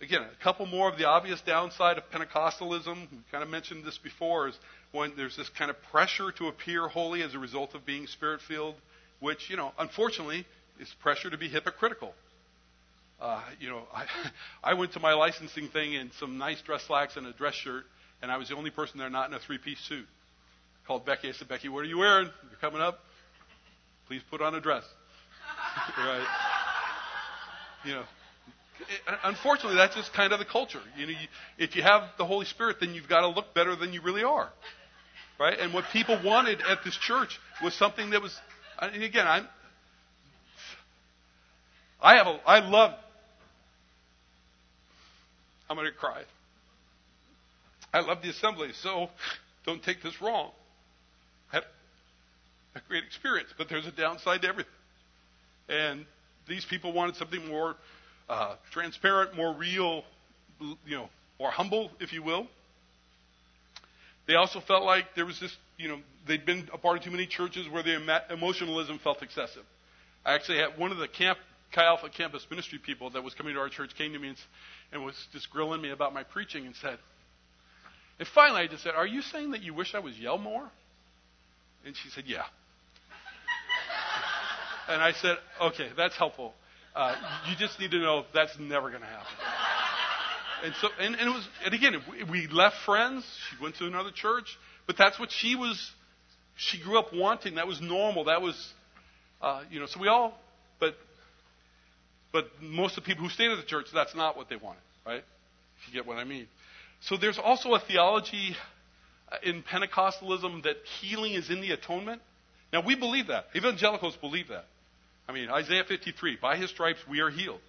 Again, 0.00 0.22
a 0.22 0.42
couple 0.42 0.64
more 0.66 0.88
of 0.88 0.96
the 0.96 1.06
obvious 1.06 1.40
downside 1.40 1.98
of 1.98 2.04
Pentecostalism. 2.10 3.10
We 3.10 3.18
kind 3.32 3.42
of 3.42 3.50
mentioned 3.50 3.84
this 3.84 3.98
before. 3.98 4.48
Is 4.48 4.58
when 4.92 5.12
there's 5.16 5.36
this 5.36 5.48
kind 5.48 5.70
of 5.70 5.76
pressure 5.90 6.30
to 6.32 6.46
appear 6.46 6.86
holy 6.86 7.22
as 7.22 7.34
a 7.34 7.38
result 7.38 7.74
of 7.74 7.84
being 7.84 8.06
spirit 8.06 8.40
filled, 8.40 8.76
which 9.20 9.50
you 9.50 9.56
know, 9.56 9.72
unfortunately, 9.78 10.46
is 10.78 10.88
pressure 11.02 11.30
to 11.30 11.36
be 11.36 11.48
hypocritical. 11.48 12.14
Uh, 13.20 13.42
you 13.60 13.68
know, 13.68 13.82
I, 13.94 14.06
I 14.62 14.74
went 14.74 14.92
to 14.92 15.00
my 15.00 15.14
licensing 15.14 15.68
thing 15.68 15.94
in 15.94 16.10
some 16.18 16.38
nice 16.38 16.60
dress 16.62 16.84
slacks 16.86 17.16
and 17.16 17.26
a 17.26 17.32
dress 17.32 17.54
shirt, 17.54 17.84
and 18.22 18.30
I 18.30 18.36
was 18.36 18.48
the 18.48 18.56
only 18.56 18.70
person 18.70 18.98
there 18.98 19.10
not 19.10 19.28
in 19.28 19.34
a 19.34 19.40
three-piece 19.40 19.80
suit. 19.88 20.06
I 20.06 20.86
called 20.86 21.04
Becky. 21.04 21.28
I 21.28 21.32
said, 21.32 21.48
Becky, 21.48 21.68
what 21.68 21.80
are 21.80 21.88
you 21.88 21.98
wearing? 21.98 22.30
You're 22.50 22.60
coming 22.60 22.80
up. 22.80 23.00
Please 24.06 24.22
put 24.30 24.40
on 24.40 24.54
a 24.54 24.60
dress. 24.60 24.84
right? 25.98 26.26
You 27.84 27.92
know, 27.94 28.04
unfortunately, 29.24 29.76
that's 29.76 29.94
just 29.94 30.12
kind 30.12 30.32
of 30.32 30.38
the 30.38 30.44
culture. 30.44 30.80
You 30.96 31.06
know, 31.06 31.12
you, 31.12 31.28
if 31.58 31.76
you 31.76 31.82
have 31.82 32.02
the 32.16 32.24
Holy 32.24 32.46
Spirit, 32.46 32.76
then 32.80 32.94
you've 32.94 33.08
got 33.08 33.20
to 33.20 33.28
look 33.28 33.54
better 33.54 33.76
than 33.76 33.92
you 33.92 34.02
really 34.02 34.22
are, 34.22 34.48
right? 35.38 35.58
And 35.58 35.72
what 35.74 35.84
people 35.92 36.18
wanted 36.24 36.60
at 36.62 36.78
this 36.84 36.96
church 36.96 37.38
was 37.62 37.74
something 37.74 38.10
that 38.10 38.22
was, 38.22 38.36
again, 38.80 39.26
I'm, 39.26 39.46
I 42.00 42.16
have 42.16 42.26
a, 42.26 42.40
I 42.46 42.60
love. 42.68 42.94
I'm 45.68 45.76
going 45.76 45.86
to 45.86 45.92
cry. 45.92 46.22
I 47.92 48.00
love 48.00 48.22
the 48.22 48.30
assembly, 48.30 48.70
so 48.82 49.08
don't 49.64 49.82
take 49.82 50.02
this 50.02 50.20
wrong. 50.20 50.50
I 51.52 51.56
had 51.56 51.64
a 52.74 52.80
great 52.88 53.04
experience, 53.04 53.48
but 53.56 53.68
there's 53.68 53.86
a 53.86 53.92
downside 53.92 54.42
to 54.42 54.48
everything. 54.48 54.72
And 55.68 56.06
these 56.48 56.64
people 56.64 56.92
wanted 56.92 57.16
something 57.16 57.46
more 57.48 57.76
uh, 58.28 58.56
transparent, 58.72 59.36
more 59.36 59.54
real, 59.54 60.04
you 60.60 60.96
know, 60.96 61.08
more 61.38 61.50
humble, 61.50 61.90
if 62.00 62.12
you 62.12 62.22
will. 62.22 62.46
They 64.26 64.34
also 64.34 64.60
felt 64.60 64.84
like 64.84 65.14
there 65.14 65.24
was 65.24 65.40
this, 65.40 65.56
you 65.78 65.88
know, 65.88 65.98
they'd 66.26 66.44
been 66.44 66.68
a 66.72 66.78
part 66.78 66.98
of 66.98 67.04
too 67.04 67.10
many 67.10 67.26
churches 67.26 67.66
where 67.70 67.82
the 67.82 67.98
emotionalism 68.30 68.98
felt 68.98 69.22
excessive. 69.22 69.62
I 70.24 70.34
actually 70.34 70.58
had 70.58 70.78
one 70.78 70.92
of 70.92 70.98
the 70.98 71.08
camp, 71.08 71.38
Chi 71.74 71.84
Alpha 71.84 72.08
campus 72.08 72.46
ministry 72.50 72.78
people 72.78 73.10
that 73.10 73.22
was 73.22 73.34
coming 73.34 73.54
to 73.54 73.60
our 73.60 73.68
church 73.68 73.90
came 73.96 74.12
to 74.12 74.18
me 74.18 74.28
and, 74.28 74.36
and 74.92 75.04
was 75.04 75.14
just 75.32 75.50
grilling 75.50 75.82
me 75.82 75.90
about 75.90 76.14
my 76.14 76.22
preaching 76.22 76.66
and 76.66 76.74
said, 76.76 76.98
and 78.18 78.26
finally 78.34 78.62
I 78.62 78.66
just 78.66 78.82
said, 78.82 78.94
Are 78.94 79.06
you 79.06 79.22
saying 79.22 79.52
that 79.52 79.62
you 79.62 79.74
wish 79.74 79.94
I 79.94 80.00
was 80.00 80.18
yell 80.18 80.38
more? 80.38 80.68
And 81.84 81.94
she 81.96 82.08
said, 82.10 82.24
Yeah. 82.26 82.42
and 84.88 85.02
I 85.02 85.12
said, 85.12 85.36
Okay, 85.60 85.90
that's 85.96 86.16
helpful. 86.16 86.54
Uh, 86.96 87.14
you 87.48 87.56
just 87.56 87.78
need 87.78 87.92
to 87.92 87.98
know 87.98 88.24
that's 88.34 88.58
never 88.58 88.88
going 88.88 89.02
to 89.02 89.06
happen. 89.06 89.26
And 90.64 90.74
so, 90.80 90.88
and, 90.98 91.14
and 91.14 91.28
it 91.28 91.32
was, 91.32 91.48
and 91.64 91.74
again, 91.74 91.94
we 92.30 92.48
left 92.48 92.76
friends. 92.84 93.24
She 93.50 93.62
went 93.62 93.76
to 93.76 93.86
another 93.86 94.10
church, 94.12 94.58
but 94.86 94.96
that's 94.96 95.18
what 95.18 95.30
she 95.30 95.54
was. 95.54 95.92
She 96.56 96.82
grew 96.82 96.98
up 96.98 97.14
wanting. 97.14 97.54
That 97.54 97.68
was 97.68 97.80
normal. 97.80 98.24
That 98.24 98.42
was, 98.42 98.72
uh, 99.40 99.62
you 99.70 99.78
know. 99.78 99.86
So 99.86 100.00
we 100.00 100.08
all, 100.08 100.36
but, 100.80 100.96
but 102.38 102.62
most 102.62 102.96
of 102.96 103.02
the 103.02 103.08
people 103.08 103.24
who 103.24 103.30
stayed 103.30 103.50
at 103.50 103.56
the 103.56 103.66
church, 103.66 103.86
that's 103.92 104.14
not 104.14 104.36
what 104.36 104.48
they 104.48 104.54
wanted, 104.54 104.82
right? 105.04 105.24
If 105.80 105.88
you 105.88 105.92
get 105.92 106.06
what 106.06 106.18
I 106.18 106.24
mean. 106.24 106.46
So 107.00 107.16
there's 107.16 107.36
also 107.36 107.74
a 107.74 107.80
theology 107.80 108.54
uh, 109.32 109.38
in 109.42 109.64
Pentecostalism 109.64 110.62
that 110.62 110.76
healing 111.00 111.32
is 111.32 111.50
in 111.50 111.60
the 111.60 111.72
atonement. 111.72 112.22
Now 112.72 112.86
we 112.86 112.94
believe 112.94 113.26
that. 113.26 113.46
Evangelicals 113.56 114.14
believe 114.18 114.48
that. 114.50 114.66
I 115.28 115.32
mean, 115.32 115.48
Isaiah 115.50 115.82
53, 115.82 116.38
by 116.40 116.56
his 116.56 116.70
stripes 116.70 117.00
we 117.10 117.18
are 117.18 117.30
healed. 117.30 117.60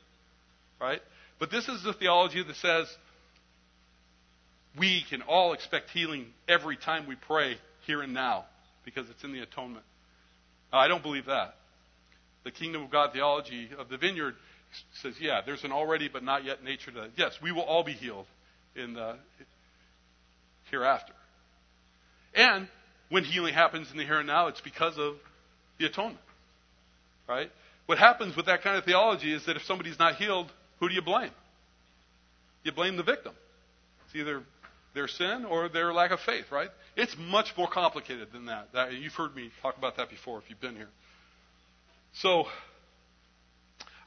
Right? 0.79 1.01
But 1.39 1.49
this 1.49 1.67
is 1.67 1.81
the 1.81 1.93
theology 1.93 2.43
that 2.43 2.55
says 2.57 2.87
we 4.77 5.03
can 5.09 5.23
all 5.23 5.53
expect 5.53 5.89
healing 5.89 6.27
every 6.47 6.77
time 6.77 7.07
we 7.07 7.15
pray 7.15 7.57
here 7.87 8.03
and 8.03 8.13
now 8.13 8.45
because 8.85 9.09
it's 9.09 9.23
in 9.23 9.33
the 9.33 9.39
atonement. 9.39 9.85
Now, 10.71 10.77
I 10.77 10.87
don't 10.87 11.01
believe 11.01 11.25
that. 11.25 11.55
The 12.43 12.51
kingdom 12.51 12.83
of 12.83 12.91
God 12.91 13.13
theology 13.13 13.69
of 13.77 13.89
the 13.89 13.97
vineyard 13.97 14.35
says, 15.01 15.15
yeah, 15.19 15.41
there's 15.45 15.63
an 15.63 15.71
already 15.71 16.09
but 16.09 16.23
not 16.23 16.43
yet 16.43 16.63
nature 16.63 16.91
to 16.91 17.01
that. 17.01 17.11
Yes, 17.15 17.37
we 17.41 17.51
will 17.51 17.63
all 17.63 17.83
be 17.83 17.93
healed 17.93 18.25
in 18.75 18.93
the 18.93 19.17
hereafter. 20.69 21.13
And 22.35 22.67
when 23.09 23.23
healing 23.23 23.53
happens 23.53 23.91
in 23.91 23.97
the 23.97 24.05
here 24.05 24.19
and 24.19 24.27
now, 24.27 24.47
it's 24.47 24.61
because 24.61 24.97
of 24.97 25.15
the 25.79 25.85
atonement 25.85 26.19
right? 27.29 27.51
What 27.85 27.99
happens 27.99 28.35
with 28.35 28.47
that 28.47 28.63
kind 28.63 28.77
of 28.77 28.83
theology 28.83 29.33
is 29.33 29.45
that 29.45 29.55
if 29.55 29.63
somebody's 29.63 29.99
not 29.99 30.15
healed, 30.15 30.51
who 30.79 30.89
do 30.89 30.95
you 30.95 31.01
blame? 31.01 31.31
You 32.63 32.71
blame 32.71 32.97
the 32.97 33.03
victim. 33.03 33.33
It's 34.05 34.15
either 34.15 34.41
their 34.95 35.07
sin 35.07 35.45
or 35.45 35.69
their 35.69 35.93
lack 35.93 36.11
of 36.11 36.19
faith, 36.19 36.45
right? 36.51 36.69
It's 36.97 37.15
much 37.17 37.53
more 37.55 37.69
complicated 37.69 38.29
than 38.33 38.47
that. 38.47 38.69
that. 38.73 38.93
You've 38.93 39.13
heard 39.13 39.35
me 39.35 39.51
talk 39.61 39.77
about 39.77 39.97
that 39.97 40.09
before 40.09 40.39
if 40.39 40.49
you've 40.49 40.59
been 40.59 40.75
here. 40.75 40.89
So, 42.13 42.45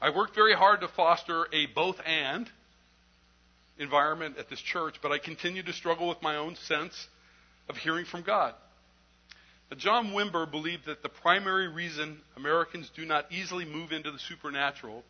I 0.03 0.09
worked 0.09 0.35
very 0.35 0.53
hard 0.53 0.81
to 0.81 0.89
foster 0.89 1.47
a 1.53 1.65
both 1.67 1.95
and 2.05 2.49
environment 3.79 4.35
at 4.37 4.49
this 4.49 4.59
church, 4.59 4.95
but 5.01 5.13
I 5.13 5.17
continue 5.17 5.63
to 5.63 5.71
struggle 5.71 6.09
with 6.09 6.21
my 6.21 6.35
own 6.35 6.57
sense 6.57 7.07
of 7.69 7.77
hearing 7.77 8.03
from 8.03 8.23
God. 8.23 8.53
John 9.77 10.11
Wimber 10.11 10.51
believed 10.51 10.87
that 10.87 11.03
the 11.03 11.09
primary 11.09 11.69
reason 11.69 12.19
Americans 12.35 12.91
do 12.93 13.05
not 13.05 13.31
easily 13.31 13.63
move 13.63 13.93
into 13.93 14.11
the 14.11 14.19
supernatural 14.19 15.05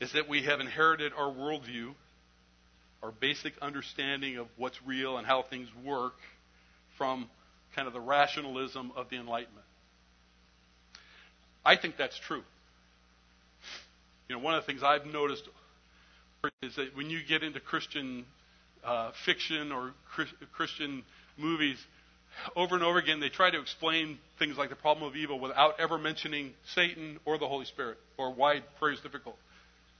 is 0.00 0.12
that 0.12 0.28
we 0.28 0.42
have 0.42 0.60
inherited 0.60 1.12
our 1.16 1.32
worldview, 1.32 1.94
our 3.02 3.10
basic 3.10 3.54
understanding 3.62 4.36
of 4.36 4.48
what's 4.58 4.78
real 4.84 5.16
and 5.16 5.26
how 5.26 5.40
things 5.40 5.68
work 5.82 6.14
from 6.98 7.30
kind 7.74 7.88
of 7.88 7.94
the 7.94 8.00
rationalism 8.00 8.92
of 8.94 9.08
the 9.08 9.16
Enlightenment. 9.16 9.66
I 11.64 11.76
think 11.76 11.96
that's 11.96 12.18
true. 12.18 12.42
You 14.28 14.36
know, 14.36 14.42
one 14.42 14.54
of 14.54 14.62
the 14.62 14.66
things 14.66 14.82
I've 14.82 15.06
noticed 15.06 15.48
is 16.62 16.76
that 16.76 16.96
when 16.96 17.10
you 17.10 17.20
get 17.26 17.42
into 17.42 17.60
Christian 17.60 18.24
uh, 18.84 19.12
fiction 19.24 19.72
or 19.72 19.92
Christian 20.52 21.04
movies, 21.36 21.78
over 22.54 22.74
and 22.74 22.84
over 22.84 22.98
again, 22.98 23.20
they 23.20 23.28
try 23.28 23.50
to 23.50 23.60
explain 23.60 24.18
things 24.38 24.56
like 24.56 24.68
the 24.68 24.76
problem 24.76 25.08
of 25.08 25.16
evil 25.16 25.40
without 25.40 25.80
ever 25.80 25.98
mentioning 25.98 26.52
Satan 26.74 27.18
or 27.24 27.38
the 27.38 27.48
Holy 27.48 27.64
Spirit 27.64 27.98
or 28.18 28.32
why 28.32 28.60
prayer 28.78 28.92
is 28.92 29.00
difficult. 29.00 29.36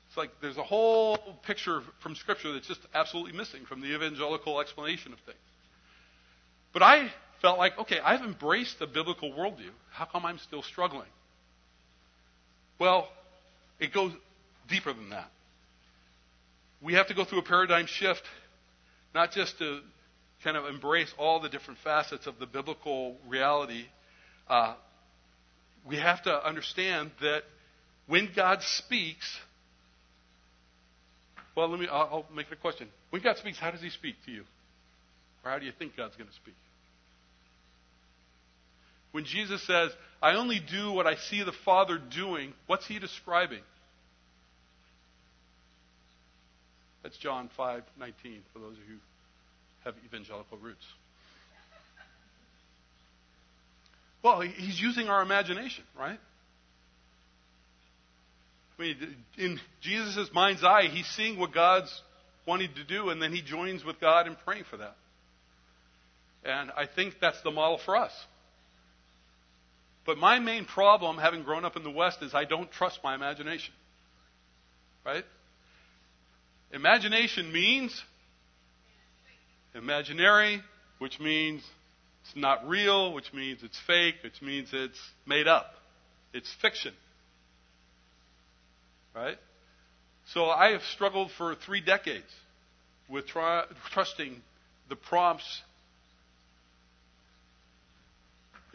It's 0.09 0.17
like 0.17 0.31
there's 0.41 0.57
a 0.57 0.63
whole 0.63 1.19
picture 1.47 1.81
from 2.01 2.15
Scripture 2.15 2.53
that's 2.53 2.69
just 2.69 2.81
absolutely 2.95 3.33
missing 3.33 3.65
from 3.65 3.81
the 3.81 3.95
evangelical 3.95 4.61
explanation 4.61 5.13
of 5.13 5.19
things. 5.21 5.39
But 6.73 6.83
I 6.83 7.11
felt 7.41 7.59
like, 7.59 7.79
okay, 7.79 7.99
I've 8.01 8.23
embraced 8.23 8.79
the 8.79 8.87
biblical 8.87 9.33
worldview. 9.33 9.71
How 9.91 10.05
come 10.05 10.27
I'm 10.27 10.39
still 10.39 10.63
struggling? 10.63 11.09
Well, 12.79 13.09
it 13.79 13.93
goes 13.93 14.13
deeper 14.69 14.93
than 14.93 15.11
that. 15.11 15.31
We 16.83 16.95
have 16.95 17.09
to 17.09 17.15
go 17.15 17.25
through 17.25 17.39
a 17.41 17.43
paradigm 17.43 17.87
shift, 17.87 18.23
not 19.15 19.33
just 19.33 19.59
to 19.59 19.81
kind 20.45 20.57
of 20.57 20.67
embrace 20.67 21.13
all 21.19 21.41
the 21.41 21.49
different 21.49 21.81
facets 21.81 22.27
of 22.27 22.39
the 22.39 22.47
biblical 22.47 23.17
reality. 23.27 23.87
Uh, 24.49 24.75
we 25.89 25.97
have 25.97 26.23
to 26.25 26.47
understand 26.47 27.11
that 27.21 27.43
when 28.07 28.29
God 28.35 28.63
speaks, 28.63 29.39
well, 31.57 31.69
let 31.69 31.81
me. 31.81 31.89
I'll, 31.91 32.09
I'll 32.13 32.27
make 32.35 32.49
it 32.49 32.53
a 32.53 32.57
question. 32.57 32.89
When 33.11 33.23
God 33.23 33.39
speaks, 33.39 33.59
how 33.59 33.71
does 33.71 33.81
He 33.81 33.91
speak 33.91 34.17
to 34.27 34.31
you, 34.31 34.43
or 35.45 35.51
how 35.51 35.59
do 35.59 35.65
you 35.65 35.73
think 35.77 35.97
God's 35.97 36.15
going 36.17 36.29
to 36.29 36.37
speak? 36.37 36.55
When 39.17 39.25
Jesus 39.25 39.63
says, 39.63 39.97
"I 40.21 40.35
only 40.35 40.59
do 40.61 40.93
what 40.93 41.07
I 41.07 41.17
see 41.17 41.43
the 41.43 41.51
Father 41.51 41.97
doing," 41.97 42.53
what's 42.67 42.87
He 42.87 42.99
describing? 42.99 43.63
That's 47.03 47.17
John 47.17 47.49
5:19 47.57 48.43
for 48.53 48.59
those 48.59 48.77
of 48.77 48.87
you 48.87 48.97
who 48.97 49.01
have 49.85 49.95
evangelical 50.05 50.59
roots. 50.59 50.85
Well, 54.21 54.43
he's 54.43 54.79
using 54.79 55.09
our 55.09 55.23
imagination, 55.23 55.85
right? 55.95 56.21
I 58.79 58.83
mean, 58.83 59.25
in 59.39 59.61
Jesus' 59.81 60.31
mind's 60.35 60.63
eye, 60.63 60.89
he's 60.89 61.07
seeing 61.07 61.39
what 61.39 61.53
God's 61.53 62.03
wanting 62.45 62.75
to 62.75 62.85
do, 62.85 63.09
and 63.09 63.23
then 63.23 63.33
he 63.33 63.41
joins 63.41 63.83
with 63.83 63.99
God 63.99 64.27
in 64.27 64.37
praying 64.37 64.65
for 64.65 64.77
that. 64.77 64.99
And 66.45 66.71
I 66.73 66.85
think 66.85 67.19
that's 67.19 67.41
the 67.41 67.51
model 67.51 67.79
for 67.79 67.97
us. 67.97 68.13
But 70.07 70.19
my 70.19 70.39
main 70.39 70.65
problem, 70.65 71.19
having 71.19 71.43
grown 71.43 71.65
up 71.65 71.77
in 71.77 71.83
the 71.83 71.91
West, 71.91 72.23
is 72.23 72.33
I 72.33 72.45
don't 72.45 72.71
trust 72.71 73.01
my 73.03 73.15
imagination. 73.15 73.75
Right? 75.05 75.25
Imagination 76.73 77.53
means 77.53 78.03
imaginary, 79.75 80.63
which 80.99 81.19
means 81.21 81.63
it's 82.25 82.37
not 82.37 82.67
real, 82.69 83.13
which 83.13 83.33
means 83.33 83.63
it's 83.63 83.79
fake, 83.87 84.17
which 84.23 84.41
means 84.41 84.69
it's 84.73 84.99
made 85.27 85.49
up. 85.49 85.75
It's 86.33 86.53
fiction. 86.63 86.93
Right? 89.15 89.39
So 90.33 90.47
I 90.47 90.73
have 90.73 90.83
struggled 90.95 91.31
for 91.37 91.55
three 91.55 91.81
decades 91.81 92.31
with 93.09 93.27
try, 93.27 93.65
trusting 93.93 94.43
the 94.89 94.97
prompts 94.97 95.63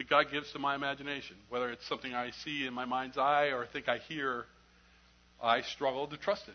that 0.02 0.10
God 0.10 0.32
gives 0.32 0.50
to 0.52 0.58
my 0.58 0.74
imagination. 0.74 1.36
Whether 1.48 1.70
it's 1.70 1.86
something 1.88 2.12
I 2.12 2.30
see 2.44 2.66
in 2.66 2.74
my 2.74 2.84
mind's 2.84 3.16
eye 3.16 3.52
or 3.52 3.66
think 3.66 3.88
I 3.88 3.98
hear, 3.98 4.44
I 5.40 5.62
struggle 5.62 6.06
to 6.08 6.16
trust 6.16 6.48
it. 6.48 6.54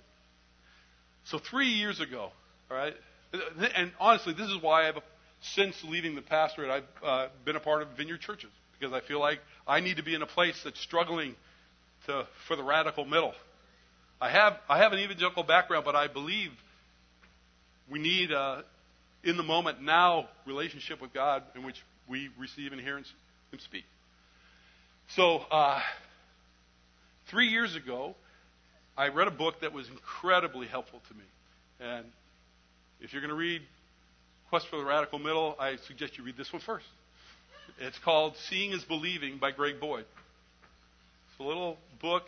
So 1.26 1.40
three 1.40 1.70
years 1.70 2.00
ago, 2.00 2.32
all 2.70 2.78
right, 2.78 2.94
and 3.76 3.92
honestly, 4.00 4.34
this 4.34 4.48
is 4.48 4.62
why 4.62 4.88
I've 4.88 4.98
since 5.54 5.76
leaving 5.84 6.16
the 6.16 6.22
pastorate, 6.22 6.70
I've 6.70 7.06
uh, 7.06 7.28
been 7.46 7.56
a 7.56 7.60
part 7.60 7.84
of 7.84 7.90
Vineyard 7.96 8.22
churches 8.22 8.50
because 8.78 8.94
I 8.94 9.06
feel 9.08 9.20
like 9.20 9.40
I 9.68 9.82
need 9.82 9.98
to 9.98 10.04
be 10.04 10.16
in 10.16 10.22
a 10.22 10.28
place 10.28 10.60
that's 10.64 10.80
struggling 10.82 11.36
to 12.08 12.28
for 12.48 12.56
the 12.56 12.64
radical 12.64 13.06
middle. 13.06 13.34
I 14.20 14.30
have 14.32 14.58
I 14.68 14.80
have 14.80 14.94
an 14.94 15.00
evangelical 15.00 15.44
background, 15.44 15.86
but 15.86 15.96
I 15.96 16.08
believe 16.08 16.52
we 17.90 18.00
need 18.00 18.32
a 18.32 18.64
in 19.24 19.38
the 19.38 19.44
moment 19.44 19.82
now 19.82 20.28
relationship 20.46 21.02
with 21.02 21.14
God 21.14 21.44
in 21.56 21.64
which 21.64 21.82
we 22.10 22.30
receive 22.40 22.72
and 22.72 22.82
hear 22.82 22.98
and 23.52 23.62
speak. 23.62 23.84
So 25.16 25.38
uh, 25.52 25.82
three 27.30 27.48
years 27.48 27.76
ago, 27.76 28.16
I 28.98 29.10
read 29.10 29.28
a 29.28 29.32
book 29.32 29.62
that 29.62 29.74
was 29.74 29.88
incredibly 29.90 30.68
helpful 30.68 31.02
to 31.08 31.14
me. 31.14 31.24
And 31.80 32.06
if 33.00 33.14
you're 33.14 33.22
going 33.22 33.30
to 33.30 33.36
read 33.36 33.62
Quest 34.50 34.68
for 34.70 34.78
the 34.78 34.86
Radical 34.86 35.20
Middle, 35.20 35.56
I 35.60 35.78
suggest 35.88 36.18
you 36.18 36.24
read 36.24 36.38
this 36.38 36.52
one 36.52 36.62
first. 36.62 36.86
It's 37.80 38.00
called 38.00 38.36
Seeing 38.50 38.72
is 38.72 38.84
Believing 38.84 39.38
by 39.38 39.52
Greg 39.52 39.80
Boyd. 39.80 40.06
It's 41.30 41.40
a 41.40 41.44
little 41.44 41.78
book, 42.02 42.24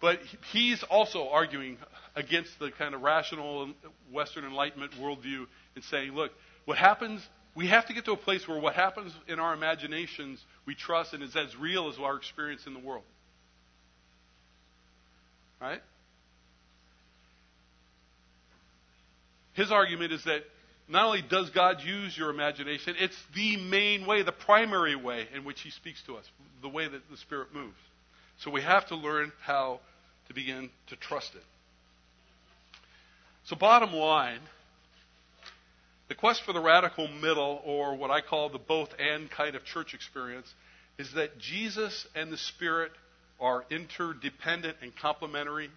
but 0.00 0.20
he's 0.52 0.84
also 0.84 1.28
arguing 1.28 1.78
against 2.14 2.58
the 2.60 2.70
kind 2.70 2.94
of 2.94 3.02
rational 3.02 3.70
Western 4.12 4.44
Enlightenment 4.44 4.92
worldview 5.00 5.46
and 5.74 5.84
saying, 5.84 6.12
look, 6.12 6.30
what 6.64 6.78
happens, 6.78 7.26
we 7.58 7.66
have 7.66 7.86
to 7.86 7.92
get 7.92 8.04
to 8.04 8.12
a 8.12 8.16
place 8.16 8.46
where 8.46 8.60
what 8.60 8.74
happens 8.74 9.12
in 9.26 9.40
our 9.40 9.52
imaginations 9.52 10.40
we 10.64 10.76
trust 10.76 11.12
and 11.12 11.24
is 11.24 11.34
as 11.34 11.56
real 11.56 11.88
as 11.88 11.98
our 11.98 12.16
experience 12.16 12.68
in 12.68 12.72
the 12.72 12.78
world. 12.78 13.02
Right? 15.60 15.80
His 19.54 19.72
argument 19.72 20.12
is 20.12 20.22
that 20.22 20.44
not 20.86 21.06
only 21.06 21.20
does 21.20 21.50
God 21.50 21.82
use 21.82 22.16
your 22.16 22.30
imagination, 22.30 22.94
it's 22.96 23.20
the 23.34 23.56
main 23.56 24.06
way, 24.06 24.22
the 24.22 24.30
primary 24.30 24.94
way 24.94 25.26
in 25.34 25.44
which 25.44 25.60
He 25.62 25.70
speaks 25.70 26.00
to 26.02 26.14
us, 26.14 26.24
the 26.62 26.68
way 26.68 26.86
that 26.86 27.10
the 27.10 27.16
Spirit 27.16 27.52
moves. 27.52 27.74
So 28.38 28.52
we 28.52 28.62
have 28.62 28.86
to 28.86 28.94
learn 28.94 29.32
how 29.42 29.80
to 30.28 30.32
begin 30.32 30.70
to 30.90 30.96
trust 30.96 31.34
it. 31.34 31.42
So, 33.46 33.56
bottom 33.56 33.92
line, 33.92 34.38
the 36.08 36.14
quest 36.14 36.42
for 36.44 36.52
the 36.52 36.60
radical 36.60 37.06
middle, 37.08 37.60
or 37.64 37.96
what 37.96 38.10
I 38.10 38.20
call 38.20 38.48
the 38.48 38.58
both 38.58 38.88
and 38.98 39.30
kind 39.30 39.54
of 39.54 39.64
church 39.64 39.94
experience, 39.94 40.52
is 40.98 41.12
that 41.12 41.38
Jesus 41.38 42.06
and 42.14 42.32
the 42.32 42.38
Spirit 42.38 42.92
are 43.40 43.64
interdependent 43.70 44.78
and 44.82 44.96
complementary 44.96 45.70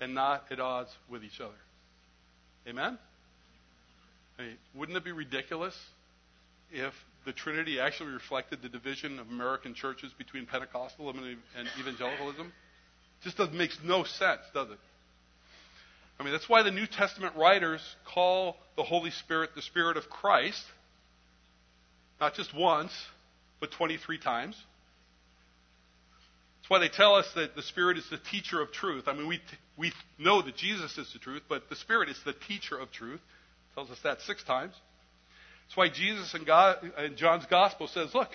and 0.00 0.14
not 0.14 0.44
at 0.50 0.60
odds 0.60 0.90
with 1.10 1.24
each 1.24 1.40
other. 1.40 1.54
Amen? 2.68 2.98
I 4.38 4.42
mean, 4.42 4.56
wouldn't 4.74 4.96
it 4.96 5.04
be 5.04 5.12
ridiculous 5.12 5.74
if 6.70 6.92
the 7.24 7.32
Trinity 7.32 7.80
actually 7.80 8.12
reflected 8.12 8.62
the 8.62 8.68
division 8.68 9.18
of 9.18 9.28
American 9.28 9.74
churches 9.74 10.12
between 10.16 10.46
Pentecostalism 10.46 11.36
and 11.56 11.68
evangelicalism? 11.80 12.52
Just 13.24 13.36
doesn't 13.36 13.56
makes 13.56 13.78
no 13.82 14.04
sense, 14.04 14.42
does 14.54 14.70
it? 14.70 14.78
I 16.18 16.24
mean, 16.24 16.32
that's 16.32 16.48
why 16.48 16.62
the 16.62 16.70
New 16.70 16.86
Testament 16.86 17.36
writers 17.36 17.80
call 18.12 18.56
the 18.76 18.82
Holy 18.82 19.10
Spirit 19.10 19.50
the 19.54 19.62
Spirit 19.62 19.96
of 19.96 20.10
Christ, 20.10 20.64
not 22.20 22.34
just 22.34 22.54
once, 22.54 22.92
but 23.60 23.70
23 23.70 24.18
times. 24.18 24.56
That's 26.60 26.70
why 26.70 26.80
they 26.80 26.88
tell 26.88 27.14
us 27.14 27.26
that 27.34 27.54
the 27.54 27.62
Spirit 27.62 27.98
is 27.98 28.10
the 28.10 28.18
teacher 28.18 28.60
of 28.60 28.72
truth. 28.72 29.04
I 29.06 29.12
mean, 29.12 29.28
we, 29.28 29.40
we 29.76 29.92
know 30.18 30.42
that 30.42 30.56
Jesus 30.56 30.98
is 30.98 31.12
the 31.12 31.18
truth, 31.20 31.42
but 31.48 31.68
the 31.70 31.76
Spirit 31.76 32.08
is 32.08 32.20
the 32.24 32.34
teacher 32.34 32.76
of 32.76 32.90
truth. 32.90 33.20
It 33.20 33.74
tells 33.74 33.90
us 33.90 33.98
that 34.02 34.20
six 34.22 34.42
times. 34.42 34.74
That's 35.66 35.76
why 35.76 35.88
Jesus 35.88 36.34
in, 36.34 36.44
God, 36.44 36.78
in 36.98 37.16
John's 37.16 37.46
Gospel 37.46 37.86
says, 37.86 38.12
look, 38.12 38.30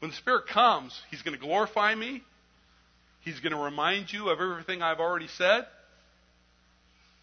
when 0.00 0.10
the 0.10 0.16
Spirit 0.16 0.48
comes, 0.48 1.00
He's 1.10 1.22
going 1.22 1.38
to 1.38 1.42
glorify 1.42 1.94
me. 1.94 2.22
He's 3.20 3.38
going 3.38 3.52
to 3.52 3.62
remind 3.62 4.12
you 4.12 4.30
of 4.30 4.40
everything 4.40 4.82
I've 4.82 4.98
already 4.98 5.28
said. 5.28 5.66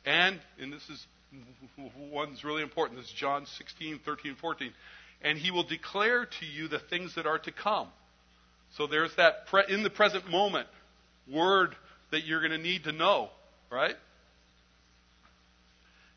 And, 0.09 0.39
and 0.59 0.73
this 0.73 0.81
is 0.89 1.05
one's 2.11 2.43
really 2.43 2.63
important. 2.63 2.99
This 2.99 3.09
is 3.09 3.13
John 3.13 3.45
16, 3.45 3.99
13, 4.03 4.35
14. 4.41 4.71
And 5.21 5.37
he 5.37 5.51
will 5.51 5.63
declare 5.63 6.25
to 6.25 6.45
you 6.47 6.67
the 6.67 6.79
things 6.79 7.13
that 7.13 7.27
are 7.27 7.37
to 7.37 7.51
come. 7.51 7.87
So 8.75 8.87
there's 8.87 9.15
that 9.17 9.45
pre- 9.47 9.65
in 9.69 9.83
the 9.83 9.91
present 9.91 10.27
moment 10.27 10.67
word 11.31 11.75
that 12.09 12.25
you're 12.25 12.39
going 12.39 12.53
to 12.53 12.57
need 12.57 12.85
to 12.85 12.91
know, 12.91 13.29
right? 13.71 13.95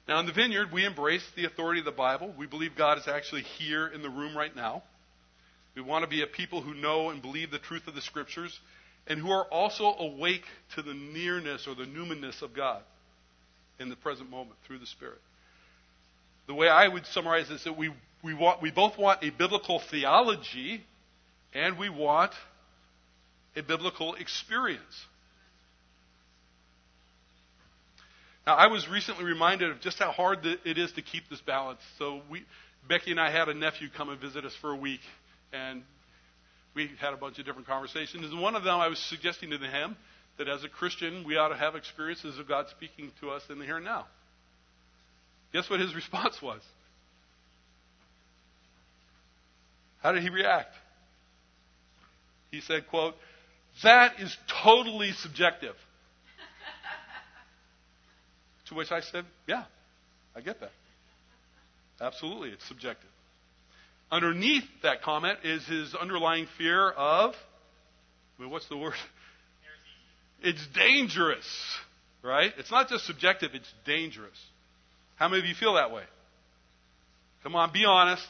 Now, 0.09 0.21
in 0.21 0.27
the 0.27 0.33
vineyard, 0.33 0.73
we 0.73 0.87
embrace 0.87 1.25
the 1.37 1.45
authority 1.45 1.81
of 1.81 1.85
the 1.85 1.93
Bible. 1.93 2.33
We 2.39 2.47
believe 2.47 2.71
God 2.75 2.97
is 2.97 3.07
actually 3.07 3.43
here 3.43 3.87
in 3.87 4.01
the 4.01 4.09
room 4.09 4.35
right 4.35 4.57
now. 4.57 4.83
We 5.77 5.83
want 5.83 6.03
to 6.05 6.09
be 6.09 6.23
a 6.23 6.27
people 6.27 6.63
who 6.63 6.73
know 6.73 7.11
and 7.11 7.21
believe 7.21 7.51
the 7.51 7.59
truth 7.59 7.87
of 7.87 7.95
the 7.95 8.01
Scriptures 8.01 8.59
and 9.07 9.21
who 9.21 9.31
are 9.31 9.45
also 9.45 9.85
awake 9.85 10.45
to 10.77 10.83
the 10.83 10.95
nearness 10.95 11.67
or 11.67 11.75
the 11.75 11.85
numinous 11.85 12.41
of 12.41 12.55
God 12.55 12.83
in 13.79 13.89
the 13.89 13.97
present 13.97 14.31
moment 14.31 14.57
through 14.67 14.79
the 14.79 14.87
Spirit. 14.87 15.21
The 16.47 16.55
way 16.55 16.69
I 16.69 16.89
would 16.89 17.07
summarize 17.07 17.51
is 17.51 17.65
that 17.65 17.77
we, 17.77 17.91
we, 18.23 18.35
want, 18.35 18.63
we 18.63 18.71
both 18.71 18.99
want 18.99 19.23
a 19.23 19.31
biblical 19.31 19.81
theology 19.91 20.83
and 21.55 21.79
we 21.79 21.89
want 21.89 22.33
a 23.57 23.63
biblical 23.63 24.15
experience. 24.15 25.07
Now, 28.47 28.57
I 28.57 28.67
was 28.67 28.89
recently 28.89 29.25
reminded 29.25 29.71
of 29.71 29.81
just 29.81 29.99
how 29.99 30.11
hard 30.11 30.45
it 30.45 30.79
is 30.79 30.91
to 30.93 31.03
keep 31.03 31.29
this 31.31 31.41
balance. 31.41 31.81
So, 31.99 32.23
we, 32.29 32.45
Becky 32.89 33.13
and 33.13 33.21
I 33.21 33.31
had 33.31 33.49
a 33.49 33.55
nephew 33.55 33.89
come 33.97 34.09
and 34.09 34.21
visit 34.21 34.45
us 34.45 34.55
for 34.61 34.71
a 34.73 34.77
week, 34.77 35.01
and 35.53 35.83
we 36.75 36.91
had 37.01 37.13
a 37.13 37.17
bunch 37.17 37.39
of 37.39 37.45
different 37.45 37.69
conversations. 37.69 38.25
And 38.25 38.41
one 38.41 38.57
of 38.57 38.65
them, 38.65 38.81
I 38.81 38.89
was 38.89 38.99
suggesting 38.99 39.51
to 39.51 39.59
him 39.59 39.97
that 40.39 40.49
as 40.49 40.65
a 40.65 40.69
Christian, 40.69 41.25
we 41.25 41.37
ought 41.37 41.49
to 41.49 41.57
have 41.57 41.75
experiences 41.75 42.39
of 42.39 42.49
God 42.49 42.67
speaking 42.71 43.13
to 43.21 43.31
us 43.31 43.43
in 43.51 43.59
the 43.59 43.65
here 43.65 43.77
and 43.77 43.85
now. 43.85 44.07
Guess 45.53 45.69
what 45.69 45.81
his 45.81 45.95
response 45.95 46.41
was? 46.41 46.61
How 50.03 50.13
did 50.13 50.23
he 50.23 50.31
react? 50.31 50.75
He 52.51 52.61
said, 52.61 52.89
quote, 52.89 53.15
that 53.83 54.21
is 54.21 54.37
totally 54.63 55.13
subjective. 55.13 55.75
to 58.69 58.75
which 58.75 58.91
I 58.91 59.01
said, 59.01 59.25
yeah, 59.47 59.65
I 60.37 60.41
get 60.41 60.61
that. 60.61 60.73
Absolutely, 62.01 62.51
it's 62.51 62.67
subjective. 62.67 63.09
Underneath 64.11 64.65
that 64.83 65.03
comment 65.03 65.39
is 65.45 65.65
his 65.67 65.95
underlying 65.95 66.47
fear 66.59 66.91
of, 66.91 67.35
I 68.39 68.43
mean, 68.43 68.51
what's 68.51 68.69
the 68.69 68.77
word? 68.77 68.95
It's 70.43 70.67
dangerous, 70.75 71.47
right? 72.23 72.53
It's 72.59 72.71
not 72.71 72.89
just 72.89 73.07
subjective, 73.07 73.53
it's 73.55 73.73
dangerous. 73.87 74.39
How 75.17 75.29
many 75.29 75.41
of 75.41 75.47
you 75.47 75.55
feel 75.55 75.75
that 75.75 75.93
way? 75.93 76.03
Come 77.43 77.55
on, 77.55 77.73
be 77.73 77.85
honest. 77.85 78.27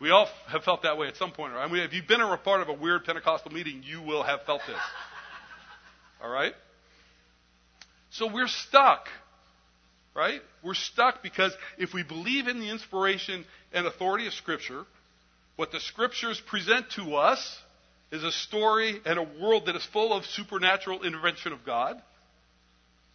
We 0.00 0.10
all 0.10 0.28
have 0.48 0.64
felt 0.64 0.82
that 0.82 0.98
way 0.98 1.08
at 1.08 1.16
some 1.16 1.32
point. 1.32 1.54
Right? 1.54 1.64
I 1.64 1.72
mean, 1.72 1.82
if 1.82 1.92
you've 1.92 2.06
been 2.06 2.20
a 2.20 2.36
part 2.36 2.60
of 2.60 2.68
a 2.68 2.72
weird 2.72 3.04
Pentecostal 3.04 3.52
meeting, 3.52 3.82
you 3.84 4.02
will 4.02 4.22
have 4.22 4.42
felt 4.42 4.62
this. 4.66 4.76
All 6.22 6.30
right? 6.30 6.52
So 8.10 8.32
we're 8.32 8.48
stuck. 8.48 9.08
Right? 10.14 10.40
We're 10.62 10.74
stuck 10.74 11.22
because 11.22 11.52
if 11.78 11.92
we 11.92 12.02
believe 12.02 12.48
in 12.48 12.60
the 12.60 12.70
inspiration 12.70 13.44
and 13.72 13.86
authority 13.86 14.26
of 14.26 14.32
Scripture, 14.34 14.84
what 15.56 15.72
the 15.72 15.80
Scriptures 15.80 16.40
present 16.46 16.90
to 16.96 17.16
us 17.16 17.58
is 18.14 18.22
a 18.22 18.30
story 18.30 19.00
and 19.04 19.18
a 19.18 19.22
world 19.42 19.66
that 19.66 19.74
is 19.74 19.84
full 19.92 20.12
of 20.12 20.24
supernatural 20.24 21.02
intervention 21.02 21.52
of 21.52 21.64
God 21.66 22.00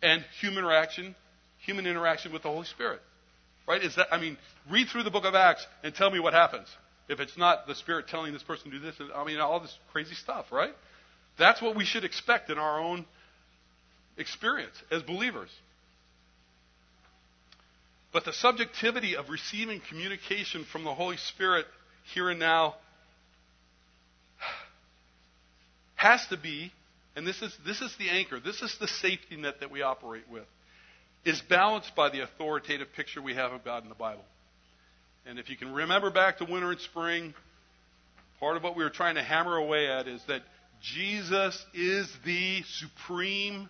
and 0.02 0.26
human 0.42 0.60
interaction, 0.60 1.16
human 1.60 1.88
interaction 1.88 2.34
with 2.34 2.44
the 2.44 2.50
Holy 2.50 2.66
Spirit. 2.66 3.00
Right? 3.66 3.82
Is 3.82 3.96
that 3.96 4.08
I 4.12 4.20
mean, 4.20 4.38
read 4.70 4.90
through 4.90 5.04
the 5.04 5.12
book 5.12 5.24
of 5.24 5.36
Acts 5.36 5.66
and 5.84 5.96
tell 5.96 6.12
me 6.12 6.20
what 6.20 6.34
happens. 6.34 6.68
If 7.08 7.22
it's 7.22 7.38
not 7.38 7.66
the 7.66 7.76
Spirit 7.76 8.08
telling 8.10 8.34
this 8.34 8.44
person 8.44 8.72
to 8.72 8.78
do 8.78 8.86
this, 8.86 8.96
I 9.16 9.24
mean 9.24 9.40
all 9.40 9.62
this 9.62 9.76
crazy 9.94 10.16
stuff, 10.16 10.48
right? 10.52 10.74
That's 11.38 11.62
what 11.62 11.78
we 11.78 11.86
should 11.86 12.04
expect 12.04 12.50
in 12.50 12.58
our 12.58 12.80
own 12.80 13.06
experience 14.18 14.76
as 14.92 15.02
believers. 15.02 15.50
But 18.12 18.26
the 18.26 18.34
subjectivity 18.34 19.16
of 19.16 19.30
receiving 19.30 19.82
communication 19.88 20.66
from 20.66 20.84
the 20.84 20.94
Holy 20.94 21.18
Spirit 21.18 21.66
here 22.14 22.30
and 22.30 22.40
now 22.40 22.76
has 26.00 26.26
to 26.28 26.38
be, 26.38 26.72
and 27.18 27.28
this 27.28 27.42
is, 27.42 27.54
this 27.66 27.82
is 27.82 27.94
the 28.00 28.10
anchor, 28.10 28.40
this 28.40 28.62
is 28.62 28.74
the 28.80 28.88
safety 28.88 29.36
net 29.36 29.56
that 29.60 29.70
we 29.70 29.82
operate 29.82 30.24
with, 30.32 30.46
is 31.26 31.42
balanced 31.50 31.94
by 31.94 32.10
the 32.10 32.22
authoritative 32.22 32.88
picture 32.96 33.22
we 33.22 33.36
have 33.36 33.52
of 33.52 33.66
God 33.66 33.84
in 33.84 33.90
the 33.90 33.96
Bible. 33.96 34.24
And 35.26 35.38
if 35.38 35.50
you 35.50 35.58
can 35.58 35.74
remember 35.74 36.10
back 36.10 36.38
to 36.38 36.46
winter 36.46 36.72
and 36.72 36.80
spring, 36.80 37.34
part 38.40 38.56
of 38.56 38.64
what 38.64 38.78
we 38.78 38.84
were 38.86 38.90
trying 38.90 39.16
to 39.16 39.22
hammer 39.22 39.58
away 39.58 39.88
at 39.88 40.08
is 40.08 40.22
that 40.30 40.42
Jesus 40.82 41.66
is 41.74 42.10
the 42.24 42.62
supreme 42.78 43.70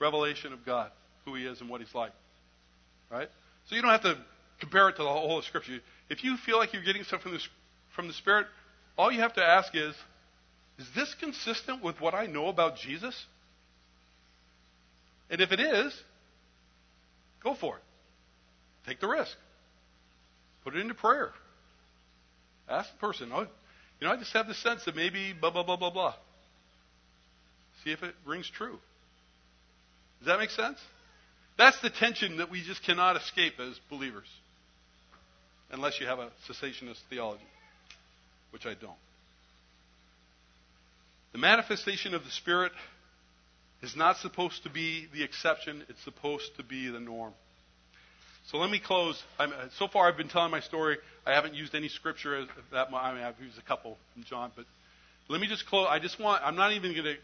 revelation 0.00 0.52
of 0.52 0.66
God, 0.66 0.90
who 1.24 1.36
He 1.36 1.44
is 1.46 1.60
and 1.60 1.70
what 1.70 1.80
He's 1.80 1.94
like. 1.94 2.10
Right? 3.08 3.28
So 3.68 3.76
you 3.76 3.82
don't 3.82 3.92
have 3.92 4.02
to 4.02 4.18
compare 4.58 4.88
it 4.88 4.96
to 4.96 5.04
the 5.04 5.08
whole 5.08 5.38
of 5.38 5.44
Scripture. 5.44 5.78
If 6.10 6.24
you 6.24 6.36
feel 6.38 6.58
like 6.58 6.72
you're 6.72 6.82
getting 6.82 7.04
stuff 7.04 7.22
from 7.22 7.34
the, 7.34 7.40
from 7.94 8.08
the 8.08 8.14
Spirit, 8.14 8.46
all 8.96 9.10
you 9.10 9.20
have 9.20 9.34
to 9.34 9.44
ask 9.44 9.74
is, 9.74 9.94
is 10.78 10.86
this 10.94 11.14
consistent 11.20 11.82
with 11.82 12.00
what 12.00 12.14
I 12.14 12.26
know 12.26 12.48
about 12.48 12.76
Jesus? 12.76 13.26
And 15.30 15.40
if 15.40 15.52
it 15.52 15.60
is, 15.60 15.94
go 17.42 17.54
for 17.54 17.76
it. 17.76 17.82
Take 18.86 19.00
the 19.00 19.08
risk. 19.08 19.36
Put 20.62 20.74
it 20.74 20.80
into 20.80 20.94
prayer. 20.94 21.30
Ask 22.68 22.90
the 22.92 22.98
person, 22.98 23.30
oh, 23.32 23.40
you 23.40 24.06
know, 24.06 24.12
I 24.12 24.16
just 24.16 24.32
have 24.32 24.46
the 24.46 24.54
sense 24.54 24.84
that 24.84 24.96
maybe 24.96 25.32
blah, 25.38 25.50
blah, 25.50 25.62
blah, 25.62 25.76
blah, 25.76 25.90
blah. 25.90 26.14
See 27.84 27.90
if 27.90 28.02
it 28.02 28.14
rings 28.26 28.50
true. 28.50 28.78
Does 30.20 30.26
that 30.26 30.38
make 30.38 30.50
sense? 30.50 30.78
That's 31.58 31.80
the 31.80 31.90
tension 31.90 32.38
that 32.38 32.50
we 32.50 32.62
just 32.62 32.82
cannot 32.84 33.16
escape 33.16 33.54
as 33.60 33.78
believers. 33.90 34.26
Unless 35.70 36.00
you 36.00 36.06
have 36.06 36.18
a 36.18 36.30
cessationist 36.48 36.98
theology 37.10 37.44
which 38.54 38.66
I 38.66 38.74
don't. 38.74 38.92
The 41.32 41.38
manifestation 41.38 42.14
of 42.14 42.22
the 42.24 42.30
Spirit 42.30 42.70
is 43.82 43.96
not 43.96 44.16
supposed 44.18 44.62
to 44.62 44.70
be 44.70 45.08
the 45.12 45.24
exception, 45.24 45.82
it's 45.88 46.02
supposed 46.04 46.56
to 46.56 46.62
be 46.62 46.88
the 46.88 47.00
norm. 47.00 47.32
So 48.46 48.58
let 48.58 48.70
me 48.70 48.78
close. 48.78 49.20
I'm, 49.40 49.52
so 49.76 49.88
far, 49.88 50.06
I've 50.06 50.16
been 50.16 50.28
telling 50.28 50.52
my 50.52 50.60
story. 50.60 50.98
I 51.26 51.32
haven't 51.32 51.54
used 51.54 51.74
any 51.74 51.88
scripture 51.88 52.46
that. 52.70 52.88
I 52.94 53.12
mean, 53.12 53.24
I've 53.24 53.40
used 53.40 53.58
a 53.58 53.62
couple 53.62 53.96
from 54.12 54.22
John, 54.22 54.52
but 54.54 54.66
let 55.28 55.40
me 55.40 55.48
just 55.48 55.66
close. 55.66 55.88
I 55.90 55.98
just 55.98 56.20
want. 56.20 56.40
I'm 56.44 56.54
not 56.54 56.72
even 56.72 56.92
going 56.92 57.04
to 57.04 57.16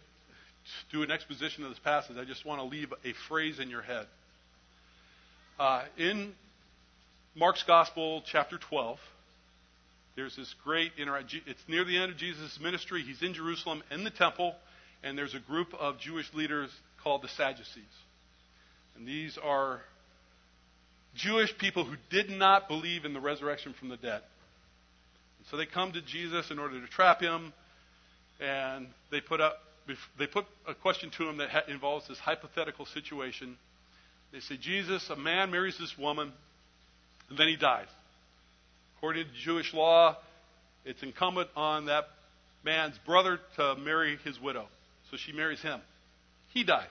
do 0.90 1.04
an 1.04 1.12
exposition 1.12 1.62
of 1.62 1.70
this 1.70 1.78
passage. 1.78 2.16
I 2.18 2.24
just 2.24 2.44
want 2.44 2.60
to 2.60 2.64
leave 2.64 2.92
a 3.04 3.12
phrase 3.28 3.60
in 3.60 3.70
your 3.70 3.82
head. 3.82 4.06
Uh, 5.60 5.82
in 5.96 6.32
Mark's 7.36 7.62
Gospel, 7.62 8.24
chapter 8.26 8.58
12, 8.58 8.98
there's 10.16 10.36
this 10.36 10.54
great 10.64 10.92
interaction. 10.98 11.40
It's 11.46 11.62
near 11.68 11.84
the 11.84 11.96
end 11.96 12.12
of 12.12 12.18
Jesus' 12.18 12.58
ministry. 12.60 13.02
He's 13.02 13.22
in 13.22 13.34
Jerusalem 13.34 13.82
in 13.90 14.04
the 14.04 14.10
temple, 14.10 14.54
and 15.02 15.16
there's 15.16 15.34
a 15.34 15.40
group 15.40 15.68
of 15.78 15.98
Jewish 15.98 16.32
leaders 16.34 16.70
called 17.02 17.22
the 17.22 17.28
Sadducees. 17.28 17.84
And 18.96 19.06
these 19.06 19.38
are 19.42 19.80
Jewish 21.14 21.56
people 21.58 21.84
who 21.84 21.96
did 22.10 22.30
not 22.30 22.68
believe 22.68 23.04
in 23.04 23.12
the 23.12 23.20
resurrection 23.20 23.74
from 23.78 23.88
the 23.88 23.96
dead. 23.96 24.20
And 25.38 25.46
so 25.50 25.56
they 25.56 25.66
come 25.66 25.92
to 25.92 26.02
Jesus 26.02 26.50
in 26.50 26.58
order 26.58 26.80
to 26.80 26.86
trap 26.86 27.20
him, 27.20 27.52
and 28.40 28.88
they 29.10 29.20
put 29.20 29.40
up 29.40 29.54
they 30.18 30.26
put 30.26 30.44
a 30.68 30.74
question 30.74 31.10
to 31.16 31.28
him 31.28 31.38
that 31.38 31.68
involves 31.68 32.06
this 32.06 32.18
hypothetical 32.18 32.86
situation. 32.86 33.56
They 34.32 34.40
say, 34.40 34.56
Jesus, 34.56 35.08
a 35.10 35.16
man 35.16 35.50
marries 35.50 35.76
this 35.78 35.96
woman, 35.98 36.32
and 37.28 37.38
then 37.38 37.48
he 37.48 37.56
dies. 37.56 37.88
According 39.00 39.24
to 39.24 39.32
Jewish 39.32 39.72
law, 39.72 40.18
it's 40.84 41.02
incumbent 41.02 41.48
on 41.56 41.86
that 41.86 42.04
man's 42.62 42.98
brother 43.06 43.40
to 43.56 43.74
marry 43.76 44.18
his 44.24 44.38
widow. 44.38 44.66
So 45.10 45.16
she 45.16 45.32
marries 45.32 45.62
him. 45.62 45.80
He 46.52 46.64
dies. 46.64 46.84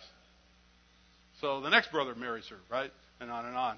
So 1.39 1.61
the 1.61 1.69
next 1.69 1.91
brother 1.91 2.15
marries 2.15 2.47
her, 2.47 2.55
right? 2.67 2.91
And 3.21 3.29
on 3.29 3.45
and 3.45 3.55
on. 3.55 3.77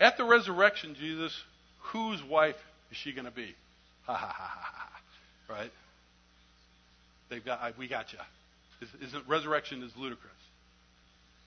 At 0.00 0.16
the 0.16 0.24
resurrection, 0.24 0.96
Jesus, 0.98 1.32
whose 1.92 2.20
wife 2.24 2.56
is 2.90 2.96
she 2.96 3.12
going 3.12 3.26
to 3.26 3.30
be? 3.30 3.54
Ha 4.06 4.14
ha 4.14 4.26
ha 4.26 4.50
ha 4.52 4.72
ha. 4.72 5.54
Right? 5.54 5.70
They've 7.30 7.44
got, 7.44 7.78
we 7.78 7.86
got 7.86 8.12
you. 8.12 8.18
Isn't 9.00 9.28
resurrection 9.28 9.80
is 9.84 9.92
ludicrous? 9.96 10.32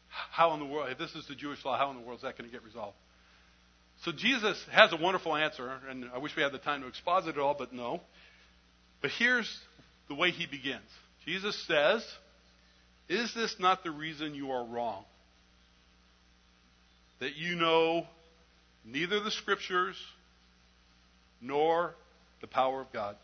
How 0.08 0.54
in 0.54 0.60
the 0.62 0.66
world, 0.66 0.90
if 0.90 0.98
this 0.98 1.16
is 1.16 1.28
the 1.28 1.36
Jewish 1.36 1.66
law, 1.66 1.78
how 1.78 1.90
in 1.92 1.98
the 1.98 2.02
world 2.02 2.20
is 2.20 2.24
that 2.24 2.38
going 2.38 2.50
to 2.50 2.54
get 2.54 2.64
resolved? 2.64 2.96
So 4.04 4.12
Jesus 4.14 4.64
has 4.72 4.94
a 4.94 4.98
wonderful 4.98 5.36
answer, 5.36 5.70
and 5.90 6.06
I 6.14 6.20
wish 6.20 6.36
we 6.36 6.42
had 6.42 6.54
the 6.54 6.58
time 6.58 6.82
to 6.82 6.88
exposit 6.88 7.32
it 7.32 7.38
all, 7.38 7.56
but 7.58 7.74
no. 7.74 8.00
But 9.02 9.12
here's 9.12 9.60
the 10.08 10.16
way 10.16 10.32
he 10.32 10.46
begins 10.46 10.90
Jesus 11.26 11.56
says, 11.68 12.06
Is 13.10 13.34
this 13.34 13.56
not 13.60 13.84
the 13.84 13.92
reason 13.92 14.36
you 14.36 14.52
are 14.52 14.64
wrong? 14.64 15.04
That 17.20 17.36
you 17.36 17.56
know 17.56 18.08
neither 18.86 19.20
the 19.20 19.32
Scriptures 19.32 19.98
nor 21.42 21.94
the 22.40 22.48
power 22.48 22.80
of 22.80 22.92
God. 22.94 23.18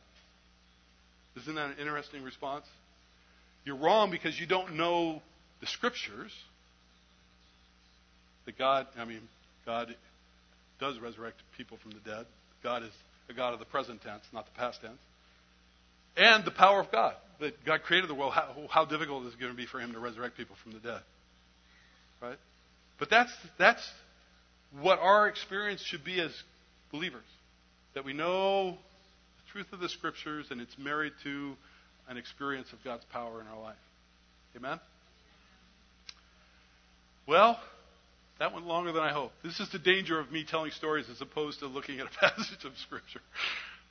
Isn't 1.38 1.55
that 1.55 1.71
an 1.71 1.76
interesting 1.80 2.23
response? 2.23 2.65
You're 3.63 3.78
wrong 3.78 4.11
because 4.11 4.38
you 4.39 4.45
don't 4.45 4.76
know 4.76 5.21
the 5.61 5.67
Scriptures. 5.67 6.32
That 8.45 8.57
God, 8.57 8.88
I 8.97 9.05
mean, 9.05 9.21
God 9.65 9.95
does 10.80 10.99
resurrect 10.99 11.41
people 11.57 11.78
from 11.82 11.91
the 11.91 11.99
dead. 11.99 12.26
God 12.63 12.84
is 12.84 12.91
a 13.30 13.34
God 13.34 13.53
of 13.53 13.59
the 13.59 13.65
present 13.65 14.01
tense, 14.01 14.23
not 14.34 14.45
the 14.45 14.57
past 14.57 14.82
tense. 14.82 14.99
And 16.17 16.45
the 16.45 16.51
power 16.51 16.80
of 16.80 16.91
God. 16.91 17.15
That 17.39 17.65
God 17.65 17.84
created 17.84 18.09
the 18.09 18.15
world. 18.15 18.34
How, 18.34 18.55
how 18.69 18.86
difficult 18.86 19.26
is 19.26 19.34
it 19.34 19.39
going 19.39 19.51
to 19.51 19.57
be 19.57 19.65
for 19.65 19.80
Him 19.80 19.93
to 19.93 19.99
resurrect 19.99 20.38
people 20.38 20.55
from 20.63 20.71
the 20.71 20.80
dead? 20.80 21.01
Right? 22.21 22.38
But 22.97 23.09
that's, 23.09 23.32
that's 23.57 23.86
what 24.80 24.99
our 24.99 25.28
experience 25.28 25.82
should 25.82 26.03
be 26.03 26.21
as 26.21 26.32
believers. 26.91 27.26
That 27.93 28.05
we 28.05 28.13
know 28.13 28.71
the 28.71 29.51
truth 29.51 29.73
of 29.73 29.80
the 29.80 29.89
Scriptures 29.89 30.47
and 30.49 30.61
it's 30.61 30.78
married 30.78 31.13
to 31.23 31.55
an 32.07 32.17
experience 32.17 32.71
of 32.71 32.84
God's 32.84 33.03
power 33.05 33.41
in 33.41 33.47
our 33.47 33.61
life. 33.61 33.76
Amen? 34.55 34.80
Well, 37.28 37.59
That 38.39 38.53
went 38.53 38.67
longer 38.67 38.91
than 38.91 39.01
I 39.01 39.11
hoped. 39.11 39.33
This 39.43 39.59
is 39.59 39.69
the 39.69 39.79
danger 39.79 40.19
of 40.19 40.31
me 40.31 40.43
telling 40.43 40.71
stories 40.71 41.05
as 41.09 41.21
opposed 41.21 41.59
to 41.59 41.67
looking 41.67 41.99
at 41.99 42.07
a 42.07 42.09
passage 42.19 42.65
of 42.65 42.77
Scripture. 42.79 43.21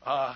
Uh, 0.05 0.35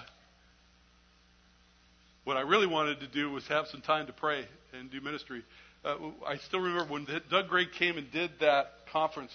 what 2.24 2.36
I 2.36 2.40
really 2.40 2.66
wanted 2.66 3.00
to 3.00 3.06
do 3.06 3.30
was 3.30 3.46
have 3.48 3.66
some 3.66 3.82
time 3.82 4.06
to 4.06 4.12
pray 4.12 4.46
and 4.72 4.90
do 4.90 5.00
ministry. 5.00 5.44
Uh, 5.84 5.96
I 6.26 6.36
still 6.38 6.60
remember 6.60 6.90
when 6.90 7.06
Doug 7.30 7.48
Gray 7.48 7.66
came 7.66 7.98
and 7.98 8.10
did 8.10 8.30
that 8.40 8.66
conference 8.92 9.32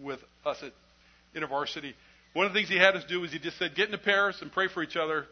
with 0.00 0.20
us 0.44 0.62
at 0.62 0.72
InterVarsity. 1.34 1.92
One 2.32 2.46
of 2.46 2.52
the 2.52 2.58
things 2.58 2.68
he 2.68 2.76
had 2.76 2.96
us 2.96 3.04
do 3.08 3.20
was 3.20 3.32
he 3.32 3.38
just 3.38 3.58
said, 3.58 3.74
get 3.74 3.86
into 3.86 3.98
Paris 3.98 4.40
and 4.40 4.50
pray 4.50 4.68
for 4.68 4.82
each 4.82 4.96
other. 4.96 5.26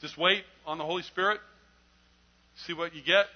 Just 0.00 0.18
wait 0.18 0.44
on 0.66 0.78
the 0.78 0.84
Holy 0.84 1.02
Spirit. 1.02 1.40
See 2.66 2.74
what 2.74 2.94
you 2.94 3.02
get. 3.02 3.26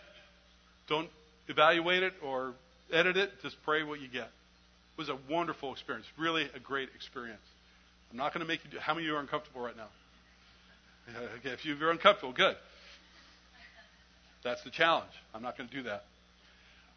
Don't 0.88 1.08
evaluate 1.48 2.02
it 2.02 2.12
or 2.22 2.54
edit 2.92 3.16
it. 3.16 3.30
Just 3.42 3.56
pray 3.64 3.82
what 3.82 4.00
you 4.00 4.08
get. 4.08 4.28
It 4.28 4.98
was 4.98 5.08
a 5.08 5.18
wonderful 5.30 5.72
experience. 5.72 6.06
Really 6.18 6.48
a 6.54 6.58
great 6.58 6.88
experience. 6.94 7.40
I'm 8.10 8.16
not 8.16 8.34
going 8.34 8.44
to 8.44 8.48
make 8.48 8.64
you 8.64 8.70
do. 8.70 8.78
How 8.78 8.94
many 8.94 9.06
of 9.06 9.10
you 9.10 9.16
are 9.16 9.20
uncomfortable 9.20 9.60
right 9.60 9.76
now? 9.76 9.88
Okay, 11.38 11.50
if 11.50 11.64
you're 11.64 11.90
uncomfortable, 11.90 12.32
good. 12.32 12.56
That's 14.44 14.62
the 14.64 14.70
challenge. 14.70 15.10
I'm 15.34 15.42
not 15.42 15.56
going 15.56 15.68
to 15.68 15.74
do 15.74 15.82
that. 15.84 16.04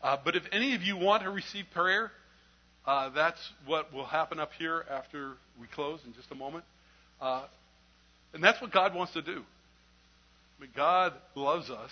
Uh, 0.02 0.18
but 0.24 0.36
if 0.36 0.44
any 0.52 0.76
of 0.76 0.82
you 0.82 0.98
want 0.98 1.24
to 1.24 1.30
receive 1.30 1.66
prayer, 1.74 2.12
uh, 2.86 3.10
that's 3.10 3.40
what 3.66 3.94
will 3.94 4.06
happen 4.06 4.40
up 4.40 4.52
here 4.58 4.86
after 4.90 5.34
we 5.60 5.68
close 5.68 6.00
in 6.06 6.14
just 6.14 6.30
a 6.32 6.36
moment. 6.36 6.66
Uh, 7.22 7.46
and 8.34 8.44
that's 8.44 8.62
what 8.62 8.72
God 8.72 8.94
wants 8.94 9.14
to 9.14 9.22
do. 9.22 9.44
I 10.58 10.62
mean, 10.62 10.72
God 10.76 11.14
loves 11.36 11.70
us. 11.70 11.92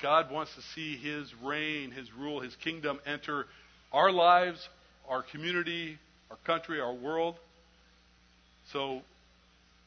God 0.00 0.30
wants 0.30 0.54
to 0.54 0.62
see 0.74 0.96
His 0.96 1.32
reign, 1.42 1.90
His 1.90 2.12
rule, 2.12 2.40
His 2.40 2.54
kingdom 2.56 3.00
enter 3.06 3.46
our 3.92 4.12
lives, 4.12 4.68
our 5.08 5.22
community, 5.22 5.98
our 6.30 6.36
country, 6.44 6.80
our 6.80 6.94
world. 6.94 7.36
So 8.72 9.00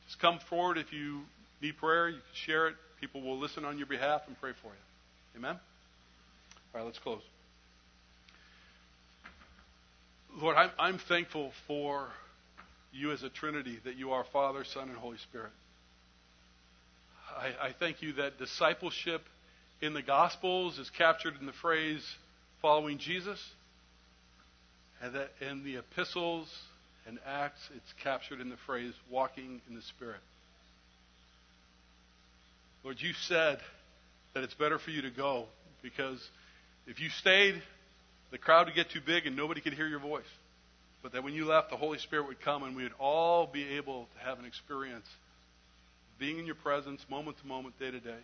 just 0.07 0.20
come 0.20 0.39
forward 0.49 0.78
if 0.78 0.91
you 0.91 1.22
need 1.62 1.78
prayer. 1.78 2.09
You 2.09 2.16
can 2.16 2.24
share 2.34 2.68
it. 2.68 2.76
People 2.99 3.22
will 3.22 3.38
listen 3.38 3.66
on 3.66 3.78
your 3.78 3.88
behalf 3.88 4.22
and 4.28 4.39
pray 4.39 4.51
for 4.62 4.68
you. 4.68 5.38
Amen? 5.38 5.59
All 6.74 6.80
right, 6.80 6.86
let's 6.86 6.99
close. 6.99 7.22
Lord, 10.39 10.55
I'm, 10.55 10.70
I'm 10.80 10.97
thankful 10.97 11.51
for 11.68 12.07
you 12.93 13.12
as 13.12 13.24
a 13.24 13.30
Trinity, 13.30 13.80
that 13.86 13.95
you 13.95 14.12
are 14.12 14.24
Father, 14.32 14.64
Son, 14.64 14.89
and 14.89 14.97
Holy 14.97 15.18
Spirit. 15.18 15.51
I, 17.38 17.68
I 17.68 17.72
thank 17.80 18.01
you 18.01 18.14
that 18.14 18.38
discipleship 18.38 19.22
in 19.82 19.93
the 19.93 20.01
Gospels 20.01 20.77
is 20.77 20.89
captured 20.91 21.34
in 21.39 21.45
the 21.45 21.53
phrase 21.53 22.05
following 22.61 22.99
Jesus, 22.99 23.43
and 25.01 25.15
that 25.15 25.32
in 25.41 25.63
the 25.63 25.77
epistles 25.77 26.47
and 27.07 27.17
Acts, 27.25 27.59
it's 27.75 27.93
captured 28.03 28.39
in 28.39 28.49
the 28.49 28.57
phrase 28.65 28.93
walking 29.09 29.61
in 29.67 29.75
the 29.75 29.82
Spirit. 29.82 30.19
Lord, 32.84 33.01
you 33.01 33.13
said 33.13 33.59
that 34.34 34.43
it's 34.43 34.53
better 34.53 34.77
for 34.79 34.91
you 34.91 35.01
to 35.01 35.09
go 35.09 35.45
because 35.82 36.19
if 36.88 36.99
you 36.99 37.09
stayed, 37.09 37.61
the 38.32 38.38
crowd 38.38 38.67
would 38.67 38.75
get 38.75 38.89
too 38.89 39.01
big 39.05 39.25
and 39.25 39.36
nobody 39.36 39.61
could 39.61 39.73
hear 39.73 39.88
your 39.88 39.99
voice. 39.99 40.23
But 41.03 41.13
that 41.13 41.23
when 41.23 41.34
you 41.34 41.45
left, 41.45 41.71
the 41.71 41.77
Holy 41.77 41.97
Spirit 41.97 42.27
would 42.27 42.41
come 42.41 42.63
and 42.63 42.75
we 42.75 42.84
would 42.84 42.93
all 42.99 43.47
be 43.47 43.77
able 43.77 44.07
to 44.17 44.25
have 44.25 44.38
an 44.39 44.45
experience 44.45 45.07
being 46.19 46.38
in 46.38 46.45
your 46.45 46.55
presence 46.55 47.03
moment 47.09 47.39
to 47.39 47.47
moment, 47.47 47.79
day 47.79 47.89
to 47.89 47.99
day. 47.99 48.19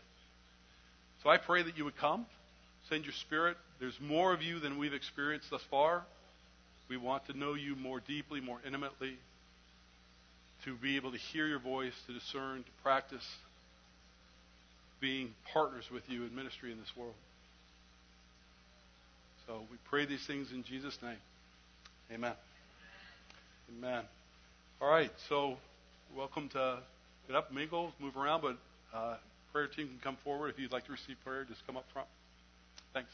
So 1.27 1.31
I 1.31 1.35
pray 1.35 1.61
that 1.61 1.77
you 1.77 1.83
would 1.83 1.97
come, 1.97 2.25
send 2.87 3.03
your 3.03 3.11
Spirit. 3.11 3.57
There's 3.81 3.99
more 3.99 4.31
of 4.31 4.41
you 4.41 4.59
than 4.59 4.77
we've 4.77 4.93
experienced 4.93 5.49
thus 5.49 5.61
far. 5.69 6.03
We 6.87 6.95
want 6.95 7.25
to 7.25 7.37
know 7.37 7.53
you 7.53 7.75
more 7.75 7.99
deeply, 7.99 8.39
more 8.39 8.59
intimately, 8.65 9.17
to 10.63 10.73
be 10.75 10.95
able 10.95 11.11
to 11.11 11.17
hear 11.17 11.45
your 11.45 11.59
voice, 11.59 11.91
to 12.07 12.13
discern, 12.13 12.63
to 12.63 12.69
practice 12.81 13.27
being 15.01 15.33
partners 15.51 15.83
with 15.91 16.09
you 16.09 16.23
in 16.23 16.33
ministry 16.33 16.71
in 16.71 16.79
this 16.79 16.95
world. 16.95 17.13
So 19.47 19.63
we 19.69 19.75
pray 19.89 20.05
these 20.05 20.25
things 20.25 20.53
in 20.53 20.63
Jesus' 20.63 20.97
name. 21.03 21.19
Amen. 22.09 22.35
Amen. 23.77 24.03
All 24.81 24.89
right, 24.89 25.11
so 25.27 25.57
welcome 26.15 26.47
to 26.53 26.77
get 27.27 27.35
up, 27.35 27.51
mingle, 27.51 27.91
move 27.99 28.15
around, 28.15 28.43
but 28.43 28.57
uh, 28.93 29.15
prayer 29.51 29.67
team 29.67 29.87
can 29.87 29.99
come 30.01 30.17
forward 30.23 30.49
if 30.49 30.59
you'd 30.59 30.71
like 30.71 30.85
to 30.85 30.91
receive 30.91 31.17
prayer. 31.23 31.43
Just 31.43 31.65
come 31.65 31.77
up 31.77 31.85
front. 31.93 32.07
Thanks. 32.93 33.11